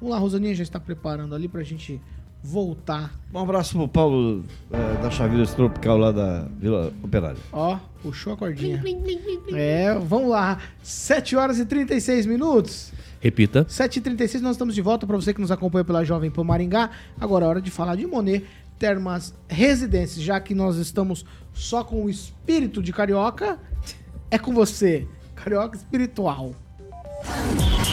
Vamos 0.00 0.14
lá, 0.14 0.18
Rosaninha 0.18 0.54
já 0.54 0.62
está 0.62 0.80
preparando 0.80 1.34
ali 1.34 1.48
pra 1.48 1.62
gente 1.62 2.00
voltar. 2.42 3.14
Um 3.32 3.38
abraço 3.38 3.76
pro 3.76 3.86
Paulo 3.86 4.44
eh, 4.72 5.02
da 5.02 5.10
Chaveira 5.10 5.46
Tropical 5.46 5.96
lá 5.96 6.10
da 6.10 6.48
Vila 6.58 6.92
Operária. 7.02 7.38
Ó, 7.52 7.78
puxou 8.02 8.32
a 8.32 8.36
cordinha. 8.36 8.82
É, 9.52 9.94
vamos 9.94 10.30
lá. 10.30 10.58
7 10.82 11.36
horas 11.36 11.58
e 11.58 11.64
36 11.64 12.26
minutos. 12.26 12.92
Repita. 13.20 13.64
7h36, 13.66 14.40
nós 14.40 14.56
estamos 14.56 14.74
de 14.74 14.82
volta 14.82 15.06
para 15.06 15.16
você 15.16 15.32
que 15.32 15.40
nos 15.40 15.52
acompanha 15.52 15.84
pela 15.84 16.04
Jovem 16.04 16.28
Pan 16.28 16.42
Maringá. 16.42 16.90
Agora 17.20 17.44
é 17.44 17.48
hora 17.48 17.62
de 17.62 17.70
falar 17.70 17.94
de 17.94 18.04
Monet 18.04 18.44
Termas 18.82 19.32
Residências, 19.48 20.24
já 20.24 20.40
que 20.40 20.56
nós 20.56 20.76
estamos 20.76 21.24
só 21.54 21.84
com 21.84 22.04
o 22.04 22.10
espírito 22.10 22.82
de 22.82 22.92
carioca. 22.92 23.56
É 24.28 24.36
com 24.36 24.52
você, 24.52 25.06
carioca 25.36 25.76
espiritual. 25.76 26.50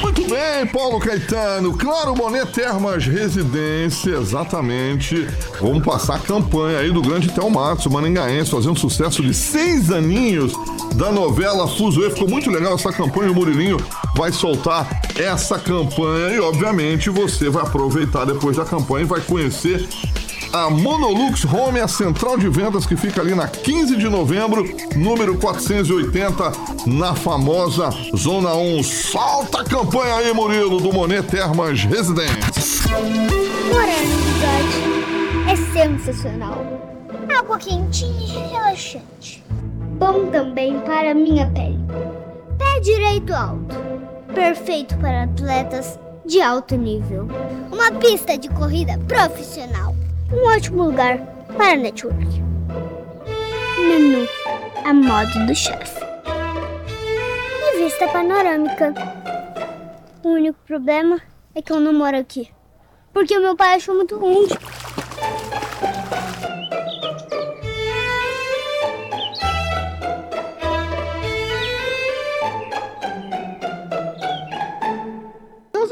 Muito 0.01 0.27
bem, 0.27 0.65
Paulo 0.73 0.99
Caetano. 0.99 1.77
Claro, 1.77 2.15
Monet 2.15 2.51
Termas 2.51 3.05
Residência, 3.05 4.15
exatamente. 4.15 5.27
Vamos 5.61 5.85
passar 5.85 6.15
a 6.15 6.19
campanha 6.19 6.79
aí 6.79 6.91
do 6.91 7.03
grande 7.03 7.31
Thelmatsu, 7.31 7.91
maningaense, 7.91 8.49
fazendo 8.49 8.79
sucesso 8.79 9.21
de 9.21 9.31
seis 9.31 9.91
aninhos 9.91 10.53
da 10.95 11.11
novela 11.11 11.67
Fuzuê. 11.67 12.09
Ficou 12.09 12.27
muito 12.27 12.49
legal 12.49 12.73
essa 12.73 12.91
campanha. 12.91 13.31
O 13.31 13.35
Murilinho 13.35 13.77
vai 14.17 14.31
soltar 14.31 14.89
essa 15.15 15.59
campanha 15.59 16.33
e, 16.33 16.39
obviamente, 16.39 17.11
você 17.11 17.47
vai 17.47 17.61
aproveitar 17.61 18.25
depois 18.25 18.57
da 18.57 18.65
campanha 18.65 19.03
e 19.03 19.07
vai 19.07 19.21
conhecer 19.21 19.87
a 20.51 20.69
Monolux 20.69 21.45
Home, 21.45 21.79
a 21.79 21.87
central 21.87 22.37
de 22.37 22.49
vendas 22.49 22.85
que 22.85 22.95
fica 22.95 23.21
ali 23.21 23.35
na 23.35 23.47
15 23.47 23.95
de 23.95 24.09
novembro, 24.09 24.63
número 24.95 25.37
480, 25.37 26.51
na 26.87 27.13
famosa 27.15 27.89
Zona 28.15 28.53
1. 28.55 28.83
Solta 28.83 29.61
a 29.61 29.63
campanha 29.63 30.15
aí, 30.15 30.33
Murilo, 30.33 30.79
do 30.79 30.91
Monet 30.91 31.23
Termas 31.23 31.83
no 31.83 32.15
bigode 34.25 34.99
é 35.47 35.55
sensacional. 35.73 36.65
Água 37.37 37.59
quentinha 37.59 38.47
e 38.47 38.51
relaxante. 38.51 39.43
Bom 39.99 40.27
também 40.31 40.79
para 40.81 41.13
minha 41.13 41.47
pele. 41.51 41.79
Pé 42.57 42.79
direito 42.79 43.33
alto. 43.33 43.75
Perfeito 44.33 44.97
para 44.97 45.23
atletas 45.23 45.99
de 46.25 46.41
alto 46.41 46.75
nível. 46.75 47.27
Uma 47.71 47.91
pista 47.91 48.37
de 48.37 48.49
corrida 48.49 48.97
profissional. 49.07 49.98
Um 50.31 50.47
ótimo 50.47 50.83
lugar 50.83 51.17
para 51.57 51.75
network. 51.75 52.43
Menu. 53.79 54.27
A 54.85 54.93
moda 54.93 55.45
do 55.45 55.55
chefe. 55.55 55.99
E 57.61 57.83
vista 57.83 58.07
panorâmica. 58.07 58.93
O 60.23 60.29
único 60.29 60.59
problema 60.65 61.19
é 61.55 61.61
que 61.61 61.71
eu 61.71 61.79
não 61.79 61.93
moro 61.93 62.17
aqui. 62.17 62.49
Porque 63.13 63.37
o 63.37 63.41
meu 63.41 63.55
pai 63.55 63.75
achou 63.75 63.95
muito 63.95 64.15
longe. 64.15 64.53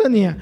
Zaninha, 0.08 0.38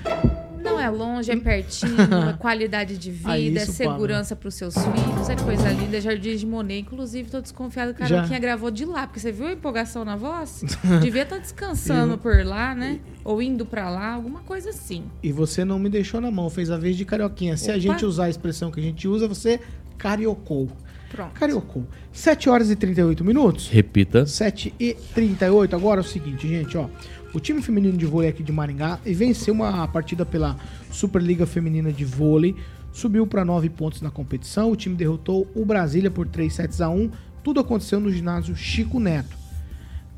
é 0.86 0.89
longe, 0.89 1.31
é 1.31 1.36
pertinho, 1.36 1.95
é 2.29 2.33
qualidade 2.33 2.97
de 2.97 3.11
vida, 3.11 3.59
é 3.59 3.65
segurança 3.65 4.36
para 4.36 4.47
os 4.47 4.55
seus 4.55 4.73
filhos, 4.73 5.29
é 5.29 5.36
coisa 5.36 5.69
linda. 5.71 5.99
Jardim 5.99 6.36
de 6.36 6.45
Monet, 6.45 6.81
inclusive, 6.81 7.29
tô 7.29 7.41
desconfiado 7.41 7.93
que 7.93 8.03
a 8.03 8.05
Já. 8.05 8.15
Carolquinha 8.15 8.39
gravou 8.39 8.71
de 8.71 8.86
lá, 8.86 9.07
porque 9.07 9.19
você 9.19 9.31
viu 9.31 9.47
a 9.47 9.51
empolgação 9.53 10.05
na 10.05 10.15
voz? 10.15 10.63
Devia 11.01 11.23
estar 11.23 11.38
descansando 11.38 12.17
por 12.17 12.45
lá, 12.45 12.75
né? 12.75 12.99
Ou 13.23 13.41
indo 13.41 13.65
para 13.65 13.89
lá, 13.89 14.13
alguma 14.13 14.41
coisa 14.41 14.69
assim. 14.69 15.03
e 15.21 15.31
você 15.31 15.65
não 15.65 15.79
me 15.79 15.89
deixou 15.89 16.21
na 16.21 16.29
mão, 16.31 16.49
fez 16.49 16.69
a 16.69 16.77
vez 16.77 16.95
de 16.95 17.05
carioquinha. 17.05 17.57
Se 17.57 17.69
a 17.71 17.73
Opa. 17.73 17.81
gente 17.81 18.05
usar 18.05 18.25
a 18.25 18.29
expressão 18.29 18.71
que 18.71 18.79
a 18.79 18.83
gente 18.83 19.07
usa, 19.07 19.27
você 19.27 19.59
cariocou. 19.97 20.69
Pronto. 21.09 21.33
Cariocou. 21.33 21.85
7 22.11 22.49
horas 22.49 22.69
e 22.69 22.75
38 22.75 23.23
minutos. 23.23 23.69
Repita. 23.69 24.25
7 24.25 24.73
e 24.79 24.93
38. 25.13 25.75
Agora 25.75 26.01
é 26.01 26.03
o 26.03 26.07
seguinte, 26.07 26.47
gente, 26.47 26.77
ó. 26.77 26.89
O 27.33 27.39
time 27.39 27.61
feminino 27.61 27.97
de 27.97 28.05
vôlei 28.05 28.29
aqui 28.29 28.41
de 28.41 28.51
Maringá 28.51 28.99
venceu 29.05 29.53
uma 29.53 29.87
partida 29.87 30.25
pela 30.25 30.55
Superliga 30.89 31.45
Feminina 31.45 31.91
de 31.91 32.05
Vôlei 32.05 32.55
subiu 32.95 33.27
para 33.27 33.43
9 33.43 33.69
pontos 33.69 34.01
na 34.01 34.09
competição. 34.09 34.71
O 34.71 34.75
time 34.75 34.95
derrotou 34.95 35.45
o 35.53 35.65
Brasília 35.65 36.09
por 36.09 36.27
3 36.27 36.51
sets 36.51 36.79
a 36.79 36.89
1. 36.89 37.11
Tudo 37.43 37.59
aconteceu 37.59 37.99
no 37.99 38.09
ginásio 38.09 38.55
Chico 38.55 38.99
Neto. 38.99 39.37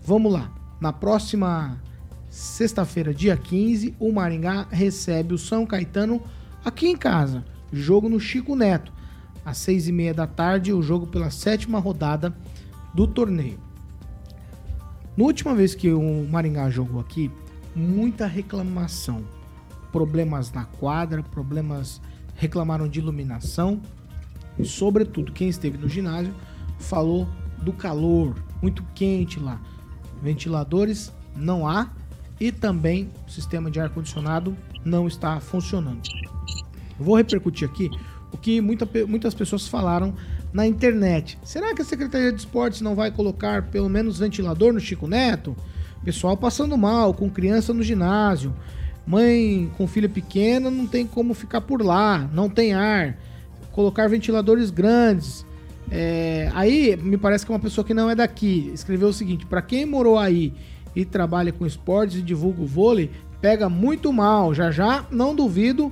Vamos 0.03 0.31
lá. 0.31 0.53
Na 0.79 0.93
próxima 0.93 1.81
sexta-feira, 2.29 3.13
dia 3.13 3.35
15, 3.35 3.95
o 3.99 4.11
Maringá 4.11 4.67
recebe 4.69 5.33
o 5.33 5.39
São 5.39 5.65
Caetano 5.65 6.21
aqui 6.63 6.87
em 6.87 6.95
casa. 6.95 7.43
Jogo 7.73 8.07
no 8.07 8.19
Chico 8.19 8.55
Neto. 8.55 8.93
Às 9.47 9.59
seis 9.59 9.87
e 9.87 9.93
meia 9.93 10.13
da 10.13 10.27
tarde, 10.27 10.73
o 10.73 10.81
jogo 10.81 11.07
pela 11.07 11.31
sétima 11.31 11.79
rodada 11.79 12.35
do 12.93 13.07
torneio. 13.07 13.57
Na 15.15 15.23
última 15.23 15.55
vez 15.55 15.73
que 15.73 15.89
o 15.89 16.27
Maringá 16.29 16.69
jogou 16.69 16.99
aqui, 16.99 17.31
muita 17.73 18.27
reclamação. 18.27 19.23
Problemas 19.89 20.51
na 20.51 20.65
quadra, 20.65 21.23
problemas 21.23 22.01
reclamaram 22.35 22.89
de 22.89 22.99
iluminação 22.99 23.79
e, 24.59 24.65
sobretudo, 24.65 25.31
quem 25.31 25.47
esteve 25.47 25.77
no 25.77 25.87
ginásio 25.87 26.35
falou 26.77 27.25
do 27.59 27.71
calor, 27.71 28.35
muito 28.61 28.83
quente 28.93 29.39
lá. 29.39 29.61
Ventiladores 30.21 31.13
não 31.33 31.65
há 31.65 31.89
e 32.37 32.51
também 32.51 33.09
o 33.25 33.31
sistema 33.31 33.71
de 33.71 33.79
ar 33.79 33.91
condicionado 33.91 34.57
não 34.83 35.07
está 35.07 35.39
funcionando. 35.39 36.01
Vou 36.99 37.15
repercutir 37.15 37.69
aqui 37.69 37.89
o 38.31 38.37
que 38.37 38.59
muita, 38.61 38.87
muitas 39.07 39.33
pessoas 39.33 39.67
falaram 39.67 40.13
na 40.51 40.65
internet. 40.65 41.37
Será 41.43 41.73
que 41.73 41.81
a 41.81 41.85
Secretaria 41.85 42.31
de 42.31 42.39
Esportes 42.39 42.81
não 42.81 42.95
vai 42.95 43.11
colocar 43.11 43.63
pelo 43.63 43.89
menos 43.89 44.19
ventilador 44.19 44.73
no 44.73 44.79
Chico 44.79 45.07
Neto? 45.07 45.55
Pessoal 46.03 46.37
passando 46.37 46.77
mal, 46.77 47.13
com 47.13 47.29
criança 47.29 47.73
no 47.73 47.83
ginásio, 47.83 48.53
mãe 49.05 49.69
com 49.77 49.87
filha 49.87 50.07
pequena 50.07 50.69
não 50.69 50.87
tem 50.87 51.05
como 51.05 51.33
ficar 51.33 51.61
por 51.61 51.81
lá, 51.81 52.29
não 52.33 52.49
tem 52.49 52.73
ar. 52.73 53.17
Colocar 53.71 54.07
ventiladores 54.07 54.69
grandes. 54.69 55.45
É, 55.89 56.51
aí 56.53 56.97
me 56.97 57.17
parece 57.17 57.45
que 57.45 57.51
uma 57.51 57.59
pessoa 57.59 57.85
que 57.85 57.93
não 57.93 58.09
é 58.09 58.15
daqui 58.15 58.71
escreveu 58.73 59.09
o 59.09 59.13
seguinte: 59.13 59.45
para 59.45 59.61
quem 59.61 59.85
morou 59.85 60.17
aí 60.17 60.53
e 60.95 61.05
trabalha 61.05 61.51
com 61.51 61.65
esportes 61.65 62.17
e 62.17 62.21
divulga 62.21 62.61
o 62.61 62.65
vôlei, 62.65 63.11
pega 63.39 63.69
muito 63.69 64.11
mal. 64.11 64.53
Já 64.53 64.71
já 64.71 65.05
não 65.11 65.35
duvido 65.35 65.91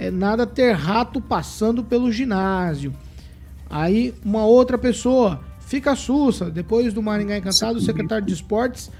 é, 0.00 0.10
nada 0.10 0.46
ter 0.46 0.72
rato 0.72 1.20
passando 1.20 1.84
pelo 1.84 2.10
ginásio. 2.10 2.94
Aí 3.68 4.14
uma 4.24 4.46
outra 4.46 4.78
pessoa 4.78 5.42
fica 5.60 5.94
sussa, 5.94 6.50
depois 6.50 6.94
do 6.94 7.02
Maringá 7.02 7.36
Encantado, 7.36 7.78
o 7.78 7.82
secretário 7.82 8.24
de 8.24 8.32
esportes, 8.32 8.90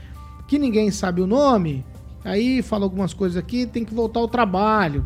que 0.47 0.59
ninguém 0.59 0.91
sabe 0.91 1.23
o 1.23 1.27
nome, 1.27 1.83
aí 2.23 2.61
fala 2.61 2.85
algumas 2.85 3.15
coisas 3.15 3.39
aqui, 3.39 3.65
tem 3.65 3.83
que 3.83 3.95
voltar 3.95 4.21
ao 4.21 4.29
trabalho. 4.29 5.03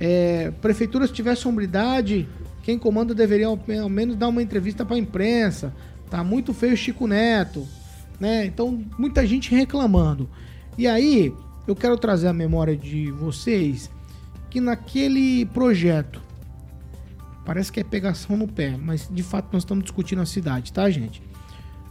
É, 0.00 0.50
prefeitura, 0.62 1.06
se 1.06 1.12
tiver 1.12 1.36
sombridade, 1.36 2.26
quem 2.62 2.78
comanda 2.78 3.14
deveria 3.14 3.48
ao, 3.48 3.58
menos 3.90 4.16
dar 4.16 4.28
uma 4.28 4.42
entrevista 4.42 4.82
para 4.82 4.96
a 4.96 4.98
imprensa. 4.98 5.74
Tá 6.08 6.24
muito 6.24 6.54
feio 6.54 6.72
o 6.72 6.76
Chico 6.76 7.06
Neto, 7.06 7.68
né? 8.18 8.46
Então, 8.46 8.82
muita 8.98 9.26
gente 9.26 9.54
reclamando. 9.54 10.26
E 10.78 10.86
aí, 10.86 11.34
eu 11.66 11.76
quero 11.76 11.98
trazer 11.98 12.28
a 12.28 12.32
memória 12.32 12.74
de 12.74 13.10
vocês 13.10 13.90
que 14.50 14.60
naquele 14.60 15.46
projeto 15.46 16.28
Parece 17.48 17.72
que 17.72 17.80
é 17.80 17.82
pegação 17.82 18.36
no 18.36 18.46
pé, 18.46 18.76
mas 18.76 19.08
de 19.10 19.22
fato 19.22 19.48
nós 19.54 19.62
estamos 19.62 19.82
discutindo 19.82 20.20
a 20.20 20.26
cidade, 20.26 20.70
tá, 20.70 20.90
gente? 20.90 21.22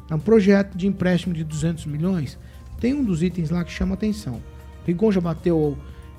É 0.08 0.14
um 0.14 0.20
projeto 0.20 0.78
de 0.78 0.86
empréstimo 0.86 1.34
de 1.34 1.43
200 1.43 1.88
milhões. 1.88 2.38
Tem 2.80 2.93
um 2.93 3.03
dos 3.03 3.24
itens 3.24 3.49
lá 3.49 3.64
que 3.64 3.72
chama 3.72 3.95
atenção. 3.95 4.39
Rigon 4.86 5.12
já 5.12 5.20
bateu 5.20 5.76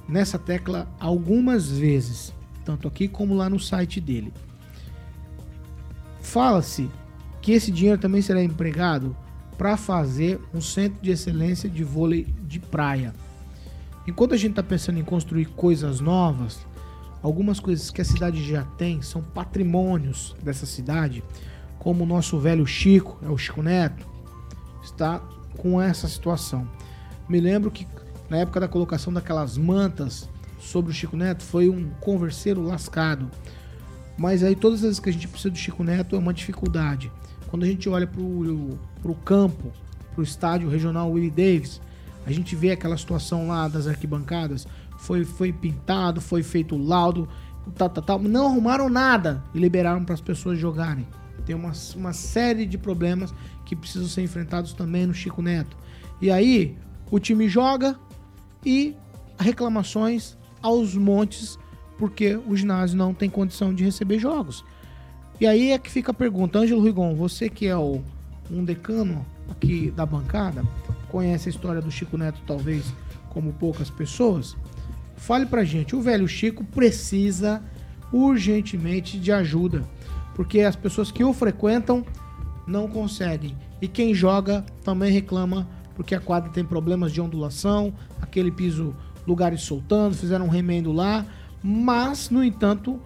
nessa 0.09 0.41
tecla 0.41 0.89
algumas 0.99 1.71
vezes, 1.71 2.35
tanto 2.65 2.89
aqui 2.89 3.07
como 3.07 3.33
lá 3.33 3.49
no 3.49 3.61
site 3.61 4.01
dele. 4.01 4.33
Fala-se 6.21 6.91
que 7.41 7.53
esse 7.53 7.71
dinheiro 7.71 8.01
também 8.01 8.21
será 8.21 8.43
empregado 8.43 9.17
para 9.57 9.77
fazer 9.77 10.41
um 10.53 10.61
centro 10.61 11.01
de 11.01 11.13
excelência 11.13 11.71
de 11.71 11.85
vôlei 11.85 12.27
de 12.43 12.59
praia. 12.59 13.15
Enquanto 14.09 14.35
a 14.35 14.37
gente 14.37 14.51
está 14.51 14.63
pensando 14.63 14.99
em 14.99 15.05
construir 15.05 15.47
coisas 15.47 16.01
novas, 16.01 16.67
Algumas 17.23 17.59
coisas 17.59 17.91
que 17.91 18.01
a 18.01 18.05
cidade 18.05 18.45
já 18.49 18.63
tem 18.63 19.03
são 19.03 19.21
patrimônios 19.21 20.37
dessa 20.43 20.67
cidade, 20.67 21.25
como 21.79 22.05
o 22.05 22.07
nosso 22.07 22.39
velho 22.39 22.65
Chico, 22.67 23.19
é 23.23 23.29
o 23.29 23.37
Chico 23.37 23.61
Neto, 23.61 24.07
está 24.83 25.19
com 25.57 25.81
essa 25.83 26.07
situação. 26.07 26.69
Me 27.29 27.41
lembro 27.41 27.71
que 27.71 27.87
na 28.31 28.39
época 28.39 28.61
da 28.61 28.69
colocação 28.69 29.13
daquelas 29.13 29.59
mantas 29.59 30.29
sobre 30.61 30.93
o 30.93 30.95
Chico 30.95 31.17
Neto 31.17 31.43
foi 31.43 31.69
um 31.69 31.91
converseiro 32.01 32.63
lascado. 32.63 33.29
Mas 34.17 34.45
aí 34.45 34.55
todas 34.55 34.81
as 34.81 34.83
vezes 34.83 35.01
que 35.01 35.11
a 35.11 35.13
gente 35.13 35.29
precisa 35.29 35.51
do 35.51 35.59
Chico 35.59 35.83
Neto 35.83 36.15
é 36.15 36.19
uma 36.19 36.33
dificuldade. 36.33 37.11
Quando 37.49 37.65
a 37.65 37.67
gente 37.67 37.89
olha 37.89 38.07
para 38.07 38.21
o 38.21 39.15
campo, 39.25 39.73
para 40.13 40.21
o 40.21 40.25
estádio 40.25 40.69
regional 40.69 41.11
Willie 41.11 41.31
Davis, 41.31 41.81
a 42.29 42.31
gente 42.31 42.55
vê 42.55 42.73
aquela 42.73 42.95
situação 42.99 43.49
lá 43.49 43.67
das 43.69 43.87
arquibancadas 43.87 44.67
foi, 44.99 45.25
foi 45.25 45.51
pintado, 45.51 46.21
foi 46.21 46.43
feito 46.43 46.77
laudo, 46.77 47.27
tal, 47.75 47.89
tal, 47.89 48.05
tal. 48.05 48.19
Não 48.19 48.49
arrumaram 48.49 48.91
nada 48.91 49.43
e 49.55 49.59
liberaram 49.59 50.05
para 50.05 50.13
as 50.13 50.21
pessoas 50.21 50.59
jogarem. 50.59 51.09
Tem 51.47 51.57
uma, 51.57 51.73
uma 51.97 52.13
série 52.13 52.67
de 52.67 52.77
problemas 52.77 53.33
que 53.65 53.75
precisam 53.75 54.07
ser 54.07 54.21
enfrentados 54.21 54.75
também 54.75 55.07
no 55.07 55.15
Chico 55.15 55.41
Neto. 55.41 55.75
E 56.21 56.31
aí, 56.31 56.77
o 57.11 57.19
time 57.19 57.49
joga 57.49 57.99
e 58.63 58.95
reclamações 59.39 60.37
aos 60.61 60.95
montes 60.95 61.59
porque 61.97 62.39
o 62.47 62.55
ginásio 62.55 62.99
não 62.99 63.15
tem 63.15 63.31
condição 63.31 63.73
de 63.73 63.85
receber 63.85 64.19
jogos. 64.19 64.63
E 65.41 65.47
aí 65.47 65.71
é 65.71 65.79
que 65.79 65.91
fica 65.91 66.11
a 66.11 66.15
pergunta, 66.15 66.59
Ângelo 66.59 66.85
Rigon, 66.85 67.15
você 67.15 67.49
que 67.49 67.67
é 67.67 67.77
o, 67.77 68.03
um 68.51 68.63
decano 68.63 69.25
aqui 69.49 69.91
da 69.91 70.05
bancada, 70.05 70.63
conhece 71.11 71.49
a 71.49 71.51
história 71.51 71.81
do 71.81 71.91
Chico 71.91 72.17
Neto 72.17 72.41
talvez 72.47 72.93
como 73.31 73.53
poucas 73.53 73.91
pessoas, 73.91 74.57
Fale 75.19 75.47
pra 75.47 75.65
gente, 75.65 75.97
o 75.97 76.01
velho 76.01 76.29
Chico 76.29 76.65
precisa 76.65 77.61
urgentemente 78.13 79.19
de 79.19 79.33
ajuda, 79.33 79.85
porque 80.35 80.61
as 80.61 80.77
pessoas 80.77 81.11
que 81.11 81.25
o 81.25 81.33
frequentam 81.33 82.05
não 82.67 82.89
conseguem. 82.89 83.57
E 83.83 83.89
quem 83.89 84.15
joga 84.15 84.65
também 84.85 85.13
reclama 85.13 85.69
porque 85.97 86.15
a 86.15 86.21
quadra 86.21 86.49
tem 86.51 86.65
problemas 86.65 87.13
de 87.13 87.21
ondulação, 87.21 87.93
aquele 88.23 88.53
piso 88.53 88.95
lugares 89.27 89.63
soltando, 89.63 90.15
fizeram 90.15 90.47
um 90.47 90.49
remendo 90.49 90.93
lá, 90.93 91.27
mas 91.61 92.31
no 92.31 92.43
entanto, 92.43 93.01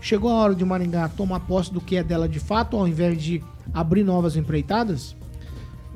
chegou 0.00 0.30
a 0.30 0.34
hora 0.34 0.54
de 0.54 0.64
Maringá 0.64 1.08
tomar 1.08 1.40
posse 1.40 1.72
do 1.72 1.80
que 1.80 1.96
é 1.96 2.04
dela 2.04 2.28
de 2.28 2.38
fato, 2.38 2.76
ao 2.76 2.86
invés 2.86 3.20
de 3.20 3.42
abrir 3.74 4.04
novas 4.04 4.36
empreitadas? 4.36 5.15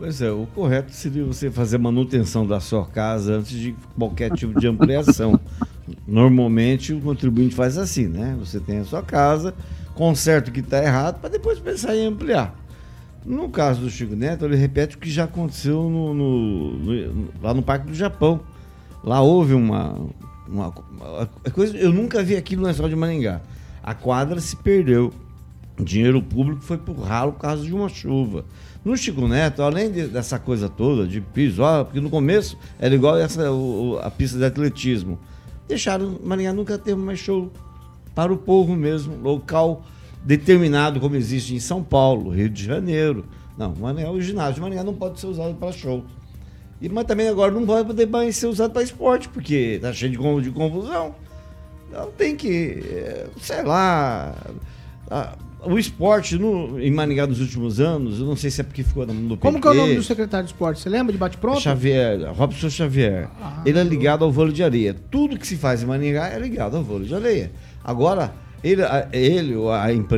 Pois 0.01 0.22
é, 0.22 0.30
o 0.30 0.46
correto 0.55 0.92
seria 0.92 1.22
você 1.22 1.51
fazer 1.51 1.76
manutenção 1.76 2.46
da 2.46 2.59
sua 2.59 2.86
casa 2.86 3.34
antes 3.34 3.51
de 3.51 3.76
qualquer 3.98 4.32
tipo 4.32 4.59
de 4.59 4.66
ampliação. 4.66 5.38
Normalmente 6.09 6.94
o 6.94 7.01
contribuinte 7.03 7.55
faz 7.55 7.76
assim, 7.76 8.07
né? 8.07 8.34
Você 8.40 8.59
tem 8.59 8.78
a 8.78 8.84
sua 8.86 9.03
casa, 9.03 9.55
conserta 9.94 10.48
o 10.48 10.55
que 10.55 10.61
está 10.61 10.82
errado 10.82 11.20
para 11.20 11.28
depois 11.28 11.59
pensar 11.59 11.94
em 11.94 12.07
ampliar. 12.07 12.55
No 13.26 13.51
caso 13.51 13.82
do 13.82 13.90
Chico 13.90 14.16
Neto, 14.16 14.46
ele 14.46 14.57
repete 14.57 14.96
o 14.96 14.98
que 14.98 15.11
já 15.11 15.24
aconteceu 15.24 15.90
no, 15.90 16.14
no, 16.14 16.70
no, 16.78 17.28
lá 17.42 17.53
no 17.53 17.62
Parque 17.62 17.88
do 17.88 17.94
Japão. 17.94 18.40
Lá 19.05 19.20
houve 19.20 19.53
uma, 19.53 19.98
uma, 20.48 20.68
uma, 20.68 21.26
coisa. 21.53 21.76
Eu 21.76 21.92
nunca 21.92 22.22
vi 22.22 22.36
aquilo 22.36 22.62
na 22.62 22.70
história 22.70 22.94
de 22.94 22.98
Maringá. 22.98 23.42
A 23.82 23.92
quadra 23.92 24.40
se 24.40 24.57
perdeu. 24.57 25.12
O 25.78 25.84
dinheiro 25.84 26.22
público 26.22 26.62
foi 26.62 26.78
pro 26.78 26.94
ralo 26.94 27.32
por 27.32 27.40
causa 27.40 27.62
de 27.62 27.74
uma 27.74 27.90
chuva. 27.90 28.46
No 28.84 28.96
Chico 28.96 29.28
Neto, 29.28 29.62
além 29.62 29.90
de, 29.90 30.06
dessa 30.06 30.38
coisa 30.38 30.68
toda 30.68 31.06
de 31.06 31.20
piso, 31.20 31.62
ó, 31.62 31.84
porque 31.84 32.00
no 32.00 32.08
começo 32.08 32.56
era 32.78 32.94
igual 32.94 33.18
essa, 33.18 33.52
o, 33.52 33.98
a 34.02 34.10
pista 34.10 34.38
de 34.38 34.44
atletismo. 34.44 35.18
Deixaram 35.68 36.18
Maringá 36.24 36.52
nunca 36.52 36.78
teve 36.78 37.00
mais 37.00 37.18
show 37.18 37.52
para 38.14 38.32
o 38.32 38.36
povo 38.36 38.74
mesmo, 38.74 39.16
local 39.16 39.84
determinado 40.24 40.98
como 40.98 41.14
existe 41.14 41.54
em 41.54 41.60
São 41.60 41.82
Paulo, 41.82 42.30
Rio 42.30 42.48
de 42.48 42.64
Janeiro. 42.64 43.26
Não, 43.56 43.74
Maringá, 43.74 44.10
o 44.10 44.20
ginásio 44.20 44.54
de 44.54 44.60
Maringá 44.62 44.82
não 44.82 44.94
pode 44.94 45.20
ser 45.20 45.26
usado 45.26 45.54
para 45.54 45.72
show. 45.72 46.02
E, 46.80 46.88
mas 46.88 47.04
também 47.04 47.28
agora 47.28 47.52
não 47.52 47.66
pode 47.66 47.86
poder 47.86 48.06
mais 48.06 48.36
ser 48.36 48.46
usado 48.46 48.72
para 48.72 48.82
esporte, 48.82 49.28
porque 49.28 49.78
tá 49.82 49.92
cheio 49.92 50.12
de, 50.12 50.42
de 50.42 50.50
confusão. 50.50 51.14
Então 51.90 52.10
tem 52.16 52.34
que, 52.34 52.82
eh, 52.88 53.26
sei 53.40 53.62
lá. 53.62 54.34
A, 55.62 55.68
o 55.68 55.78
esporte 55.78 56.36
no, 56.36 56.80
em 56.80 56.90
Maringá 56.90 57.26
nos 57.26 57.40
últimos 57.40 57.80
anos, 57.80 58.20
eu 58.20 58.26
não 58.26 58.36
sei 58.36 58.50
se 58.50 58.61
é 58.61 58.64
porque 58.64 58.82
ficou 58.82 59.06
no 59.06 59.36
PT. 59.36 59.40
Como 59.40 59.61
que 59.61 59.68
é 59.68 59.70
o 59.70 59.74
nome 59.74 59.94
do 59.94 60.02
secretário 60.02 60.46
de 60.46 60.52
esporte? 60.52 60.80
Você 60.80 60.88
lembra 60.88 61.12
de 61.12 61.18
bate-pronto? 61.18 61.61
Xavier, 61.61 62.32
Robson 62.32 62.70
Xavier. 62.70 63.28
Ah, 63.40 63.62
ele 63.66 63.78
é 63.78 63.84
ligado 63.84 64.24
ao 64.24 64.32
vôlei 64.32 64.52
de 64.52 64.62
areia. 64.62 64.94
Tudo 65.11 65.38
que 65.38 65.46
se 65.46 65.56
faz 65.56 65.82
em 65.82 65.86
Maringá 65.86 66.28
é 66.28 66.38
ligado 66.38 66.76
ao 66.76 66.82
vôlei 66.82 67.08
de 67.08 67.14
areia. 67.14 67.52
Agora, 67.84 68.32
ele, 68.62 68.82
ele 69.12 69.54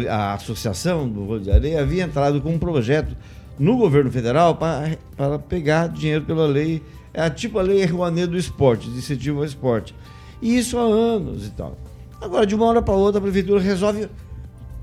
a, 0.09 0.14
a 0.14 0.34
associação 0.34 1.09
do 1.09 1.24
vôlei 1.24 1.45
de 1.45 1.51
areia 1.51 1.80
havia 1.80 2.05
entrado 2.05 2.40
com 2.40 2.51
um 2.51 2.59
projeto 2.59 3.16
no 3.59 3.76
governo 3.76 4.11
federal 4.11 4.57
para, 4.57 4.97
para 5.16 5.38
pegar 5.38 5.88
dinheiro 5.88 6.24
pela 6.24 6.47
lei, 6.47 6.82
é 7.12 7.28
tipo 7.30 7.59
a 7.59 7.62
lei 7.62 7.84
Rouanet 7.84 8.26
do 8.26 8.36
esporte, 8.36 8.88
de 8.90 8.99
incentivo 8.99 9.38
ao 9.38 9.45
esporte. 9.45 9.95
E 10.40 10.59
isso 10.59 10.78
há 10.78 10.82
anos 10.82 11.47
e 11.47 11.51
tal. 11.51 11.76
Agora, 12.20 12.47
de 12.47 12.55
uma 12.55 12.66
hora 12.66 12.82
para 12.82 12.95
outra, 12.95 13.18
a 13.18 13.22
prefeitura 13.22 13.61
resolve 13.61 14.09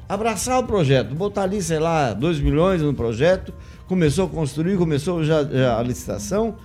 abraçar 0.10 0.60
o 0.60 0.64
projeto, 0.64 1.14
botar 1.14 1.44
ali, 1.44 1.62
sei 1.62 1.78
lá, 1.78 2.14
2 2.14 2.40
milhões 2.40 2.82
no 2.82 2.96
projeto, 2.96 3.54
começou 3.88 4.26
a 4.26 4.30
construir, 4.30 4.76
começou 4.76 5.24
já, 5.24 5.44
já 5.44 5.78
a 5.78 5.84
licitação, 5.84 6.56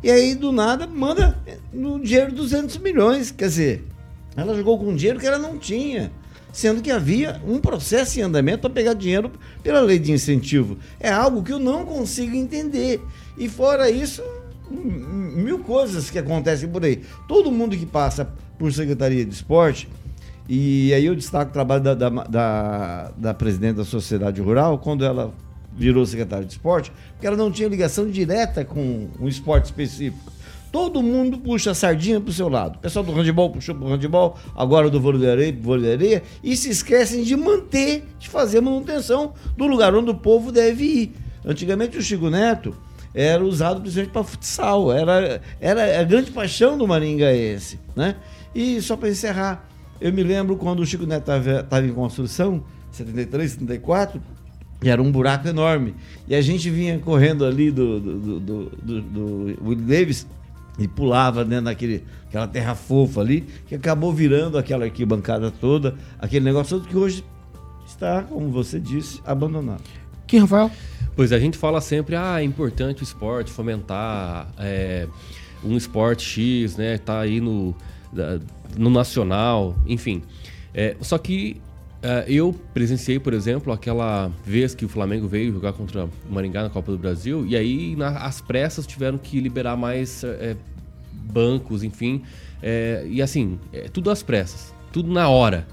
e 0.00 0.08
aí 0.08 0.36
do 0.36 0.52
nada 0.52 0.86
manda 0.86 1.36
no 1.72 2.00
dinheiro 2.00 2.32
200 2.32 2.78
milhões. 2.78 3.32
Quer 3.32 3.48
dizer, 3.48 3.84
ela 4.36 4.54
jogou 4.54 4.78
com 4.78 4.94
dinheiro 4.94 5.18
que 5.18 5.26
ela 5.26 5.38
não 5.38 5.58
tinha, 5.58 6.12
sendo 6.52 6.80
que 6.80 6.92
havia 6.92 7.40
um 7.46 7.58
processo 7.58 8.20
em 8.20 8.22
andamento 8.22 8.60
para 8.60 8.70
pegar 8.70 8.94
dinheiro 8.94 9.32
pela 9.64 9.80
lei 9.80 9.98
de 9.98 10.12
incentivo. 10.12 10.78
É 11.00 11.10
algo 11.10 11.42
que 11.42 11.52
eu 11.52 11.58
não 11.58 11.84
consigo 11.84 12.36
entender. 12.36 13.00
E 13.36 13.48
fora 13.48 13.90
isso, 13.90 14.22
mil 14.70 15.58
coisas 15.58 16.08
que 16.08 16.18
acontecem 16.18 16.68
por 16.68 16.84
aí. 16.84 17.02
Todo 17.26 17.50
mundo 17.50 17.76
que 17.76 17.86
passa 17.86 18.32
por 18.58 18.72
Secretaria 18.72 19.24
de 19.24 19.34
Esporte, 19.34 19.88
e 20.48 20.92
aí 20.92 21.06
eu 21.06 21.14
destaco 21.14 21.50
o 21.50 21.52
trabalho 21.52 21.82
da, 21.82 21.94
da, 21.94 22.08
da, 22.08 23.12
da 23.16 23.34
presidente 23.34 23.76
da 23.76 23.84
Sociedade 23.84 24.40
Rural, 24.40 24.78
quando 24.78 25.04
ela 25.04 25.32
virou 25.74 26.04
secretária 26.04 26.44
de 26.44 26.52
esporte, 26.52 26.92
porque 27.12 27.26
ela 27.26 27.36
não 27.36 27.50
tinha 27.50 27.68
ligação 27.68 28.08
direta 28.10 28.64
com 28.64 29.08
um 29.18 29.28
esporte 29.28 29.66
específico. 29.66 30.32
Todo 30.70 31.02
mundo 31.02 31.38
puxa 31.38 31.72
a 31.72 31.74
sardinha 31.74 32.18
para 32.18 32.30
o 32.30 32.32
seu 32.32 32.48
lado. 32.48 32.76
O 32.76 32.78
pessoal 32.78 33.04
do 33.04 33.12
handebol 33.12 33.50
puxou 33.50 33.74
para 33.74 33.84
o 33.84 33.92
handebol, 33.92 34.38
agora 34.56 34.88
do 34.88 34.98
vôlei 34.98 35.30
areia, 35.30 35.56
vôlei 35.60 36.22
e 36.42 36.56
se 36.56 36.70
esquecem 36.70 37.22
de 37.22 37.36
manter, 37.36 38.04
de 38.18 38.28
fazer 38.28 38.62
manutenção 38.62 39.34
do 39.56 39.66
lugar 39.66 39.94
onde 39.94 40.10
o 40.10 40.14
povo 40.14 40.50
deve 40.50 40.84
ir. 40.84 41.12
Antigamente 41.44 41.98
o 41.98 42.02
Chico 42.02 42.30
Neto 42.30 42.74
era 43.14 43.44
usado 43.44 43.82
principalmente 43.82 44.12
para 44.12 44.24
futsal, 44.24 44.90
era, 44.90 45.42
era 45.60 46.00
a 46.00 46.04
grande 46.04 46.30
paixão 46.30 46.78
do 46.78 46.88
Maringaense, 46.88 47.78
né? 47.94 48.16
E 48.54 48.80
só 48.80 48.96
para 48.96 49.10
encerrar, 49.10 49.68
eu 50.02 50.12
me 50.12 50.22
lembro 50.22 50.56
quando 50.56 50.80
o 50.80 50.86
Chico 50.86 51.06
Neto 51.06 51.30
estava 51.30 51.86
em 51.86 51.92
construção, 51.92 52.62
73, 52.90 53.52
74, 53.52 54.20
e 54.82 54.90
era 54.90 55.00
um 55.00 55.10
buraco 55.10 55.46
enorme. 55.46 55.94
E 56.26 56.34
a 56.34 56.42
gente 56.42 56.68
vinha 56.68 56.98
correndo 56.98 57.44
ali 57.44 57.70
do, 57.70 58.00
do, 58.00 58.40
do, 58.40 58.70
do, 58.70 59.00
do 59.00 59.64
Will 59.64 59.76
Davis 59.76 60.26
e 60.78 60.88
pulava 60.88 61.44
dentro 61.44 61.66
daquele, 61.66 62.04
aquela 62.28 62.48
terra 62.48 62.74
fofa 62.74 63.20
ali, 63.20 63.46
que 63.66 63.74
acabou 63.74 64.12
virando 64.12 64.58
aquela 64.58 64.84
arquibancada 64.84 65.50
toda, 65.50 65.94
aquele 66.18 66.44
negócio 66.44 66.78
todo 66.78 66.88
que 66.88 66.96
hoje 66.96 67.24
está, 67.86 68.22
como 68.22 68.50
você 68.50 68.80
disse, 68.80 69.20
abandonado. 69.24 69.82
Quem, 70.26 70.40
Rafael? 70.40 70.70
Pois 71.14 71.30
a 71.30 71.38
gente 71.38 71.58
fala 71.58 71.80
sempre, 71.80 72.16
ah, 72.16 72.40
é 72.40 72.44
importante 72.44 73.02
o 73.02 73.04
esporte, 73.04 73.52
fomentar 73.52 74.48
é, 74.58 75.06
um 75.62 75.76
esporte 75.76 76.24
X, 76.24 76.76
né? 76.76 76.96
Tá 76.98 77.20
aí 77.20 77.40
no, 77.40 77.76
no 78.76 78.90
nacional, 78.90 79.76
enfim. 79.86 80.22
É, 80.74 80.96
só 81.00 81.18
que 81.18 81.60
Uh, 82.02 82.26
eu 82.26 82.52
presenciei, 82.74 83.20
por 83.20 83.32
exemplo, 83.32 83.72
aquela 83.72 84.28
vez 84.44 84.74
que 84.74 84.84
o 84.84 84.88
Flamengo 84.88 85.28
veio 85.28 85.52
jogar 85.52 85.72
contra 85.72 86.06
o 86.06 86.10
Maringá 86.28 86.64
na 86.64 86.68
Copa 86.68 86.90
do 86.90 86.98
Brasil, 86.98 87.46
e 87.46 87.54
aí 87.54 87.94
na, 87.94 88.08
as 88.26 88.40
pressas 88.40 88.84
tiveram 88.88 89.16
que 89.16 89.38
liberar 89.38 89.76
mais 89.76 90.24
é, 90.24 90.56
bancos, 91.12 91.84
enfim. 91.84 92.22
É, 92.60 93.06
e 93.08 93.22
assim, 93.22 93.56
é, 93.72 93.82
tudo 93.82 94.10
às 94.10 94.20
pressas, 94.20 94.74
tudo 94.92 95.12
na 95.12 95.28
hora. 95.28 95.64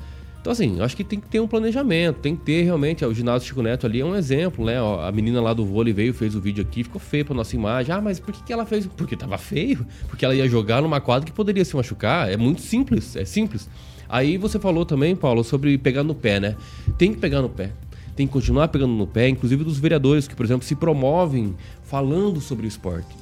Então, 0.42 0.54
assim, 0.54 0.80
acho 0.80 0.96
que 0.96 1.04
tem 1.04 1.20
que 1.20 1.28
ter 1.28 1.42
um 1.42 1.48
planejamento, 1.48 2.18
tem 2.18 2.34
que 2.36 2.44
ter 2.44 2.64
realmente. 2.64 3.04
O 3.04 3.14
ginásio 3.14 3.48
Chico 3.48 3.62
Neto 3.62 3.86
ali 3.86 4.00
é 4.00 4.06
um 4.06 4.16
exemplo, 4.16 4.66
né? 4.66 4.76
A 4.78 5.12
menina 5.12 5.42
lá 5.42 5.54
do 5.54 5.66
vôlei 5.66 5.92
veio, 5.92 6.14
fez 6.14 6.34
o 6.34 6.40
vídeo 6.40 6.62
aqui, 6.62 6.84
ficou 6.84 7.00
feio 7.00 7.26
pra 7.26 7.36
nossa 7.36 7.56
imagem. 7.56 7.94
Ah, 7.94 8.00
mas 8.00 8.20
por 8.20 8.34
que, 8.34 8.42
que 8.44 8.54
ela 8.54 8.66
fez? 8.66 8.88
Porque 8.88 9.18
tava 9.18 9.38
feio. 9.38 9.86
Porque 10.08 10.24
ela 10.24 10.34
ia 10.34 10.48
jogar 10.48 10.82
numa 10.82 11.02
quadra 11.02 11.26
que 11.26 11.34
poderia 11.34 11.66
se 11.66 11.76
machucar. 11.76 12.32
É 12.32 12.38
muito 12.38 12.62
simples, 12.62 13.18
é 13.18 13.26
simples. 13.26 13.70
Aí 14.08 14.38
você 14.38 14.58
falou 14.58 14.86
também, 14.86 15.14
Paulo, 15.14 15.44
sobre 15.44 15.78
pegar 15.78 16.04
no 16.04 16.16
pé, 16.16 16.40
né? 16.40 16.56
Tem 16.98 17.14
que 17.14 17.20
pegar 17.20 17.42
no 17.42 17.50
pé. 17.50 17.72
Tem 18.16 18.26
que 18.26 18.32
continuar 18.32 18.70
pegando 18.70 18.94
no 18.94 19.06
pé, 19.06 19.28
inclusive 19.28 19.64
dos 19.64 19.78
vereadores 19.78 20.26
que, 20.26 20.36
por 20.36 20.46
exemplo, 20.46 20.66
se 20.66 20.76
promovem 20.76 21.54
falando 21.84 22.40
sobre 22.40 22.66
o 22.66 22.68
esporte. 22.68 23.16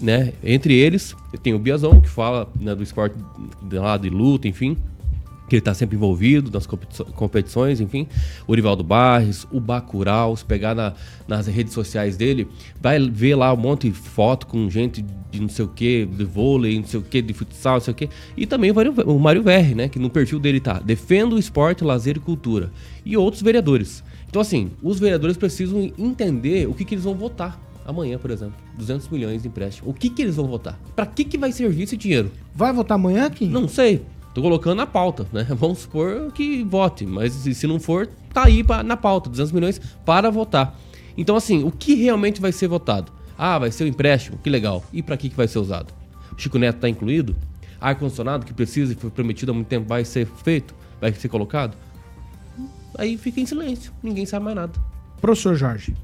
Né? 0.00 0.32
Entre 0.42 0.74
eles, 0.74 1.14
tem 1.42 1.52
o 1.52 1.58
Biazão, 1.58 2.00
que 2.00 2.08
fala 2.08 2.48
né, 2.58 2.74
do 2.74 2.82
esporte 2.82 3.16
de 3.60 3.78
lado 3.78 4.02
de 4.02 4.10
luta, 4.10 4.48
enfim 4.48 4.76
que 5.50 5.56
ele 5.56 5.60
está 5.60 5.74
sempre 5.74 5.96
envolvido 5.96 6.48
nas 6.48 6.64
competições, 6.64 7.80
enfim. 7.80 8.06
O 8.46 8.54
Rivaldo 8.54 8.84
Barres, 8.84 9.46
o 9.50 9.58
Bacurau, 9.58 10.36
se 10.36 10.44
pegar 10.44 10.76
na, 10.76 10.94
nas 11.26 11.48
redes 11.48 11.74
sociais 11.74 12.16
dele, 12.16 12.46
vai 12.80 13.00
ver 13.10 13.34
lá 13.34 13.52
um 13.52 13.56
monte 13.56 13.90
de 13.90 13.96
foto 13.96 14.46
com 14.46 14.70
gente 14.70 15.04
de 15.30 15.40
não 15.40 15.48
sei 15.48 15.64
o 15.64 15.68
que, 15.68 16.06
de 16.06 16.24
vôlei, 16.24 16.78
não 16.78 16.86
sei 16.86 17.00
o 17.00 17.02
que, 17.02 17.20
de 17.20 17.34
futsal, 17.34 17.74
não 17.74 17.80
sei 17.80 17.92
o 17.92 17.94
que. 17.96 18.08
E 18.36 18.46
também 18.46 18.70
o 18.70 19.18
Mário 19.18 19.42
Verri, 19.42 19.74
né? 19.74 19.88
Que 19.88 19.98
no 19.98 20.08
perfil 20.08 20.38
dele 20.38 20.60
tá 20.60 20.78
defenda 20.78 21.34
o 21.34 21.38
esporte, 21.38 21.82
lazer 21.82 22.16
e 22.16 22.20
cultura. 22.20 22.70
E 23.04 23.16
outros 23.16 23.42
vereadores. 23.42 24.04
Então, 24.28 24.40
assim, 24.40 24.70
os 24.80 25.00
vereadores 25.00 25.36
precisam 25.36 25.92
entender 25.98 26.68
o 26.68 26.74
que, 26.74 26.84
que 26.84 26.94
eles 26.94 27.04
vão 27.04 27.16
votar 27.16 27.60
amanhã, 27.84 28.18
por 28.18 28.30
exemplo. 28.30 28.54
200 28.78 29.08
milhões 29.08 29.42
de 29.42 29.48
empréstimo. 29.48 29.90
O 29.90 29.94
que, 29.94 30.08
que 30.08 30.22
eles 30.22 30.36
vão 30.36 30.46
votar? 30.46 30.78
Para 30.94 31.06
que, 31.06 31.24
que 31.24 31.36
vai 31.36 31.50
servir 31.50 31.82
esse 31.82 31.96
dinheiro? 31.96 32.30
Vai 32.54 32.72
votar 32.72 32.94
amanhã 32.94 33.26
aqui? 33.26 33.46
Não 33.46 33.66
sei. 33.66 34.02
Tô 34.34 34.42
colocando 34.42 34.76
na 34.76 34.86
pauta, 34.86 35.26
né? 35.32 35.44
Vamos 35.50 35.80
supor 35.80 36.30
que 36.32 36.62
vote, 36.62 37.04
mas 37.04 37.32
se 37.32 37.66
não 37.66 37.80
for, 37.80 38.08
tá 38.32 38.44
aí 38.44 38.62
pra, 38.62 38.82
na 38.82 38.96
pauta, 38.96 39.28
200 39.28 39.52
milhões 39.52 39.80
para 40.04 40.30
votar. 40.30 40.78
Então, 41.16 41.36
assim, 41.36 41.64
o 41.64 41.70
que 41.70 41.94
realmente 41.94 42.40
vai 42.40 42.52
ser 42.52 42.68
votado? 42.68 43.12
Ah, 43.36 43.58
vai 43.58 43.72
ser 43.72 43.84
o 43.84 43.86
empréstimo, 43.88 44.38
que 44.38 44.50
legal. 44.50 44.84
E 44.92 45.02
para 45.02 45.16
que, 45.16 45.28
que 45.28 45.36
vai 45.36 45.48
ser 45.48 45.58
usado? 45.58 45.92
O 46.36 46.40
Chico 46.40 46.58
Neto 46.58 46.78
tá 46.78 46.88
incluído? 46.88 47.36
Ar-condicionado 47.80 48.44
que 48.44 48.52
precisa 48.52 48.92
e 48.92 48.96
foi 48.96 49.10
prometido 49.10 49.50
há 49.50 49.54
muito 49.54 49.68
tempo 49.68 49.88
vai 49.88 50.04
ser 50.04 50.26
feito? 50.26 50.74
Vai 51.00 51.12
ser 51.12 51.28
colocado? 51.28 51.76
Aí 52.98 53.16
fica 53.16 53.40
em 53.40 53.46
silêncio, 53.46 53.92
ninguém 54.02 54.26
sabe 54.26 54.44
mais 54.44 54.56
nada. 54.56 54.72
Professor 55.20 55.54
Jorge. 55.54 55.96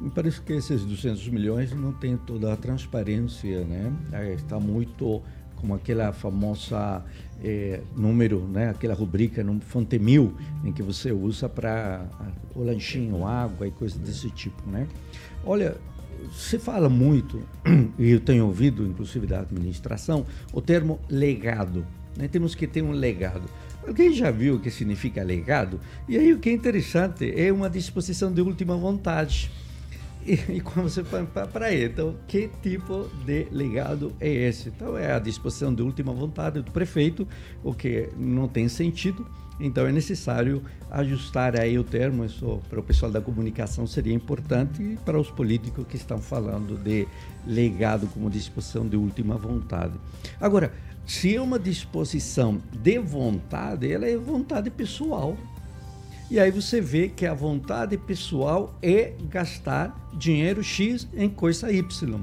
Me 0.00 0.10
parece 0.10 0.40
que 0.40 0.52
esses 0.52 0.84
200 0.84 1.28
milhões 1.28 1.72
não 1.72 1.92
tem 1.92 2.16
toda 2.16 2.52
a 2.52 2.56
transparência, 2.56 3.64
né? 3.64 3.92
Está 4.34 4.58
muito 4.58 5.22
como 5.56 5.74
aquela 5.74 6.12
famosa 6.12 7.04
é, 7.42 7.80
número, 7.96 8.46
né, 8.46 8.70
aquela 8.70 8.94
rubrica 8.94 9.42
no 9.42 9.60
Fonte 9.60 9.98
Mil, 9.98 10.34
em 10.64 10.72
que 10.72 10.82
você 10.82 11.10
usa 11.10 11.48
para 11.48 12.06
o 12.54 12.62
lanchinho, 12.62 13.26
água 13.26 13.66
e 13.66 13.70
coisas 13.70 13.98
desse 13.98 14.30
tipo, 14.30 14.62
né? 14.70 14.86
Olha, 15.44 15.76
se 16.32 16.58
fala 16.58 16.88
muito, 16.88 17.40
e 17.98 18.10
eu 18.10 18.20
tenho 18.20 18.46
ouvido, 18.46 18.86
inclusive 18.86 19.26
da 19.26 19.40
administração, 19.40 20.24
o 20.52 20.60
termo 20.60 21.00
legado. 21.08 21.84
Né? 22.16 22.28
Temos 22.28 22.54
que 22.54 22.66
ter 22.66 22.82
um 22.82 22.92
legado. 22.92 23.48
Alguém 23.86 24.12
já 24.12 24.30
viu 24.30 24.56
o 24.56 24.60
que 24.60 24.70
significa 24.70 25.24
legado? 25.24 25.80
E 26.08 26.16
aí 26.16 26.32
o 26.32 26.38
que 26.38 26.50
é 26.50 26.52
interessante 26.52 27.32
é 27.36 27.52
uma 27.52 27.68
disposição 27.68 28.32
de 28.32 28.40
última 28.40 28.76
vontade. 28.76 29.50
E, 30.26 30.56
e 30.56 30.60
quando 30.60 30.88
você 30.88 31.02
para 31.02 31.66
aí, 31.66 31.84
então, 31.84 32.16
que 32.28 32.48
tipo 32.62 33.08
de 33.24 33.46
legado 33.50 34.12
é 34.20 34.28
esse? 34.28 34.68
Então, 34.68 34.96
é 34.96 35.12
a 35.12 35.18
disposição 35.18 35.74
de 35.74 35.82
última 35.82 36.12
vontade 36.12 36.60
do 36.60 36.70
prefeito, 36.70 37.26
o 37.62 37.74
que 37.74 38.08
não 38.16 38.46
tem 38.46 38.68
sentido. 38.68 39.26
Então, 39.60 39.86
é 39.86 39.92
necessário 39.92 40.62
ajustar 40.90 41.58
aí 41.58 41.78
o 41.78 41.84
termo. 41.84 42.24
Isso 42.24 42.60
para 42.68 42.80
o 42.80 42.82
pessoal 42.82 43.10
da 43.10 43.20
comunicação 43.20 43.86
seria 43.86 44.14
importante 44.14 44.82
e 44.82 44.96
para 45.04 45.18
os 45.18 45.30
políticos 45.30 45.86
que 45.88 45.96
estão 45.96 46.18
falando 46.18 46.76
de 46.82 47.06
legado 47.46 48.06
como 48.08 48.30
disposição 48.30 48.86
de 48.86 48.96
última 48.96 49.36
vontade. 49.36 49.94
Agora, 50.40 50.72
se 51.06 51.34
é 51.34 51.40
uma 51.40 51.58
disposição 51.58 52.60
de 52.72 52.98
vontade, 52.98 53.90
ela 53.90 54.06
é 54.06 54.16
vontade 54.16 54.70
pessoal. 54.70 55.36
E 56.32 56.40
aí 56.40 56.50
você 56.50 56.80
vê 56.80 57.10
que 57.10 57.26
a 57.26 57.34
vontade 57.34 57.98
pessoal 57.98 58.74
é 58.82 59.12
gastar 59.28 59.94
dinheiro 60.14 60.64
X 60.64 61.06
em 61.14 61.28
coisa 61.28 61.70
Y. 61.70 62.20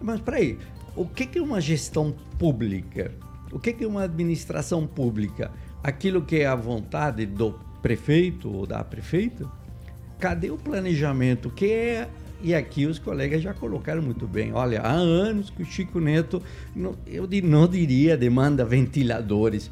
Mas 0.00 0.20
para 0.20 0.38
aí, 0.38 0.58
o 0.96 1.06
que 1.06 1.38
é 1.38 1.40
uma 1.40 1.60
gestão 1.60 2.12
pública? 2.40 3.12
O 3.52 3.60
que 3.60 3.76
é 3.84 3.86
uma 3.86 4.02
administração 4.02 4.84
pública? 4.84 5.52
Aquilo 5.80 6.22
que 6.22 6.40
é 6.40 6.46
a 6.46 6.56
vontade 6.56 7.24
do 7.24 7.52
prefeito 7.80 8.52
ou 8.52 8.66
da 8.66 8.82
prefeita? 8.82 9.48
Cadê 10.18 10.50
o 10.50 10.56
planejamento? 10.56 11.48
Que 11.48 11.66
é 11.66 12.08
e 12.42 12.56
aqui 12.56 12.86
os 12.86 12.98
colegas 12.98 13.42
já 13.42 13.54
colocaram 13.54 14.02
muito 14.02 14.26
bem. 14.26 14.52
Olha, 14.52 14.80
há 14.80 14.90
anos 14.90 15.50
que 15.50 15.62
o 15.62 15.66
Chico 15.66 16.00
Neto, 16.00 16.42
eu 17.06 17.28
não 17.44 17.68
diria 17.68 18.16
demanda 18.16 18.64
ventiladores, 18.64 19.70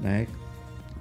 né? 0.00 0.26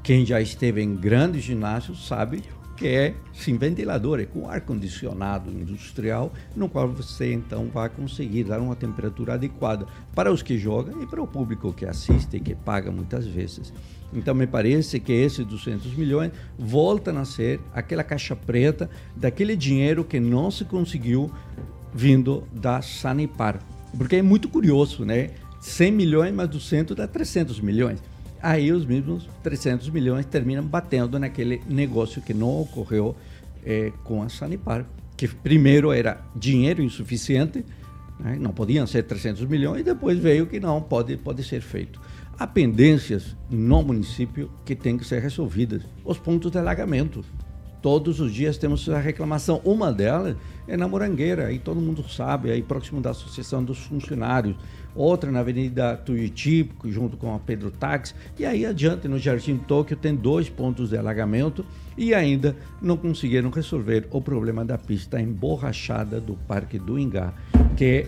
Quem 0.05 0.23
já 0.23 0.39
esteve 0.39 0.83
em 0.83 0.95
grandes 0.95 1.43
ginásios 1.43 2.05
sabe 2.05 2.43
que 2.77 2.87
é 2.87 3.15
sim 3.33 3.57
ventilador, 3.57 4.19
é 4.19 4.25
com 4.25 4.47
ar 4.47 4.61
condicionado 4.61 5.49
industrial, 5.49 6.31
no 6.55 6.69
qual 6.69 6.87
você 6.87 7.33
então 7.33 7.69
vai 7.73 7.89
conseguir 7.89 8.43
dar 8.43 8.59
uma 8.59 8.75
temperatura 8.75 9.33
adequada 9.33 9.87
para 10.13 10.31
os 10.31 10.43
que 10.43 10.59
jogam 10.59 11.01
e 11.01 11.07
para 11.07 11.23
o 11.23 11.25
público 11.25 11.73
que 11.73 11.87
assiste 11.87 12.37
e 12.37 12.39
que 12.39 12.53
paga 12.53 12.91
muitas 12.91 13.25
vezes. 13.25 13.73
Então 14.13 14.35
me 14.35 14.45
parece 14.45 14.99
que 14.99 15.11
esses 15.11 15.43
200 15.43 15.95
milhões 15.95 16.31
voltam 16.55 17.17
a 17.17 17.25
ser 17.25 17.59
aquela 17.73 18.03
caixa 18.03 18.35
preta 18.35 18.87
daquele 19.15 19.55
dinheiro 19.55 20.03
que 20.03 20.19
não 20.19 20.51
se 20.51 20.65
conseguiu 20.65 21.31
vindo 21.91 22.43
da 22.53 22.79
Sanipar. 22.79 23.59
Porque 23.97 24.17
é 24.17 24.21
muito 24.21 24.49
curioso, 24.49 25.03
né? 25.03 25.31
100 25.59 25.91
milhões 25.91 26.31
mais 26.31 26.47
200 26.47 26.95
dá 26.95 27.07
300 27.07 27.59
milhões 27.59 27.99
aí 28.45 28.71
os 28.71 28.85
mesmos 28.85 29.27
300 29.41 29.89
milhões 29.89 30.23
terminam 30.27 30.63
batendo 30.63 31.17
naquele 31.17 31.63
negócio 31.67 32.21
que 32.21 32.31
não 32.31 32.61
ocorreu 32.61 33.15
é, 33.65 33.91
com 34.03 34.21
a 34.21 34.29
Sanipar, 34.29 34.85
que 35.17 35.27
primeiro 35.27 35.91
era 35.91 36.21
dinheiro 36.35 36.83
insuficiente, 36.83 37.65
né? 38.19 38.37
não 38.39 38.51
podiam 38.51 38.85
ser 38.85 39.01
300 39.01 39.43
milhões, 39.45 39.81
e 39.81 39.83
depois 39.83 40.19
veio 40.19 40.45
que 40.45 40.59
não, 40.59 40.79
pode, 40.79 41.17
pode 41.17 41.43
ser 41.43 41.61
feito. 41.61 41.99
Há 42.37 42.45
pendências 42.45 43.35
no 43.49 43.81
município 43.81 44.51
que 44.63 44.75
têm 44.75 44.95
que 44.95 45.05
ser 45.05 45.23
resolvidas. 45.23 45.81
Os 46.03 46.19
pontos 46.19 46.51
de 46.51 46.59
alagamento. 46.59 47.25
Todos 47.81 48.19
os 48.19 48.31
dias 48.31 48.57
temos 48.57 48.87
a 48.89 48.99
reclamação. 48.99 49.59
Uma 49.63 49.91
delas 49.91 50.35
é 50.67 50.77
na 50.77 50.87
Morangueira, 50.87 51.47
aí 51.47 51.57
todo 51.57 51.81
mundo 51.81 52.07
sabe, 52.07 52.51
aí 52.51 52.61
próximo 52.61 53.01
da 53.01 53.09
Associação 53.09 53.63
dos 53.63 53.79
Funcionários. 53.79 54.55
Outra 54.95 55.29
na 55.29 55.41
Avenida 55.41 55.97
Tuiuti, 55.97 56.71
junto 56.85 57.17
com 57.17 57.35
a 57.35 57.39
Pedro 57.39 57.69
Táxi. 57.69 58.13
E 58.39 58.45
aí 58.45 58.65
adiante, 58.65 59.07
no 59.07 59.19
Jardim 59.19 59.57
Tóquio, 59.57 59.97
tem 59.97 60.15
dois 60.15 60.49
pontos 60.49 60.89
de 60.89 60.97
alagamento 60.97 61.65
e 61.97 62.13
ainda 62.13 62.55
não 62.81 62.95
conseguiram 62.95 63.49
resolver 63.49 64.07
o 64.09 64.21
problema 64.21 64.63
da 64.63 64.77
pista 64.77 65.19
emborrachada 65.19 66.21
do 66.21 66.35
Parque 66.47 66.79
do 66.79 66.97
Ingá, 66.97 67.33
que 67.75 68.07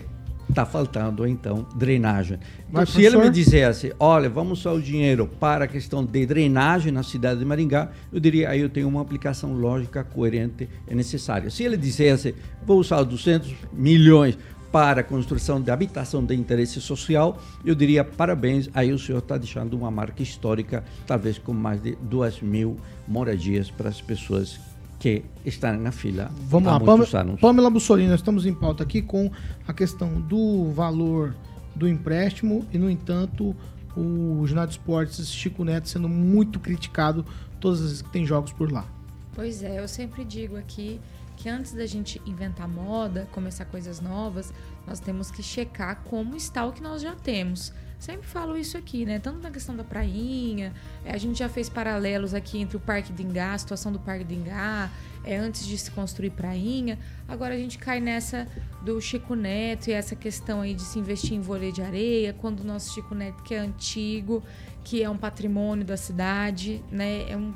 está 0.49 0.65
faltando 0.65 1.27
então 1.27 1.65
drenagem. 1.75 2.39
Então, 2.69 2.85
se 2.85 3.03
ele 3.03 3.17
me 3.17 3.29
dissesse, 3.29 3.93
olha, 3.99 4.29
vamos 4.29 4.59
usar 4.59 4.71
o 4.71 4.81
dinheiro 4.81 5.27
para 5.39 5.65
a 5.65 5.67
questão 5.67 6.05
de 6.05 6.25
drenagem 6.25 6.91
na 6.91 7.03
cidade 7.03 7.39
de 7.39 7.45
Maringá, 7.45 7.91
eu 8.11 8.19
diria, 8.19 8.49
aí 8.49 8.61
eu 8.61 8.69
tenho 8.69 8.87
uma 8.87 9.01
aplicação 9.01 9.53
lógica 9.53 10.03
coerente 10.03 10.69
e 10.89 10.95
necessária. 10.95 11.49
Se 11.49 11.63
ele 11.63 11.77
dissesse, 11.77 12.33
vou 12.65 12.79
usar 12.79 13.03
200 13.03 13.53
milhões 13.73 14.37
para 14.71 15.01
a 15.01 15.03
construção 15.03 15.61
de 15.61 15.71
habitação 15.71 16.23
de 16.23 16.35
interesse 16.35 16.81
social, 16.81 17.41
eu 17.63 17.73
diria 17.73 18.03
parabéns, 18.03 18.69
aí 18.73 18.91
o 18.91 18.99
senhor 18.99 19.19
está 19.19 19.37
deixando 19.37 19.75
uma 19.75 19.89
marca 19.89 20.21
histórica, 20.21 20.83
talvez 21.05 21.37
com 21.37 21.53
mais 21.53 21.81
de 21.81 21.95
2 22.01 22.41
mil 22.41 22.77
moradias 23.07 23.71
para 23.71 23.89
as 23.89 24.01
pessoas 24.01 24.59
que 24.99 25.23
estão 25.45 25.77
na 25.77 25.91
fila 25.91 26.31
Vamos 26.49 26.67
há 26.67 26.73
lá, 26.73 26.79
muitos 26.79 27.11
Pamela, 27.11 27.29
anos. 27.29 27.41
Pamela 27.41 27.69
Bussolini, 27.69 28.09
nós 28.09 28.19
estamos 28.19 28.45
em 28.45 28.53
pauta 28.53 28.83
aqui 28.83 29.01
com 29.01 29.31
a 29.67 29.73
questão 29.73 30.19
do 30.21 30.71
valor 30.71 31.35
do 31.75 31.87
empréstimo 31.87 32.65
e, 32.73 32.77
no 32.77 32.89
entanto, 32.89 33.55
o 33.95 34.45
Ginásio 34.45 34.69
de 34.69 34.75
Esportes 34.75 35.31
Chico 35.31 35.63
Neto 35.63 35.87
sendo 35.87 36.09
muito 36.09 36.59
criticado 36.59 37.25
todas 37.59 37.79
as 37.79 37.85
vezes 37.85 38.01
que 38.01 38.09
tem 38.09 38.25
jogos 38.25 38.51
por 38.51 38.71
lá. 38.71 38.85
Pois 39.33 39.61
é, 39.61 39.79
eu 39.79 39.87
sempre 39.87 40.25
digo 40.25 40.57
aqui 40.57 40.99
que 41.37 41.47
antes 41.47 41.71
da 41.71 41.85
gente 41.85 42.19
inventar 42.25 42.67
moda, 42.67 43.27
começar 43.31 43.63
coisas 43.65 44.01
novas, 44.01 44.51
nós 44.85 44.99
temos 44.99 45.29
que 45.29 45.43
checar 45.43 46.01
como 46.03 46.35
está 46.35 46.65
o 46.65 46.73
que 46.73 46.81
nós 46.81 47.01
já 47.01 47.15
temos. 47.15 47.71
Sempre 47.99 48.27
falo 48.27 48.55
isso 48.57 48.77
aqui, 48.77 49.05
né? 49.05 49.17
Tanto 49.17 49.39
na 49.39 49.49
questão 49.49 49.75
da 49.75 49.83
prainha, 49.83 50.73
é, 51.03 51.11
a 51.11 51.17
gente 51.17 51.39
já 51.39 51.49
fez 51.49 51.67
paralelos 51.67 52.33
aqui 52.33 52.59
entre 52.59 52.77
o 52.77 52.79
Parque 52.79 53.11
de 53.11 53.23
Ingá, 53.23 53.53
a 53.53 53.57
situação 53.57 53.91
do 53.91 53.99
Parque 53.99 54.23
de 54.23 54.35
Ingá, 54.35 54.91
é, 55.23 55.35
antes 55.35 55.65
de 55.65 55.77
se 55.77 55.89
construir 55.91 56.29
prainha. 56.31 56.99
Agora 57.27 57.55
a 57.55 57.57
gente 57.57 57.77
cai 57.79 57.99
nessa 57.99 58.47
do 58.83 59.01
Chico 59.01 59.35
Neto 59.35 59.89
e 59.89 59.93
essa 59.93 60.15
questão 60.15 60.61
aí 60.61 60.75
de 60.75 60.83
se 60.83 60.99
investir 60.99 61.33
em 61.33 61.41
vôlei 61.41 61.71
de 61.71 61.81
areia, 61.81 62.33
quando 62.33 62.59
o 62.61 62.63
nosso 62.63 62.93
Chico 62.93 63.15
Neto, 63.15 63.41
que 63.41 63.55
é 63.55 63.59
antigo, 63.59 64.43
que 64.83 65.01
é 65.01 65.09
um 65.09 65.17
patrimônio 65.17 65.83
da 65.83 65.97
cidade, 65.97 66.83
né? 66.91 67.29
É 67.29 67.35
um, 67.35 67.51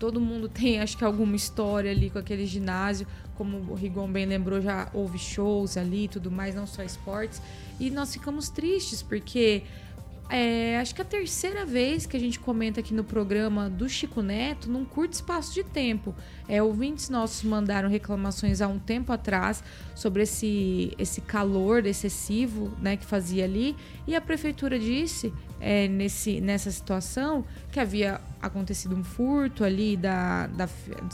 todo 0.00 0.20
mundo 0.20 0.48
tem, 0.50 0.80
acho 0.80 0.96
que, 0.96 1.04
alguma 1.04 1.36
história 1.36 1.92
ali 1.92 2.10
com 2.10 2.18
aquele 2.18 2.46
ginásio. 2.46 3.06
Como 3.36 3.58
o 3.70 3.74
Rigon 3.74 4.10
bem 4.10 4.26
lembrou, 4.26 4.60
já 4.60 4.90
houve 4.92 5.18
shows 5.18 5.76
ali 5.76 6.04
e 6.04 6.08
tudo 6.08 6.30
mais, 6.30 6.54
não 6.54 6.66
só 6.66 6.82
esportes. 6.82 7.40
E 7.78 7.88
nós 7.90 8.12
ficamos 8.12 8.50
tristes, 8.50 9.00
porque 9.00 9.62
é, 10.28 10.78
acho 10.78 10.94
que 10.94 11.00
é 11.00 11.04
a 11.04 11.06
terceira 11.06 11.66
vez 11.66 12.06
que 12.06 12.16
a 12.16 12.20
gente 12.20 12.38
comenta 12.38 12.78
aqui 12.78 12.94
no 12.94 13.02
programa 13.02 13.68
do 13.68 13.88
Chico 13.88 14.22
Neto 14.22 14.70
num 14.70 14.84
curto 14.84 15.14
espaço 15.14 15.52
de 15.52 15.64
tempo. 15.64 16.14
É, 16.46 16.62
ouvintes 16.62 17.08
nossos 17.08 17.42
mandaram 17.42 17.88
reclamações 17.88 18.60
há 18.60 18.68
um 18.68 18.78
tempo 18.78 19.12
atrás 19.12 19.64
sobre 19.94 20.22
esse, 20.22 20.94
esse 20.98 21.20
calor 21.20 21.84
excessivo 21.84 22.72
né, 22.80 22.96
que 22.96 23.04
fazia 23.04 23.44
ali. 23.44 23.74
E 24.06 24.14
a 24.14 24.20
prefeitura 24.20 24.78
disse, 24.78 25.32
é, 25.60 25.86
nesse, 25.86 26.40
nessa 26.40 26.70
situação, 26.70 27.44
que 27.70 27.78
havia 27.78 28.20
acontecido 28.40 28.96
um 28.96 29.04
furto 29.04 29.62
ali 29.62 29.96
da, 29.96 30.46
da, 30.46 30.68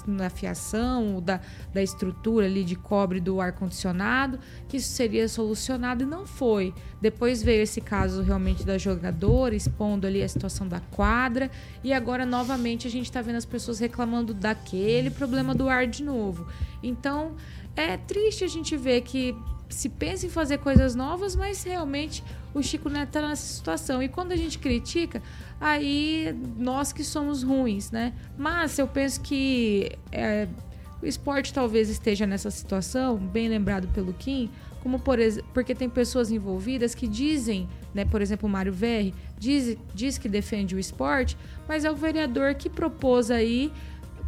da 0.07 0.31
fiação, 0.31 1.21
da, 1.21 1.41
da 1.75 1.83
estrutura 1.83 2.47
ali 2.47 2.63
de 2.63 2.77
cobre 2.77 3.21
do 3.21 3.41
ar-condicionado, 3.41 4.39
que 4.69 4.77
isso 4.77 4.91
seria 4.91 5.29
solucionado 5.29 6.05
e 6.05 6.07
não 6.07 6.25
foi. 6.27 6.73
Depois 7.01 7.43
veio 7.43 7.63
esse 7.63 7.81
caso 7.81 8.23
realmente 8.23 8.65
da 8.65 8.79
jogadora, 8.79 9.55
expondo 9.55 10.07
ali 10.07 10.23
a 10.23 10.29
situação 10.29 10.69
da 10.69 10.81
quadra, 10.81 11.51
e 11.83 11.93
agora 11.93 12.25
novamente 12.25 12.87
a 12.87 12.91
gente 12.91 13.07
está 13.07 13.21
vendo 13.21 13.37
as 13.37 13.45
pessoas 13.45 13.81
reclamando 13.81 14.33
daquele 14.33 15.11
problema 15.11 15.55
do 15.55 15.69
ar 15.69 15.87
de 15.87 16.05
novo. 16.05 16.47
Então 16.83 17.35
é 17.75 17.97
triste 17.97 18.45
a 18.45 18.49
gente 18.49 18.77
ver 18.77 19.03
que 19.03 19.37
se 19.69 19.89
pensa 19.89 20.27
em 20.27 20.29
fazer 20.29 20.59
coisas 20.59 20.95
novas, 20.95 21.35
mas 21.35 21.63
realmente 21.63 22.23
o 22.55 22.63
Chico 22.63 22.89
Neto 22.89 23.09
está 23.09 23.21
nessa 23.21 23.47
situação. 23.47 24.03
E 24.03 24.09
quando 24.09 24.33
a 24.33 24.37
gente 24.37 24.59
critica, 24.59 25.23
aí 25.61 26.35
nós 26.57 26.93
que 26.93 27.05
somos 27.05 27.43
ruins, 27.43 27.91
né? 27.91 28.13
Mas 28.39 28.79
eu 28.79 28.87
penso 28.87 29.21
que 29.21 29.91
é, 30.13 30.47
o 31.03 31.07
esporte 31.07 31.53
talvez 31.53 31.89
esteja 31.89 32.27
nessa 32.27 32.51
situação, 32.51 33.17
bem 33.17 33.49
lembrado 33.49 33.89
pelo 33.89 34.13
Kim, 34.13 34.51
como 34.83 35.01
por 35.01 35.19
porque 35.53 35.75
tem 35.75 35.91
pessoas 35.91 36.31
envolvidas 36.31 36.95
que 36.95 37.09
dizem, 37.09 37.69
né, 37.93 38.05
por 38.05 38.23
exemplo, 38.23 38.49
o 38.49 38.53
Mário 38.53 38.73
Verri, 38.73 39.13
diz, 39.37 39.77
diz 39.93 40.17
que 40.17 40.29
defende 40.29 40.77
o 40.77 40.79
esporte, 40.79 41.37
mas 41.67 41.85
é 41.85 41.91
o 41.91 41.97
vereador 41.97 42.55
que 42.55 42.71
propôs 42.71 43.31
aí 43.31 43.73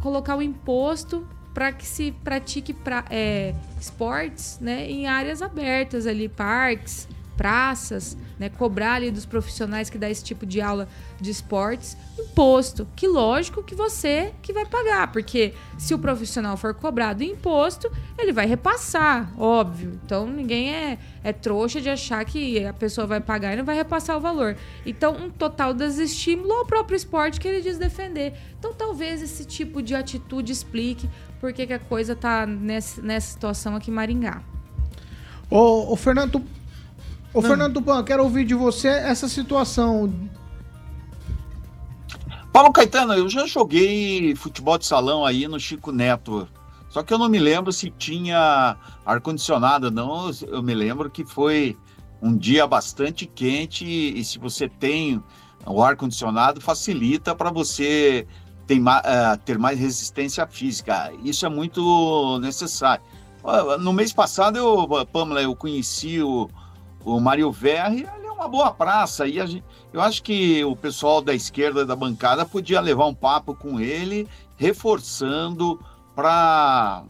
colocar 0.01 0.35
o 0.35 0.41
imposto 0.41 1.25
para 1.59 1.73
que 1.73 1.85
se 1.85 2.13
pratique 2.23 2.73
pra, 2.73 3.03
é, 3.09 3.53
esportes 3.81 4.57
né, 4.61 4.89
em 4.89 5.07
áreas 5.07 5.41
abertas 5.41 6.07
ali, 6.07 6.29
parques, 6.29 7.05
praças, 7.35 8.17
né, 8.37 8.47
cobrar 8.49 8.93
ali 8.93 9.11
dos 9.11 9.25
profissionais 9.25 9.89
que 9.89 9.97
dá 9.97 10.09
esse 10.09 10.23
tipo 10.23 10.45
de 10.45 10.61
aula 10.61 10.87
de 11.19 11.31
esportes 11.31 11.97
imposto. 12.17 12.87
Que 12.95 13.07
lógico 13.07 13.63
que 13.63 13.73
você 13.73 14.33
que 14.41 14.51
vai 14.51 14.65
pagar, 14.65 15.11
porque 15.11 15.53
se 15.77 15.93
o 15.93 15.99
profissional 15.99 16.57
for 16.57 16.73
cobrado 16.73 17.23
imposto, 17.23 17.89
ele 18.17 18.33
vai 18.33 18.45
repassar, 18.45 19.31
óbvio. 19.37 19.99
Então 20.03 20.27
ninguém 20.27 20.73
é, 20.73 20.97
é 21.23 21.31
trouxa 21.31 21.79
de 21.79 21.89
achar 21.89 22.23
que 22.25 22.65
a 22.65 22.73
pessoa 22.73 23.07
vai 23.07 23.21
pagar 23.21 23.53
e 23.53 23.57
não 23.57 23.63
vai 23.65 23.75
repassar 23.75 24.17
o 24.17 24.19
valor. 24.19 24.57
Então, 24.85 25.15
um 25.15 25.29
total 25.29 25.73
desestímulo 25.73 26.51
ao 26.51 26.65
próprio 26.65 26.95
esporte 26.95 27.39
que 27.39 27.47
ele 27.47 27.61
diz 27.61 27.77
defender. 27.77 28.33
Então, 28.57 28.73
talvez 28.73 29.21
esse 29.21 29.45
tipo 29.45 29.81
de 29.81 29.95
atitude 29.95 30.51
explique 30.51 31.09
por 31.39 31.53
que, 31.53 31.65
que 31.67 31.73
a 31.73 31.79
coisa 31.79 32.15
tá 32.15 32.45
nessa, 32.45 33.01
nessa 33.01 33.31
situação 33.31 33.75
aqui 33.75 33.91
em 33.91 33.93
Maringá. 33.93 34.41
Ô, 35.49 35.93
ô 35.93 35.95
Fernando, 35.95 36.43
ô 37.33 37.41
Fernando 37.41 37.73
Tupan, 37.75 38.03
quero 38.03 38.23
ouvir 38.23 38.45
de 38.45 38.53
você 38.53 38.87
essa 38.87 39.27
situação. 39.27 40.13
Paulo 42.51 42.73
Caetano, 42.73 43.13
eu 43.13 43.29
já 43.29 43.45
joguei 43.45 44.35
futebol 44.35 44.77
de 44.77 44.85
salão 44.85 45.25
aí 45.25 45.47
no 45.47 45.59
Chico 45.59 45.91
Neto. 45.91 46.47
Só 46.89 47.03
que 47.03 47.13
eu 47.13 47.17
não 47.17 47.29
me 47.29 47.39
lembro 47.39 47.71
se 47.71 47.91
tinha 47.91 48.75
ar-condicionado, 49.05 49.91
não. 49.91 50.31
Eu 50.47 50.61
me 50.61 50.73
lembro 50.73 51.09
que 51.09 51.23
foi 51.23 51.77
um 52.21 52.35
dia 52.35 52.67
bastante 52.67 53.25
quente 53.25 53.85
e 53.85 54.23
se 54.25 54.37
você 54.39 54.67
tem 54.67 55.23
o 55.65 55.81
ar-condicionado, 55.81 56.59
facilita 56.59 57.35
para 57.35 57.51
você 57.51 58.27
ter, 58.69 58.79
uh, 58.79 59.37
ter 59.43 59.57
mais 59.57 59.79
resistência 59.79 60.45
física. 60.45 61.11
Isso 61.23 61.43
é 61.43 61.49
muito 61.49 62.37
necessário. 62.39 63.03
No 63.79 63.91
mês 63.91 64.13
passado, 64.13 64.57
eu, 64.57 65.05
Pamela, 65.07 65.41
eu 65.41 65.55
conheci 65.55 66.21
o, 66.21 66.47
o 67.03 67.19
Mário 67.19 67.51
Verri, 67.51 68.07
ele 68.15 68.27
é 68.27 68.31
uma 68.31 68.47
boa 68.47 68.71
praça. 68.71 69.25
E 69.25 69.33
gente, 69.47 69.63
eu 69.91 69.99
acho 69.99 70.21
que 70.21 70.63
o 70.63 70.75
pessoal 70.75 71.19
da 71.19 71.33
esquerda 71.33 71.83
da 71.83 71.95
bancada 71.95 72.45
podia 72.45 72.79
levar 72.79 73.07
um 73.07 73.13
papo 73.13 73.55
com 73.55 73.79
ele, 73.79 74.27
reforçando 74.55 75.79
para 76.13 77.03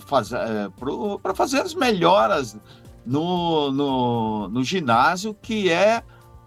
fazer, 0.00 0.36
é, 0.36 1.34
fazer 1.34 1.60
as 1.60 1.72
melhoras 1.72 2.58
no, 3.06 3.72
no, 3.72 4.48
no 4.48 4.62
ginásio, 4.62 5.32
que 5.32 5.70
é 5.70 6.02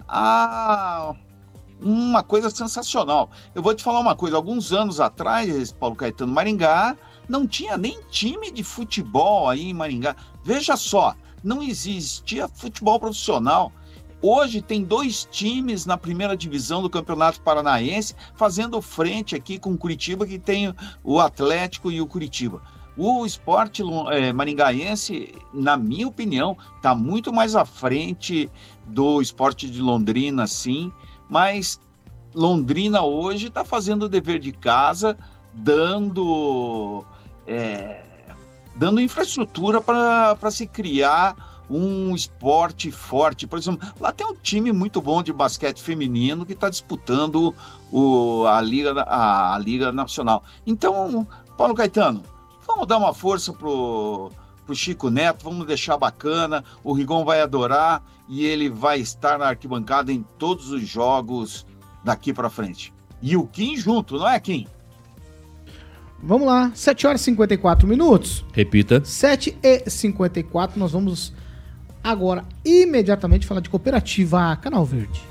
a, 0.08 1.16
uma 1.82 2.22
coisa 2.22 2.50
sensacional. 2.50 3.30
Eu 3.56 3.62
vou 3.62 3.74
te 3.74 3.84
falar 3.84 4.00
uma 4.00 4.16
coisa: 4.16 4.36
alguns 4.36 4.72
anos 4.72 5.00
atrás, 5.00 5.72
Paulo 5.72 5.96
Caetano 5.96 6.32
Maringá 6.32 6.96
não 7.28 7.48
tinha 7.48 7.78
nem 7.78 8.00
time 8.10 8.52
de 8.52 8.64
futebol 8.64 9.50
aí 9.50 9.70
em 9.70 9.74
Maringá. 9.74 10.16
Veja 10.44 10.76
só, 10.78 11.16
não 11.44 11.64
existia 11.64 12.48
futebol 12.48 13.00
profissional. 13.00 13.72
Hoje 14.22 14.62
tem 14.62 14.84
dois 14.84 15.28
times 15.32 15.88
na 15.88 15.98
primeira 15.98 16.38
divisão 16.38 16.82
do 16.82 16.90
Campeonato 16.90 17.42
Paranaense 17.42 18.16
fazendo 18.36 18.80
frente 18.80 19.36
aqui 19.36 19.58
com 19.58 19.72
o 19.72 19.78
Curitiba, 19.78 20.28
que 20.28 20.38
tem 20.38 20.76
o 21.04 21.20
Atlético 21.20 21.92
e 21.92 22.00
o 22.00 22.06
Curitiba. 22.06 22.62
O 22.96 23.26
esporte 23.26 23.82
é, 24.12 24.32
maringaense, 24.32 25.34
na 25.52 25.76
minha 25.76 26.08
opinião, 26.08 26.56
está 26.76 26.94
muito 26.94 27.34
mais 27.34 27.56
à 27.56 27.66
frente 27.66 28.48
do 28.86 29.22
esporte 29.22 29.68
de 29.68 29.82
Londrina, 29.82 30.46
sim, 30.46 30.92
mas 31.32 31.80
Londrina 32.36 33.04
hoje 33.04 33.48
está 33.48 33.64
fazendo 33.64 34.04
o 34.04 34.10
dever 34.10 34.38
de 34.38 34.52
casa, 34.52 35.18
dando, 35.54 37.06
é, 37.48 38.04
dando 38.76 39.00
infraestrutura 39.00 39.80
para 39.80 40.52
se 40.52 40.68
criar 40.68 41.64
um 41.70 42.14
esporte 42.14 42.92
forte. 42.92 43.48
Por 43.48 43.58
exemplo, 43.58 43.88
lá 43.98 44.12
tem 44.12 44.28
um 44.28 44.36
time 44.36 44.74
muito 44.74 45.02
bom 45.02 45.24
de 45.24 45.32
basquete 45.32 45.82
feminino 45.82 46.46
que 46.46 46.52
está 46.52 46.70
disputando 46.70 47.56
o, 47.90 48.46
a, 48.46 48.60
Liga, 48.60 49.02
a, 49.04 49.56
a 49.56 49.58
Liga 49.58 49.90
Nacional. 49.90 50.44
Então, 50.68 51.26
Paulo 51.58 51.74
Caetano, 51.74 52.24
vamos 52.68 52.86
dar 52.86 52.98
uma 52.98 53.14
força 53.14 53.54
pro 53.54 54.34
pro 54.66 54.76
Chico 54.76 55.10
Neto, 55.10 55.44
vamos 55.44 55.66
deixar 55.66 55.98
bacana, 55.98 56.64
o 56.84 56.94
Rigon 56.94 57.26
vai 57.26 57.42
adorar 57.42 58.04
e 58.30 58.46
ele 58.46 58.70
vai 58.70 59.00
estar 59.00 59.38
na 59.38 59.48
arquibancada 59.48 60.12
em 60.12 60.24
todos 60.38 60.72
os 60.72 60.88
jogos 60.88 61.66
daqui 62.04 62.34
para 62.34 62.50
frente. 62.50 62.94
E 63.22 63.36
o 63.36 63.46
Kim 63.46 63.76
junto, 63.76 64.18
não 64.18 64.28
é, 64.28 64.40
Kim? 64.40 64.68
Vamos 66.24 66.48
lá, 66.48 66.72
7 66.76 67.08
horas 67.08 67.22
e 67.22 67.26
54 67.26 67.88
minutos. 67.88 68.46
Repita. 68.54 69.04
7 69.04 69.58
e 69.62 69.90
54, 69.90 70.80
nós 70.80 70.92
vamos 70.92 71.34
agora 72.04 72.46
imediatamente 72.64 73.46
falar 73.46 73.62
de 73.62 73.70
cooperativa 73.70 74.56
Canal 74.58 74.86
Verde. 74.86 75.31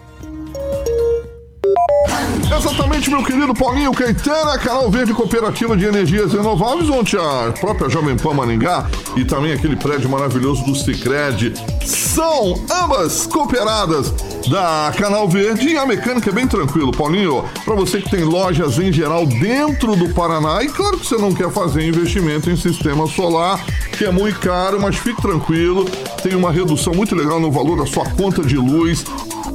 Exatamente, 2.59 3.11
meu 3.11 3.23
querido 3.23 3.55
Paulinho 3.55 3.93
Caetano, 3.93 4.59
Canal 4.59 4.91
Verde 4.91 5.15
Cooperativa 5.15 5.77
de 5.77 5.85
Energias 5.85 6.33
Renováveis, 6.33 6.91
onde 6.91 7.17
a 7.17 7.53
própria 7.59 7.89
Jovem 7.89 8.17
Pan 8.17 8.35
Maringá 8.35 8.87
e 9.17 9.25
também 9.25 9.53
aquele 9.53 9.77
prédio 9.77 10.11
maravilhoso 10.11 10.65
do 10.65 10.75
Cicred 10.75 11.55
são 11.87 12.55
ambas 12.71 13.27
cooperadas 13.27 14.13
da 14.49 14.93
Canal 14.97 15.29
Verde 15.29 15.69
e 15.69 15.79
a 15.79 15.87
mecânica 15.87 16.31
é 16.31 16.33
bem 16.33 16.47
tranquilo, 16.47 16.93
Paulinho. 16.93 17.45
Para 17.65 17.75
você 17.75 18.01
que 18.01 18.11
tem 18.11 18.25
lojas 18.25 18.79
em 18.79 18.93
geral 18.93 19.27
dentro 19.27 19.95
do 19.97 20.13
Paraná 20.13 20.63
e 20.63 20.69
claro 20.69 20.99
que 20.99 21.07
você 21.07 21.17
não 21.17 21.33
quer 21.33 21.51
fazer 21.51 21.87
investimento 21.87 22.51
em 22.51 22.57
sistema 22.57 23.07
solar, 23.07 23.65
que 23.97 24.05
é 24.05 24.11
muito 24.11 24.41
caro, 24.41 24.81
mas 24.81 24.97
fique 24.97 25.23
tranquilo, 25.23 25.85
tem 26.23 26.35
uma 26.35 26.51
redução 26.51 26.93
muito 26.95 27.15
legal 27.15 27.39
no 27.39 27.51
valor 27.51 27.79
da 27.79 27.87
sua 27.87 28.05
conta 28.11 28.43
de 28.43 28.57
luz 28.57 29.05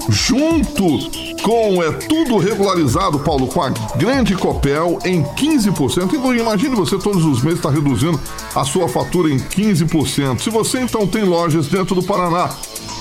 junto 0.10 1.35
com 1.46 1.84
é 1.84 1.92
tudo 1.92 2.40
regularizado, 2.40 3.20
Paulo, 3.20 3.46
com 3.46 3.62
a 3.62 3.70
grande 3.70 4.36
Copel 4.36 4.98
em 5.06 5.22
15%. 5.22 6.12
Então 6.12 6.36
imagine 6.36 6.76
você 6.76 6.98
todos 6.98 7.24
os 7.24 7.44
meses 7.44 7.60
está 7.60 7.70
reduzindo 7.70 8.20
a 8.56 8.66
sua 8.66 8.90
fatura 8.90 9.30
em 9.30 9.38
15%. 9.38 10.40
Se 10.40 10.50
você 10.50 10.80
então 10.80 11.06
tem 11.06 11.24
lojas 11.24 11.68
dentro 11.68 11.94
do 11.94 12.02
Paraná 12.02 12.50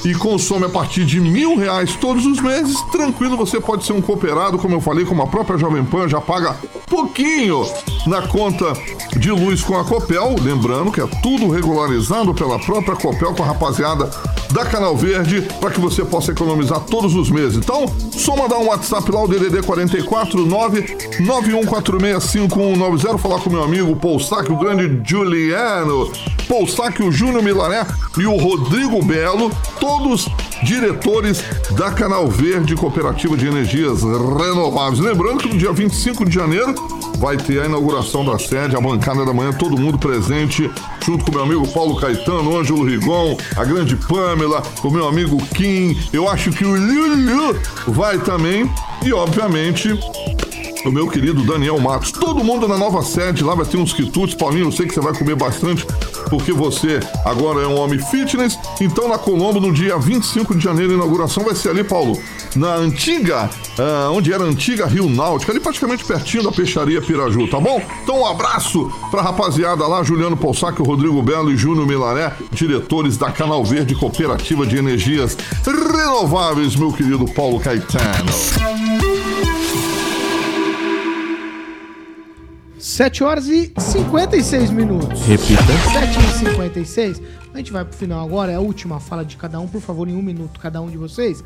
e 0.05 0.15
consome 0.15 0.67
a 0.67 0.69
partir 0.69 1.05
de 1.05 1.21
mil 1.21 1.57
reais 1.57 1.97
todos 1.97 2.27
os 2.27 2.41
meses, 2.41 2.81
tranquilo, 2.93 3.37
você 3.37 3.59
pode 3.59 3.85
ser 3.85 3.95
um 3.95 4.03
cooperado, 4.03 4.59
como 4.59 4.75
eu 4.75 4.81
falei, 4.81 5.05
como 5.05 5.23
a 5.23 5.27
própria 5.27 5.57
Jovem 5.57 5.85
Pan 5.85 6.09
já 6.09 6.21
paga 6.21 6.57
pouquinho 6.89 7.65
na 8.07 8.23
conta 8.23 8.73
de 9.17 9.31
luz 9.31 9.63
com 9.63 9.79
a 9.79 9.85
Copel. 9.85 10.35
Lembrando 10.41 10.91
que 10.93 11.01
é 11.01 11.07
tudo 11.23 11.49
regularizado 11.49 12.35
pela 12.35 12.59
própria 12.59 12.97
Copel 12.97 13.33
com 13.35 13.43
a 13.43 13.47
rapaziada 13.47 14.11
da 14.53 14.63
Canal 14.65 14.97
Verde 14.97 15.43
para 15.61 15.71
que 15.71 15.81
você 15.81 16.05
possa 16.05 16.33
economizar 16.33 16.81
todos 16.81 17.17
os 17.17 17.31
meses. 17.31 17.57
Então, 17.57 17.87
só 18.13 18.37
mandar 18.37 18.59
um 18.59 18.67
WhatsApp 18.67 19.11
lá, 19.11 19.25
o 19.25 19.29
DDD 19.29 19.63
44 19.63 20.47
991465190, 20.47 23.19
falar 23.19 23.41
com 23.41 23.49
meu 23.51 23.65
amigo 23.65 23.97
Paul 23.97 24.21
Sack, 24.21 24.53
o 24.53 24.57
grande 24.57 25.01
Juliano, 25.09 26.13
Paul 26.47 26.69
Sack, 26.69 27.03
o 27.03 27.11
Júnior 27.11 27.43
Milané 27.43 27.87
e 28.19 28.27
o 28.27 28.37
Rodrigo 28.37 29.03
Belo, 29.03 29.51
todos 29.81 29.94
diretores 30.63 31.45
da 31.73 31.91
Canal 31.91 32.27
Verde 32.27 32.75
Cooperativa 32.75 33.37
de 33.37 33.47
Energias 33.47 34.03
Renováveis. 34.03 34.99
Lembrando 34.99 35.39
que 35.39 35.49
no 35.49 35.59
dia 35.59 35.73
25 35.73 36.25
de 36.25 36.35
janeiro 36.35 36.75
vai 37.19 37.37
ter 37.37 37.63
a 37.63 37.67
inauguração 37.67 38.25
da 38.25 38.39
sede, 38.39 38.77
a 38.77 38.81
bancada 38.81 39.25
da 39.25 39.33
manhã, 39.33 39.53
todo 39.53 39.79
mundo 39.79 39.99
presente, 39.99 40.71
junto 41.05 41.25
com 41.25 41.33
meu 41.33 41.43
amigo 41.43 41.69
Paulo 41.69 41.97
Caetano, 41.97 42.57
Ângelo 42.57 42.85
Rigon, 42.85 43.37
a 43.57 43.65
grande 43.65 43.97
Pamela, 43.97 44.63
o 44.83 44.91
meu 44.91 45.07
amigo 45.07 45.37
Kim. 45.55 45.97
Eu 46.13 46.29
acho 46.29 46.51
que 46.51 46.65
o 46.65 46.75
Lulu 46.75 47.57
vai 47.89 48.19
também. 48.19 48.71
E, 49.05 49.13
obviamente, 49.13 49.99
o 50.85 50.91
meu 50.91 51.09
querido 51.09 51.43
Daniel 51.45 51.79
Matos. 51.79 52.13
Todo 52.13 52.45
mundo 52.45 52.69
na 52.69 52.77
nova 52.77 53.03
sede, 53.03 53.43
lá 53.43 53.55
vai 53.55 53.65
ter 53.65 53.77
uns 53.77 53.93
quitutes. 53.93 54.35
Paulinho, 54.35 54.67
eu 54.67 54.73
sei 54.73 54.87
que 54.87 54.95
você 54.95 55.01
vai 55.01 55.15
comer 55.15 55.35
bastante, 55.35 55.87
porque 56.35 56.53
você 56.53 56.99
agora 57.25 57.63
é 57.63 57.67
um 57.67 57.79
homem 57.79 57.97
fitness. 57.97 58.59
Então, 58.81 59.07
na 59.09 59.17
Colombo, 59.17 59.61
no 59.61 59.73
dia 59.73 59.97
25 59.97 60.57
de 60.57 60.65
janeiro, 60.65 60.91
a 60.91 60.97
inauguração 60.97 61.45
vai 61.45 61.55
ser 61.55 61.69
ali, 61.69 61.85
Paulo, 61.85 62.21
na 62.57 62.75
antiga, 62.75 63.49
ah, 63.79 64.11
onde 64.11 64.33
era 64.33 64.43
a 64.43 64.47
antiga 64.47 64.85
Rio 64.85 65.09
Náutica, 65.09 65.53
ali 65.53 65.61
praticamente 65.61 66.05
pertinho 66.05 66.43
da 66.43 66.51
Peixaria 66.51 67.01
Piraju, 67.01 67.47
tá 67.49 67.61
bom? 67.61 67.81
Então, 68.03 68.23
um 68.23 68.27
abraço 68.27 68.91
pra 69.13 69.23
rapaziada 69.23 69.87
lá, 69.87 70.03
Juliano 70.03 70.37
Poussac, 70.37 70.77
Rodrigo 70.83 71.23
Belo 71.23 71.53
e 71.53 71.57
Júnior 71.57 71.87
Milaré, 71.87 72.33
diretores 72.51 73.17
da 73.17 73.31
Canal 73.31 73.65
Verde 73.65 73.95
Cooperativa 73.95 74.67
de 74.67 74.77
Energias 74.77 75.39
Renováveis, 75.65 76.75
meu 76.75 76.93
querido 76.93 77.27
Paulo 77.27 77.61
Caetano. 77.61 79.14
7 82.95 83.25
horas 83.25 83.49
e 83.49 83.73
56 83.77 84.71
minutos. 84.71 85.21
Repita. 85.23 85.65
7 85.65 86.17
e 86.17 86.39
56. 86.39 87.23
A 87.53 87.57
gente 87.59 87.73
vai 87.73 87.85
pro 87.85 87.93
final 87.93 88.25
agora, 88.25 88.53
é 88.53 88.55
a 88.55 88.61
última 88.61 89.01
fala 89.01 89.25
de 89.25 89.37
cada 89.37 89.59
um, 89.59 89.67
por 89.67 89.81
favor, 89.81 90.09
em 90.09 90.15
um 90.15 90.23
minuto, 90.23 90.61
cada 90.61 90.81
um 90.81 90.89
de 90.89 90.97
vocês. 90.97 91.43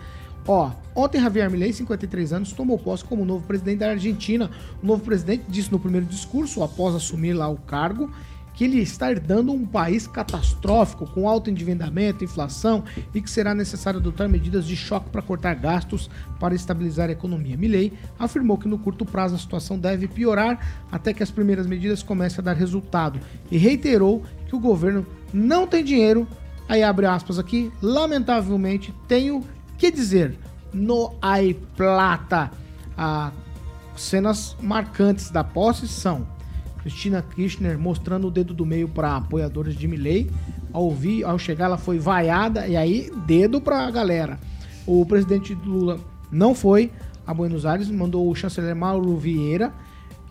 Ó, 0.46 0.70
ontem 0.94 1.18
Javier 1.18 1.50
Milei, 1.50 1.72
53 1.72 2.34
anos, 2.34 2.52
tomou 2.52 2.78
posse 2.78 3.02
como 3.02 3.24
novo 3.24 3.46
presidente 3.46 3.78
da 3.78 3.88
Argentina. 3.88 4.50
O 4.82 4.86
novo 4.86 5.02
presidente 5.02 5.44
disse 5.48 5.72
no 5.72 5.80
primeiro 5.80 6.04
discurso, 6.04 6.62
após 6.62 6.94
assumir 6.94 7.32
lá 7.32 7.48
o 7.48 7.56
cargo, 7.56 8.10
que 8.58 8.64
ele 8.64 8.80
está 8.80 9.08
herdando 9.08 9.52
um 9.52 9.64
país 9.64 10.08
catastrófico, 10.08 11.06
com 11.06 11.28
alto 11.28 11.48
endividamento, 11.48 12.24
inflação 12.24 12.82
e 13.14 13.22
que 13.22 13.30
será 13.30 13.54
necessário 13.54 14.00
adotar 14.00 14.28
medidas 14.28 14.66
de 14.66 14.74
choque 14.74 15.10
para 15.10 15.22
cortar 15.22 15.54
gastos 15.54 16.10
para 16.40 16.56
estabilizar 16.56 17.08
a 17.08 17.12
economia. 17.12 17.56
Milley 17.56 17.92
afirmou 18.18 18.58
que 18.58 18.66
no 18.66 18.76
curto 18.76 19.04
prazo 19.04 19.36
a 19.36 19.38
situação 19.38 19.78
deve 19.78 20.08
piorar 20.08 20.58
até 20.90 21.14
que 21.14 21.22
as 21.22 21.30
primeiras 21.30 21.68
medidas 21.68 22.02
comecem 22.02 22.40
a 22.40 22.46
dar 22.46 22.54
resultado 22.54 23.20
e 23.48 23.56
reiterou 23.56 24.24
que 24.48 24.56
o 24.56 24.58
governo 24.58 25.06
não 25.32 25.64
tem 25.64 25.84
dinheiro. 25.84 26.26
Aí 26.68 26.82
abre 26.82 27.06
aspas 27.06 27.38
aqui, 27.38 27.70
lamentavelmente 27.80 28.92
tenho 29.06 29.44
que 29.78 29.88
dizer, 29.88 30.36
no 30.72 31.14
hay 31.22 31.54
plata. 31.76 32.50
Ah, 32.96 33.30
cenas 33.94 34.56
marcantes 34.60 35.30
da 35.30 35.44
posse 35.44 35.86
são 35.86 36.26
Cristina 36.88 37.20
Kirchner 37.20 37.78
mostrando 37.78 38.28
o 38.28 38.30
dedo 38.30 38.54
do 38.54 38.64
meio 38.64 38.88
para 38.88 39.16
apoiadores 39.16 39.76
de 39.76 39.86
Milley. 39.86 40.30
Ao 40.72 40.84
ouvir, 40.84 41.22
ao 41.22 41.38
chegar, 41.38 41.66
ela 41.66 41.76
foi 41.76 41.98
vaiada 41.98 42.66
e 42.66 42.78
aí 42.78 43.12
dedo 43.26 43.60
para 43.60 43.86
a 43.86 43.90
galera. 43.90 44.40
O 44.86 45.04
presidente 45.04 45.54
Lula 45.54 46.00
não 46.32 46.54
foi 46.54 46.90
a 47.26 47.34
Buenos 47.34 47.66
Aires, 47.66 47.90
mandou 47.90 48.30
o 48.30 48.34
chanceler 48.34 48.74
Mauro 48.74 49.14
Vieira 49.18 49.70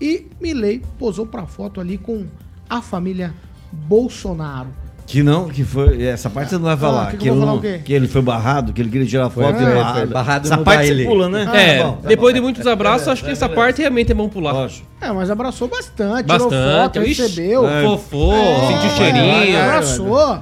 e 0.01 0.25
Milley 0.41 0.81
posou 0.97 1.27
para 1.27 1.45
foto 1.45 1.79
ali 1.79 1.95
com 1.95 2.25
a 2.67 2.81
família 2.81 3.35
Bolsonaro. 3.71 4.69
Que 5.07 5.23
não, 5.23 5.47
que 5.47 5.63
foi. 5.63 6.03
Essa 6.03 6.29
parte 6.29 6.49
você 6.49 6.55
não 6.55 6.65
vai 6.65 6.75
falar. 6.75 7.03
Ah, 7.03 7.11
que 7.11 7.17
que 7.17 7.29
ele 7.29 7.39
falar 7.39 7.51
não- 7.53 7.61
que 7.61 7.93
ele 7.93 8.07
foi 8.09 8.21
barrado, 8.21 8.73
que 8.73 8.81
ele 8.81 8.89
queria 8.89 9.07
tirar 9.07 9.29
foto 9.29 9.55
É, 9.57 9.61
e 9.61 9.65
foi 9.65 9.75
barrado. 9.75 10.07
barrado 10.11 10.45
Essa 10.47 10.57
no 10.57 10.63
parte 10.65 10.77
baile. 10.79 11.03
você 11.03 11.09
pula, 11.09 11.29
né? 11.29 11.49
é, 11.53 11.77
Tá 11.79 11.83
bom, 11.85 11.91
tá 11.93 12.07
depois 12.09 12.33
bom. 12.33 12.35
de 12.35 12.41
muitos 12.43 12.67
abraços, 12.67 13.07
acho 13.07 13.23
que 13.23 13.31
essa 13.31 13.47
parte 13.47 13.79
realmente 13.79 14.11
é 14.11 14.15
bom 14.15 14.27
pular. 14.27 14.69
É, 14.99 15.09
mas 15.13 15.31
abraçou 15.31 15.69
bastante, 15.69 16.25
Bastante. 16.25 16.49
tirou 16.49 16.81
foto, 16.83 17.03
Ixi, 17.03 17.21
recebeu. 17.21 17.69
é. 17.69 17.83
Fofou, 17.83 18.33
É, 18.33 18.67
sentiu 18.67 18.89
vai, 18.89 18.97
cheirinho. 18.97 19.33
vai, 19.33 19.55
Abraçou. 19.55 20.39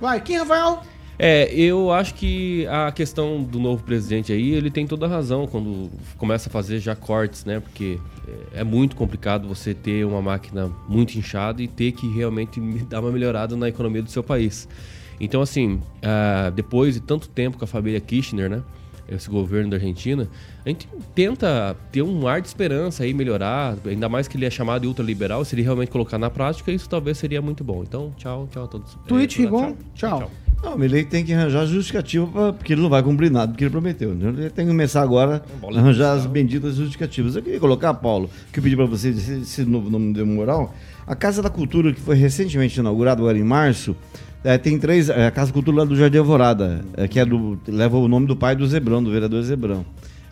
Vai, 0.00 0.20
quem, 0.20 0.38
Rafael? 0.38 0.82
É, 1.18 1.52
eu 1.54 1.90
acho 1.90 2.14
que 2.14 2.66
a 2.66 2.92
questão 2.92 3.42
do 3.42 3.58
novo 3.58 3.82
presidente 3.82 4.32
aí, 4.32 4.52
ele 4.52 4.70
tem 4.70 4.86
toda 4.86 5.06
a 5.06 5.08
razão 5.08 5.46
quando 5.46 5.90
começa 6.18 6.48
a 6.48 6.52
fazer 6.52 6.78
já 6.78 6.94
cortes, 6.94 7.44
né? 7.44 7.60
Porque 7.60 7.98
é 8.52 8.60
é 8.60 8.64
muito 8.64 8.96
complicado 8.96 9.46
você 9.46 9.74
ter 9.74 10.04
uma 10.04 10.22
máquina 10.22 10.70
muito 10.88 11.16
inchada 11.18 11.62
e 11.62 11.68
ter 11.68 11.92
que 11.92 12.08
realmente 12.08 12.58
dar 12.88 13.00
uma 13.00 13.12
melhorada 13.12 13.54
na 13.56 13.68
economia 13.68 14.02
do 14.02 14.10
seu 14.10 14.22
país. 14.22 14.68
Então, 15.20 15.40
assim, 15.40 15.80
ah, 16.02 16.50
depois 16.54 16.94
de 16.94 17.00
tanto 17.00 17.28
tempo 17.28 17.58
com 17.58 17.64
a 17.64 17.68
família 17.68 18.00
Kirchner, 18.00 18.48
né? 18.48 18.62
Esse 19.08 19.30
governo 19.30 19.70
da 19.70 19.76
Argentina, 19.76 20.28
a 20.64 20.68
gente 20.68 20.88
tenta 21.14 21.76
ter 21.92 22.02
um 22.02 22.26
ar 22.26 22.40
de 22.40 22.48
esperança 22.48 23.04
aí, 23.04 23.14
melhorar, 23.14 23.76
ainda 23.86 24.08
mais 24.08 24.26
que 24.26 24.36
ele 24.36 24.44
é 24.44 24.50
chamado 24.50 24.82
de 24.82 24.88
ultraliberal, 24.88 25.44
se 25.44 25.54
ele 25.54 25.62
realmente 25.62 25.90
colocar 25.90 26.18
na 26.18 26.28
prática, 26.28 26.72
isso 26.72 26.88
talvez 26.88 27.16
seria 27.16 27.40
muito 27.40 27.62
bom. 27.62 27.84
Então, 27.84 28.12
tchau, 28.16 28.48
tchau 28.50 28.64
a 28.64 28.66
todos. 28.66 28.98
Twitch, 29.06 29.38
É, 29.38 29.42
Rigon, 29.42 29.76
tchau. 29.94 30.28
Não, 30.66 30.74
o 30.74 30.78
Milley 30.78 31.04
tem 31.04 31.24
que 31.24 31.32
arranjar 31.32 31.64
justificativa 31.64 32.26
pra, 32.26 32.52
porque 32.52 32.72
ele 32.72 32.82
não 32.82 32.88
vai 32.88 33.00
cumprir 33.00 33.30
nada 33.30 33.52
do 33.52 33.56
que 33.56 33.62
ele 33.62 33.70
prometeu. 33.70 34.12
Então 34.12 34.30
ele 34.30 34.50
tem 34.50 34.64
que 34.64 34.70
começar 34.72 35.00
agora 35.00 35.40
a 35.62 35.78
arranjar 35.78 36.14
as 36.14 36.26
benditas 36.26 36.74
justificativas. 36.74 37.36
Eu 37.36 37.42
queria 37.42 37.60
colocar, 37.60 37.94
Paulo, 37.94 38.28
que 38.52 38.58
eu 38.58 38.62
pedi 38.64 38.74
para 38.74 38.84
você, 38.84 39.12
se, 39.12 39.44
se 39.44 39.64
não, 39.64 39.80
não 39.80 40.00
me 40.00 40.12
deu 40.12 40.26
moral, 40.26 40.74
a 41.06 41.14
Casa 41.14 41.40
da 41.40 41.48
Cultura, 41.48 41.92
que 41.92 42.00
foi 42.00 42.16
recentemente 42.16 42.80
inaugurada 42.80 43.20
agora 43.20 43.38
em 43.38 43.44
março, 43.44 43.94
é, 44.42 44.58
tem 44.58 44.76
três. 44.76 45.08
É, 45.08 45.28
a 45.28 45.30
Casa 45.30 45.50
da 45.50 45.54
Cultura 45.54 45.76
lá 45.78 45.84
do 45.84 45.94
Jardim 45.94 46.18
Alvorada, 46.18 46.84
é, 46.96 47.06
que 47.06 47.20
é 47.20 47.24
do, 47.24 47.56
leva 47.68 47.96
o 47.96 48.08
nome 48.08 48.26
do 48.26 48.34
pai 48.34 48.56
do 48.56 48.66
Zebrão, 48.66 49.00
do 49.00 49.12
vereador 49.12 49.40
Zebrão. 49.44 49.86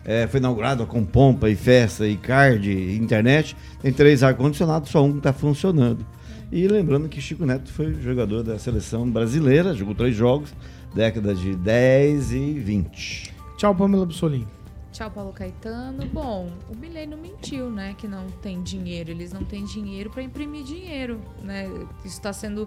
é, 0.05 0.27
foi 0.27 0.39
inaugurada 0.39 0.85
com 0.85 1.03
pompa 1.03 1.49
e 1.49 1.55
festa 1.55 2.07
e 2.07 2.15
card, 2.15 2.69
e 2.69 2.97
internet. 2.97 3.55
Tem 3.81 3.91
três 3.91 4.21
ar-condicionados, 4.21 4.89
só 4.91 5.03
um 5.03 5.17
está 5.17 5.31
funcionando. 5.33 6.05
E 6.51 6.67
lembrando 6.67 7.09
que 7.09 7.19
Chico 7.19 7.45
Neto 7.45 7.71
foi 7.71 7.93
jogador 7.95 8.43
da 8.43 8.57
seleção 8.59 9.09
brasileira, 9.09 9.73
jogou 9.73 9.95
três 9.95 10.15
jogos, 10.15 10.53
décadas 10.93 11.39
de 11.39 11.55
10 11.55 12.31
e 12.31 12.53
20. 12.59 13.33
Tchau, 13.57 13.75
Pamela 13.75 14.05
Bussolini. 14.05 14.47
Tchau, 14.91 15.11
Paulo 15.11 15.33
Caetano. 15.33 16.05
Bom, 16.05 16.49
o 16.71 16.75
Milei 16.77 17.05
não 17.05 17.17
mentiu, 17.17 17.69
né? 17.69 17.93
Que 17.97 18.07
não 18.07 18.27
tem 18.41 18.63
dinheiro. 18.63 19.11
Eles 19.11 19.33
não 19.33 19.43
têm 19.43 19.65
dinheiro 19.65 20.09
para 20.09 20.23
imprimir 20.23 20.63
dinheiro, 20.63 21.19
né? 21.43 21.67
Isso 22.05 22.15
está 22.15 22.31
sendo 22.31 22.65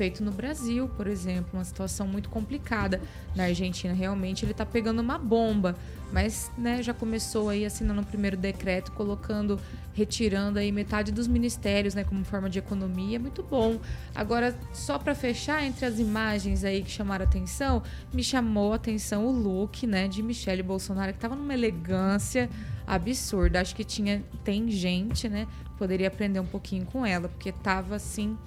feito 0.00 0.24
no 0.24 0.30
Brasil, 0.30 0.88
por 0.96 1.06
exemplo, 1.06 1.50
uma 1.52 1.62
situação 1.62 2.06
muito 2.06 2.30
complicada. 2.30 3.02
Na 3.36 3.44
Argentina, 3.44 3.92
realmente, 3.92 4.46
ele 4.46 4.52
está 4.52 4.64
pegando 4.64 5.00
uma 5.00 5.18
bomba, 5.18 5.76
mas 6.10 6.50
né, 6.56 6.82
já 6.82 6.94
começou 6.94 7.50
aí 7.50 7.66
assinando 7.66 8.00
o 8.00 8.06
primeiro 8.06 8.34
decreto, 8.34 8.92
colocando, 8.92 9.60
retirando 9.92 10.58
aí 10.58 10.72
metade 10.72 11.12
dos 11.12 11.28
ministérios, 11.28 11.94
né, 11.94 12.02
como 12.02 12.24
forma 12.24 12.48
de 12.48 12.58
economia, 12.58 13.18
muito 13.20 13.42
bom. 13.42 13.78
Agora, 14.14 14.58
só 14.72 14.98
para 14.98 15.14
fechar, 15.14 15.62
entre 15.62 15.84
as 15.84 15.98
imagens 15.98 16.64
aí 16.64 16.82
que 16.82 16.90
chamaram 16.90 17.26
atenção, 17.26 17.82
me 18.10 18.24
chamou 18.24 18.72
a 18.72 18.76
atenção 18.76 19.26
o 19.26 19.30
look, 19.30 19.86
né, 19.86 20.08
de 20.08 20.22
Michele 20.22 20.62
Bolsonaro, 20.62 21.12
que 21.12 21.18
estava 21.18 21.36
numa 21.36 21.52
elegância 21.52 22.48
absurda. 22.86 23.60
Acho 23.60 23.76
que 23.76 23.84
tinha, 23.84 24.24
tem 24.42 24.70
gente, 24.70 25.28
né, 25.28 25.46
poderia 25.76 26.08
aprender 26.08 26.40
um 26.40 26.46
pouquinho 26.46 26.86
com 26.86 27.04
ela, 27.04 27.28
porque 27.28 27.52
tava 27.52 27.96
assim 27.96 28.38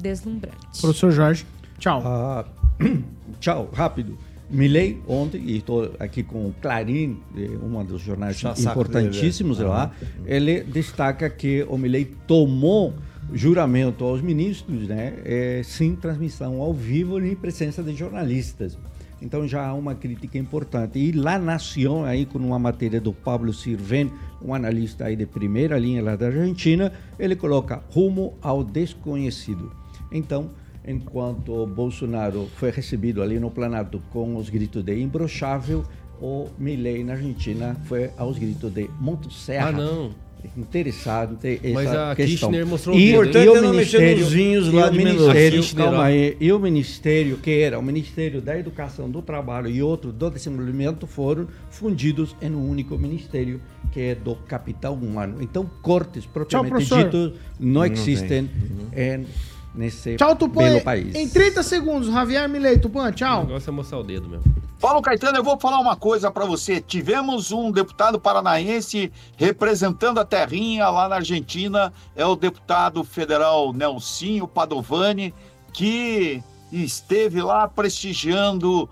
deslumbrante. 0.00 0.80
Professor 0.80 1.10
Jorge, 1.10 1.46
tchau. 1.78 2.02
Ah, 2.04 2.44
tchau, 3.40 3.70
rápido. 3.72 4.16
Milley 4.50 5.00
ontem, 5.06 5.40
e 5.46 5.58
estou 5.58 5.94
aqui 6.00 6.24
com 6.24 6.48
o 6.48 6.54
Clarim, 6.60 7.20
um 7.62 7.84
dos 7.84 8.02
jornais 8.02 8.38
Já 8.38 8.54
saco 8.54 8.80
importantíssimos 8.80 9.58
dele, 9.58 9.68
é. 9.68 9.72
lá, 9.72 9.92
ele 10.26 10.64
destaca 10.64 11.30
que 11.30 11.64
o 11.68 11.78
Milley 11.78 12.04
tomou 12.26 12.92
juramento 13.32 14.04
aos 14.04 14.20
ministros, 14.20 14.88
né, 14.88 15.14
é, 15.24 15.62
sem 15.64 15.94
transmissão 15.94 16.60
ao 16.60 16.74
vivo 16.74 17.18
nem 17.18 17.36
presença 17.36 17.80
de 17.80 17.94
jornalistas. 17.94 18.76
Então 19.22 19.46
já 19.46 19.66
há 19.66 19.74
uma 19.74 19.94
crítica 19.94 20.38
importante. 20.38 20.98
E 20.98 21.12
lá 21.12 21.38
Nación, 21.38 22.04
aí 22.04 22.24
com 22.24 22.38
uma 22.38 22.58
matéria 22.58 23.00
do 23.00 23.12
Pablo 23.12 23.52
Sirven, 23.52 24.10
um 24.42 24.54
analista 24.54 25.04
aí 25.04 25.14
de 25.14 25.26
primeira 25.26 25.78
linha 25.78 26.02
lá 26.02 26.16
da 26.16 26.26
Argentina, 26.26 26.90
ele 27.18 27.36
coloca 27.36 27.82
rumo 27.90 28.34
ao 28.40 28.64
desconhecido. 28.64 29.70
Então, 30.12 30.50
enquanto 30.86 31.66
Bolsonaro 31.66 32.48
foi 32.56 32.70
recebido 32.70 33.22
ali 33.22 33.38
no 33.38 33.50
Planalto 33.50 34.02
com 34.12 34.36
os 34.36 34.48
gritos 34.48 34.82
de 34.82 35.00
imbrochável, 35.00 35.84
o 36.20 36.48
Milley 36.58 37.02
na 37.04 37.14
Argentina 37.14 37.76
foi 37.84 38.10
aos 38.16 38.38
gritos 38.38 38.72
de 38.72 38.88
Motosserra. 39.00 39.68
Ah, 39.68 39.72
não. 39.72 40.14
Interessante 40.56 41.60
essa 41.62 41.74
Mas 41.74 41.94
a 41.94 42.14
questão. 42.14 42.48
Kirchner 42.48 42.66
mostrou 42.66 42.96
o 42.96 42.98
e, 42.98 43.12
dedo, 43.12 43.38
e 43.38 43.48
o 43.48 43.56
é 43.56 43.60
não 43.60 43.74
mexer 43.74 43.98
ministério, 43.98 44.24
nos 44.24 44.32
vinhos 44.32 44.66
e 44.68 44.70
lá 44.70 44.86
o 44.86 44.90
de 44.90 44.98
ministério, 44.98 45.74
calma 45.74 46.04
aí, 46.04 46.36
e 46.40 46.50
o 46.50 46.58
ministério 46.58 47.36
que 47.36 47.60
era 47.60 47.78
o 47.78 47.82
Ministério 47.82 48.40
da 48.40 48.58
Educação, 48.58 49.10
do 49.10 49.20
Trabalho 49.20 49.68
e 49.68 49.82
outro 49.82 50.10
do 50.10 50.30
Desenvolvimento 50.30 51.06
foram 51.06 51.46
fundidos 51.70 52.34
em 52.40 52.50
um 52.52 52.70
único 52.70 52.96
ministério 52.96 53.60
que 53.92 54.00
é 54.00 54.14
do 54.14 54.34
capital 54.34 54.94
humano. 54.94 55.42
Então, 55.42 55.68
cortes 55.82 56.24
propriamente 56.24 56.86
ditos 56.86 57.32
não 57.58 57.80
Não 57.80 57.84
existem 57.84 58.48
tem. 58.92 59.20
em, 59.20 59.26
nesse 59.74 60.16
Tchau, 60.16 60.34
Tupã. 60.36 60.62
belo 60.64 60.80
país. 60.82 61.14
Em 61.14 61.28
30 61.28 61.62
segundos, 61.62 62.08
Javier 62.12 62.48
Milei, 62.48 62.78
Tupã, 62.78 63.08
O 63.08 63.12
tchau. 63.12 63.44
negócio 63.44 63.70
é 63.70 63.72
mostrar 63.72 63.98
o 63.98 64.02
dedo 64.02 64.28
mesmo. 64.28 64.44
Paulo 64.80 65.02
Caetano, 65.02 65.36
eu 65.36 65.44
vou 65.44 65.58
falar 65.60 65.78
uma 65.78 65.94
coisa 65.94 66.30
para 66.30 66.46
você. 66.46 66.80
Tivemos 66.80 67.52
um 67.52 67.70
deputado 67.70 68.18
paranaense 68.18 69.12
representando 69.36 70.18
a 70.18 70.24
terrinha 70.24 70.88
lá 70.88 71.06
na 71.08 71.16
Argentina, 71.16 71.92
é 72.16 72.24
o 72.24 72.34
deputado 72.34 73.04
federal 73.04 73.74
Nelsinho 73.74 74.48
Padovani, 74.48 75.34
que 75.72 76.42
esteve 76.72 77.42
lá 77.42 77.68
prestigiando 77.68 78.88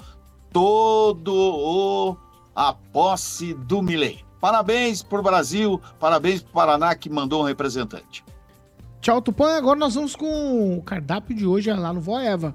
todo 0.53 1.33
o 1.35 2.17
a 2.55 2.73
posse 2.73 3.55
do 3.55 3.81
Milei. 3.81 4.21
Parabéns 4.41 5.03
para 5.03 5.21
o 5.21 5.23
Brasil, 5.23 5.81
parabéns 5.99 6.43
para 6.43 6.51
o 6.51 6.53
Paraná 6.53 6.95
que 6.95 7.09
mandou 7.09 7.41
um 7.43 7.45
representante. 7.45 8.25
Tchau, 9.01 9.23
Tupã. 9.23 9.57
Agora 9.57 9.79
nós 9.79 9.95
vamos 9.95 10.17
com 10.17 10.77
o 10.79 10.83
cardápio 10.83 11.37
de 11.37 11.47
hoje 11.47 11.73
lá 11.73 11.93
no 11.93 12.01
Voeva. 12.01 12.55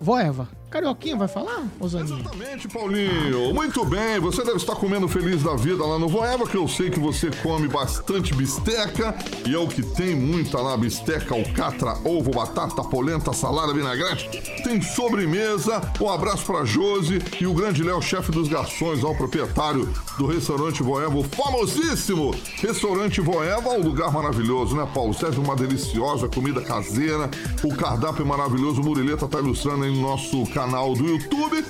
Voeva. 0.00 0.48
Carioquinha 0.74 1.16
vai 1.16 1.28
falar, 1.28 1.68
Osaninha? 1.78 2.18
Exatamente, 2.18 2.66
Paulinho. 2.66 3.54
Muito 3.54 3.84
bem, 3.84 4.18
você 4.18 4.42
deve 4.42 4.56
estar 4.56 4.74
comendo 4.74 5.06
feliz 5.06 5.40
da 5.40 5.54
vida 5.54 5.86
lá 5.86 6.00
no 6.00 6.08
Voeva, 6.08 6.48
que 6.48 6.56
eu 6.56 6.66
sei 6.66 6.90
que 6.90 6.98
você 6.98 7.30
come 7.44 7.68
bastante 7.68 8.34
bisteca, 8.34 9.14
e 9.48 9.54
é 9.54 9.58
o 9.58 9.68
que 9.68 9.84
tem 9.84 10.16
muita 10.16 10.60
lá, 10.60 10.76
bisteca, 10.76 11.32
alcatra, 11.32 11.96
ovo, 12.04 12.32
batata, 12.32 12.82
polenta, 12.82 13.32
salada, 13.32 13.72
vinagrete. 13.72 14.28
Tem 14.64 14.82
sobremesa, 14.82 15.80
um 16.00 16.10
abraço 16.10 16.44
pra 16.44 16.64
Josi 16.64 17.22
e 17.40 17.46
o 17.46 17.54
grande 17.54 17.84
Léo, 17.84 18.02
chefe 18.02 18.32
dos 18.32 18.48
garçons, 18.48 19.04
ao 19.04 19.14
proprietário 19.14 19.88
do 20.18 20.26
restaurante 20.26 20.82
Voeva, 20.82 21.16
o 21.16 21.22
famosíssimo 21.22 22.34
restaurante 22.56 23.20
Voeva, 23.20 23.70
um 23.70 23.80
lugar 23.80 24.10
maravilhoso, 24.10 24.74
né, 24.74 24.88
Paulo? 24.92 25.14
Serve 25.14 25.38
uma 25.38 25.54
deliciosa 25.54 26.28
comida 26.28 26.60
caseira, 26.60 27.30
o 27.62 27.72
cardápio 27.76 28.24
é 28.24 28.26
maravilhoso, 28.26 28.80
o 28.80 28.84
Murileta 28.84 29.28
tá 29.28 29.38
ilustrando 29.38 29.84
aí 29.84 29.94
no 29.94 30.02
nosso 30.02 30.44
canal 30.46 30.63
do 30.94 31.06
YouTube, 31.06 31.62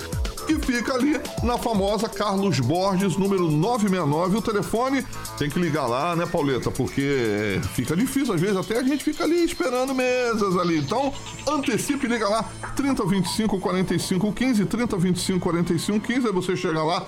que 0.47 0.59
fica 0.59 0.95
ali 0.95 1.21
na 1.43 1.59
famosa 1.59 2.09
Carlos 2.09 2.61
Borges, 2.61 3.17
número 3.17 3.51
969. 3.51 4.37
O 4.37 4.43
telefone 4.43 5.05
tem 5.39 5.51
que 5.51 5.59
ligar 5.59 5.87
lá, 5.87 6.15
né, 6.15 6.27
Pauleta? 6.27 6.71
Porque 6.71 7.03
é, 7.03 7.61
fica 7.69 7.97
difícil, 7.97 8.35
às 8.35 8.41
vezes 8.41 8.57
até 8.57 8.79
a 8.79 8.83
gente 8.83 9.03
fica 9.03 9.25
ali 9.25 9.45
esperando 9.45 9.95
mesas 9.95 10.57
ali. 10.57 10.79
Então, 10.79 11.13
antecipe 11.49 12.07
liga 12.07 12.29
lá, 12.29 12.45
3025 12.77 13.59
45 13.59 14.33
15, 14.33 14.65
3025 14.67 15.41
45 15.41 16.07
15, 16.07 16.27
aí 16.27 16.33
você 16.33 16.57
chega 16.57 16.83
lá 16.83 17.07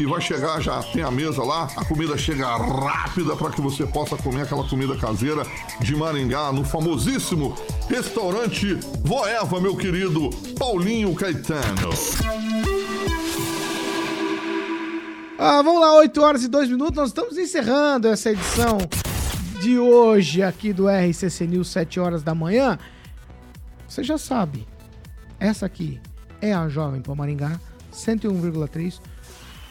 e 0.00 0.06
vai 0.06 0.20
chegar, 0.20 0.60
já 0.60 0.80
tem 0.82 1.02
a 1.02 1.10
mesa 1.10 1.42
lá, 1.42 1.68
a 1.76 1.84
comida 1.84 2.16
chega 2.16 2.46
rápida 2.46 3.34
para 3.34 3.50
que 3.50 3.60
você 3.60 3.84
possa 3.86 4.16
comer 4.16 4.42
aquela 4.42 4.66
comida 4.68 4.96
caseira 4.96 5.42
de 5.80 5.96
Maringá, 5.96 6.52
no 6.52 6.64
famosíssimo 6.64 7.56
restaurante 7.88 8.74
Voeva, 9.04 9.60
meu 9.60 9.76
querido 9.76 10.30
Paulinho 10.58 11.14
Caetano. 11.14 11.90
Ah, 15.38 15.62
vamos 15.62 15.80
lá, 15.80 15.94
8 15.94 16.22
horas 16.22 16.42
e 16.42 16.48
2 16.48 16.68
minutos. 16.68 16.96
Nós 16.96 17.08
estamos 17.10 17.38
encerrando 17.38 18.08
essa 18.08 18.30
edição 18.30 18.78
de 19.60 19.78
hoje 19.78 20.42
aqui 20.42 20.72
do 20.72 20.88
RCC 20.88 21.46
News, 21.46 21.68
7 21.68 22.00
horas 22.00 22.22
da 22.22 22.34
manhã. 22.34 22.78
Você 23.88 24.02
já 24.04 24.18
sabe, 24.18 24.66
essa 25.40 25.66
aqui 25.66 26.00
é 26.40 26.52
a 26.52 26.68
Jovem 26.68 27.00
Pan 27.00 27.14
Maringá, 27.14 27.60
101,3, 27.92 29.00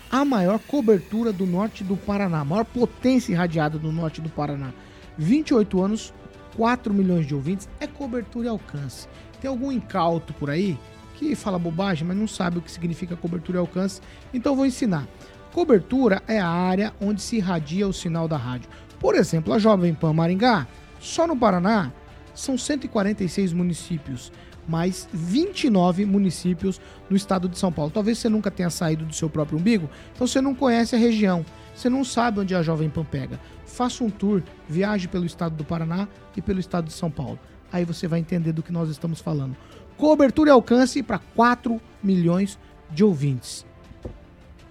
a 0.10 0.24
maior 0.24 0.60
cobertura 0.60 1.34
do 1.34 1.46
norte 1.46 1.84
do 1.84 1.98
Paraná, 1.98 2.40
a 2.40 2.46
maior 2.46 2.66
potência 2.66 3.32
irradiada 3.32 3.78
do 3.78 3.92
norte 3.92 4.22
do 4.22 4.30
Paraná. 4.30 4.74
28 5.18 5.82
anos, 5.82 6.14
4 6.56 6.94
milhões 6.94 7.26
de 7.26 7.36
ouvintes, 7.36 7.68
é 7.80 7.88
cobertura 7.88 8.48
e 8.48 8.50
alcance. 8.50 9.08
Tem 9.42 9.50
algum 9.50 9.72
incauto 9.72 10.34
por 10.34 10.50
aí 10.50 10.78
que 11.16 11.36
fala 11.36 11.60
bobagem, 11.60 12.08
mas 12.08 12.16
não 12.16 12.28
sabe 12.28 12.60
o 12.60 12.62
que 12.62 12.72
significa 12.72 13.16
cobertura 13.16 13.58
e 13.58 13.62
alcance, 13.62 14.02
então 14.34 14.56
vou 14.56 14.66
ensinar. 14.66 15.08
Cobertura 15.52 16.22
é 16.28 16.40
a 16.40 16.48
área 16.48 16.94
onde 17.02 17.22
se 17.22 17.38
irradia 17.38 17.88
o 17.88 17.94
sinal 17.94 18.28
da 18.28 18.38
rádio. 18.38 18.70
Por 19.00 19.16
exemplo, 19.16 19.54
a 19.54 19.60
Jovem 19.60 19.94
Pan 19.94 20.14
Maringá, 20.14 20.68
só 21.00 21.26
no 21.28 21.36
Paraná, 21.36 21.92
são 22.34 22.58
146 22.58 23.52
municípios, 23.54 24.32
mais 24.68 25.08
29 25.14 26.06
municípios 26.06 26.82
no 27.10 27.16
estado 27.16 27.48
de 27.48 27.58
São 27.58 27.72
Paulo. 27.72 27.92
Talvez 27.92 28.18
você 28.18 28.30
nunca 28.30 28.52
tenha 28.52 28.70
saído 28.70 29.06
do 29.06 29.14
seu 29.14 29.30
próprio 29.30 29.58
umbigo, 29.58 29.90
então 30.14 30.28
você 30.28 30.42
não 30.42 30.54
conhece 30.54 30.96
a 30.96 31.00
região, 31.00 31.46
você 31.74 31.90
não 31.90 32.04
sabe 32.04 32.40
onde 32.40 32.54
a 32.54 32.62
Jovem 32.62 32.90
Pan 32.90 33.06
pega. 33.06 33.40
Faça 33.66 34.04
um 34.04 34.10
tour, 34.10 34.44
viaje 34.68 35.08
pelo 35.08 35.26
estado 35.26 35.56
do 35.56 35.64
Paraná 35.64 36.08
e 36.36 36.42
pelo 36.42 36.60
estado 36.60 36.86
de 36.86 36.94
São 36.94 37.10
Paulo. 37.10 37.40
Aí 37.72 37.86
você 37.86 38.08
vai 38.08 38.20
entender 38.20 38.52
do 38.52 38.64
que 38.64 38.72
nós 38.72 38.90
estamos 38.90 39.20
falando. 39.20 39.56
Cobertura 39.98 40.50
e 40.50 40.54
alcance 40.54 41.02
para 41.04 41.20
4 41.20 41.82
milhões 42.02 42.58
de 42.90 43.04
ouvintes. 43.04 43.66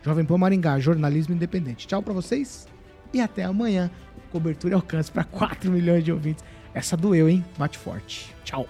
Jovem 0.03 0.25
Pan 0.25 0.39
Maringá, 0.39 0.79
jornalismo 0.79 1.35
independente. 1.35 1.87
Tchau 1.87 2.03
para 2.03 2.13
vocês 2.13 2.67
e 3.13 3.21
até 3.21 3.45
amanhã. 3.45 3.91
Cobertura 4.31 4.75
e 4.75 4.77
alcance 4.77 5.11
para 5.11 5.25
4 5.25 5.71
milhões 5.71 6.05
de 6.05 6.13
ouvintes. 6.13 6.45
Essa 6.73 6.97
doeu, 6.97 7.29
hein? 7.29 7.45
Bate 7.59 7.79
forte. 7.79 8.35
Tchau. 8.45 8.69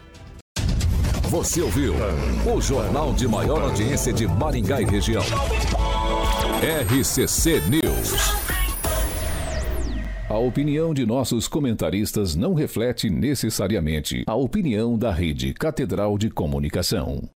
Você 1.30 1.60
ouviu 1.60 1.92
o 2.54 2.60
jornal 2.60 3.12
de 3.12 3.26
maior 3.26 3.60
audiência 3.60 4.12
de 4.12 4.28
Maringá 4.28 4.80
e 4.80 4.84
região. 4.84 5.24
RCC 6.62 7.60
News. 7.68 8.12
A 10.28 10.38
opinião 10.38 10.94
de 10.94 11.04
nossos 11.04 11.48
comentaristas 11.48 12.36
não 12.36 12.54
reflete 12.54 13.10
necessariamente 13.10 14.22
a 14.24 14.36
opinião 14.36 14.96
da 14.96 15.10
Rede 15.10 15.52
Catedral 15.52 16.16
de 16.16 16.30
Comunicação. 16.30 17.28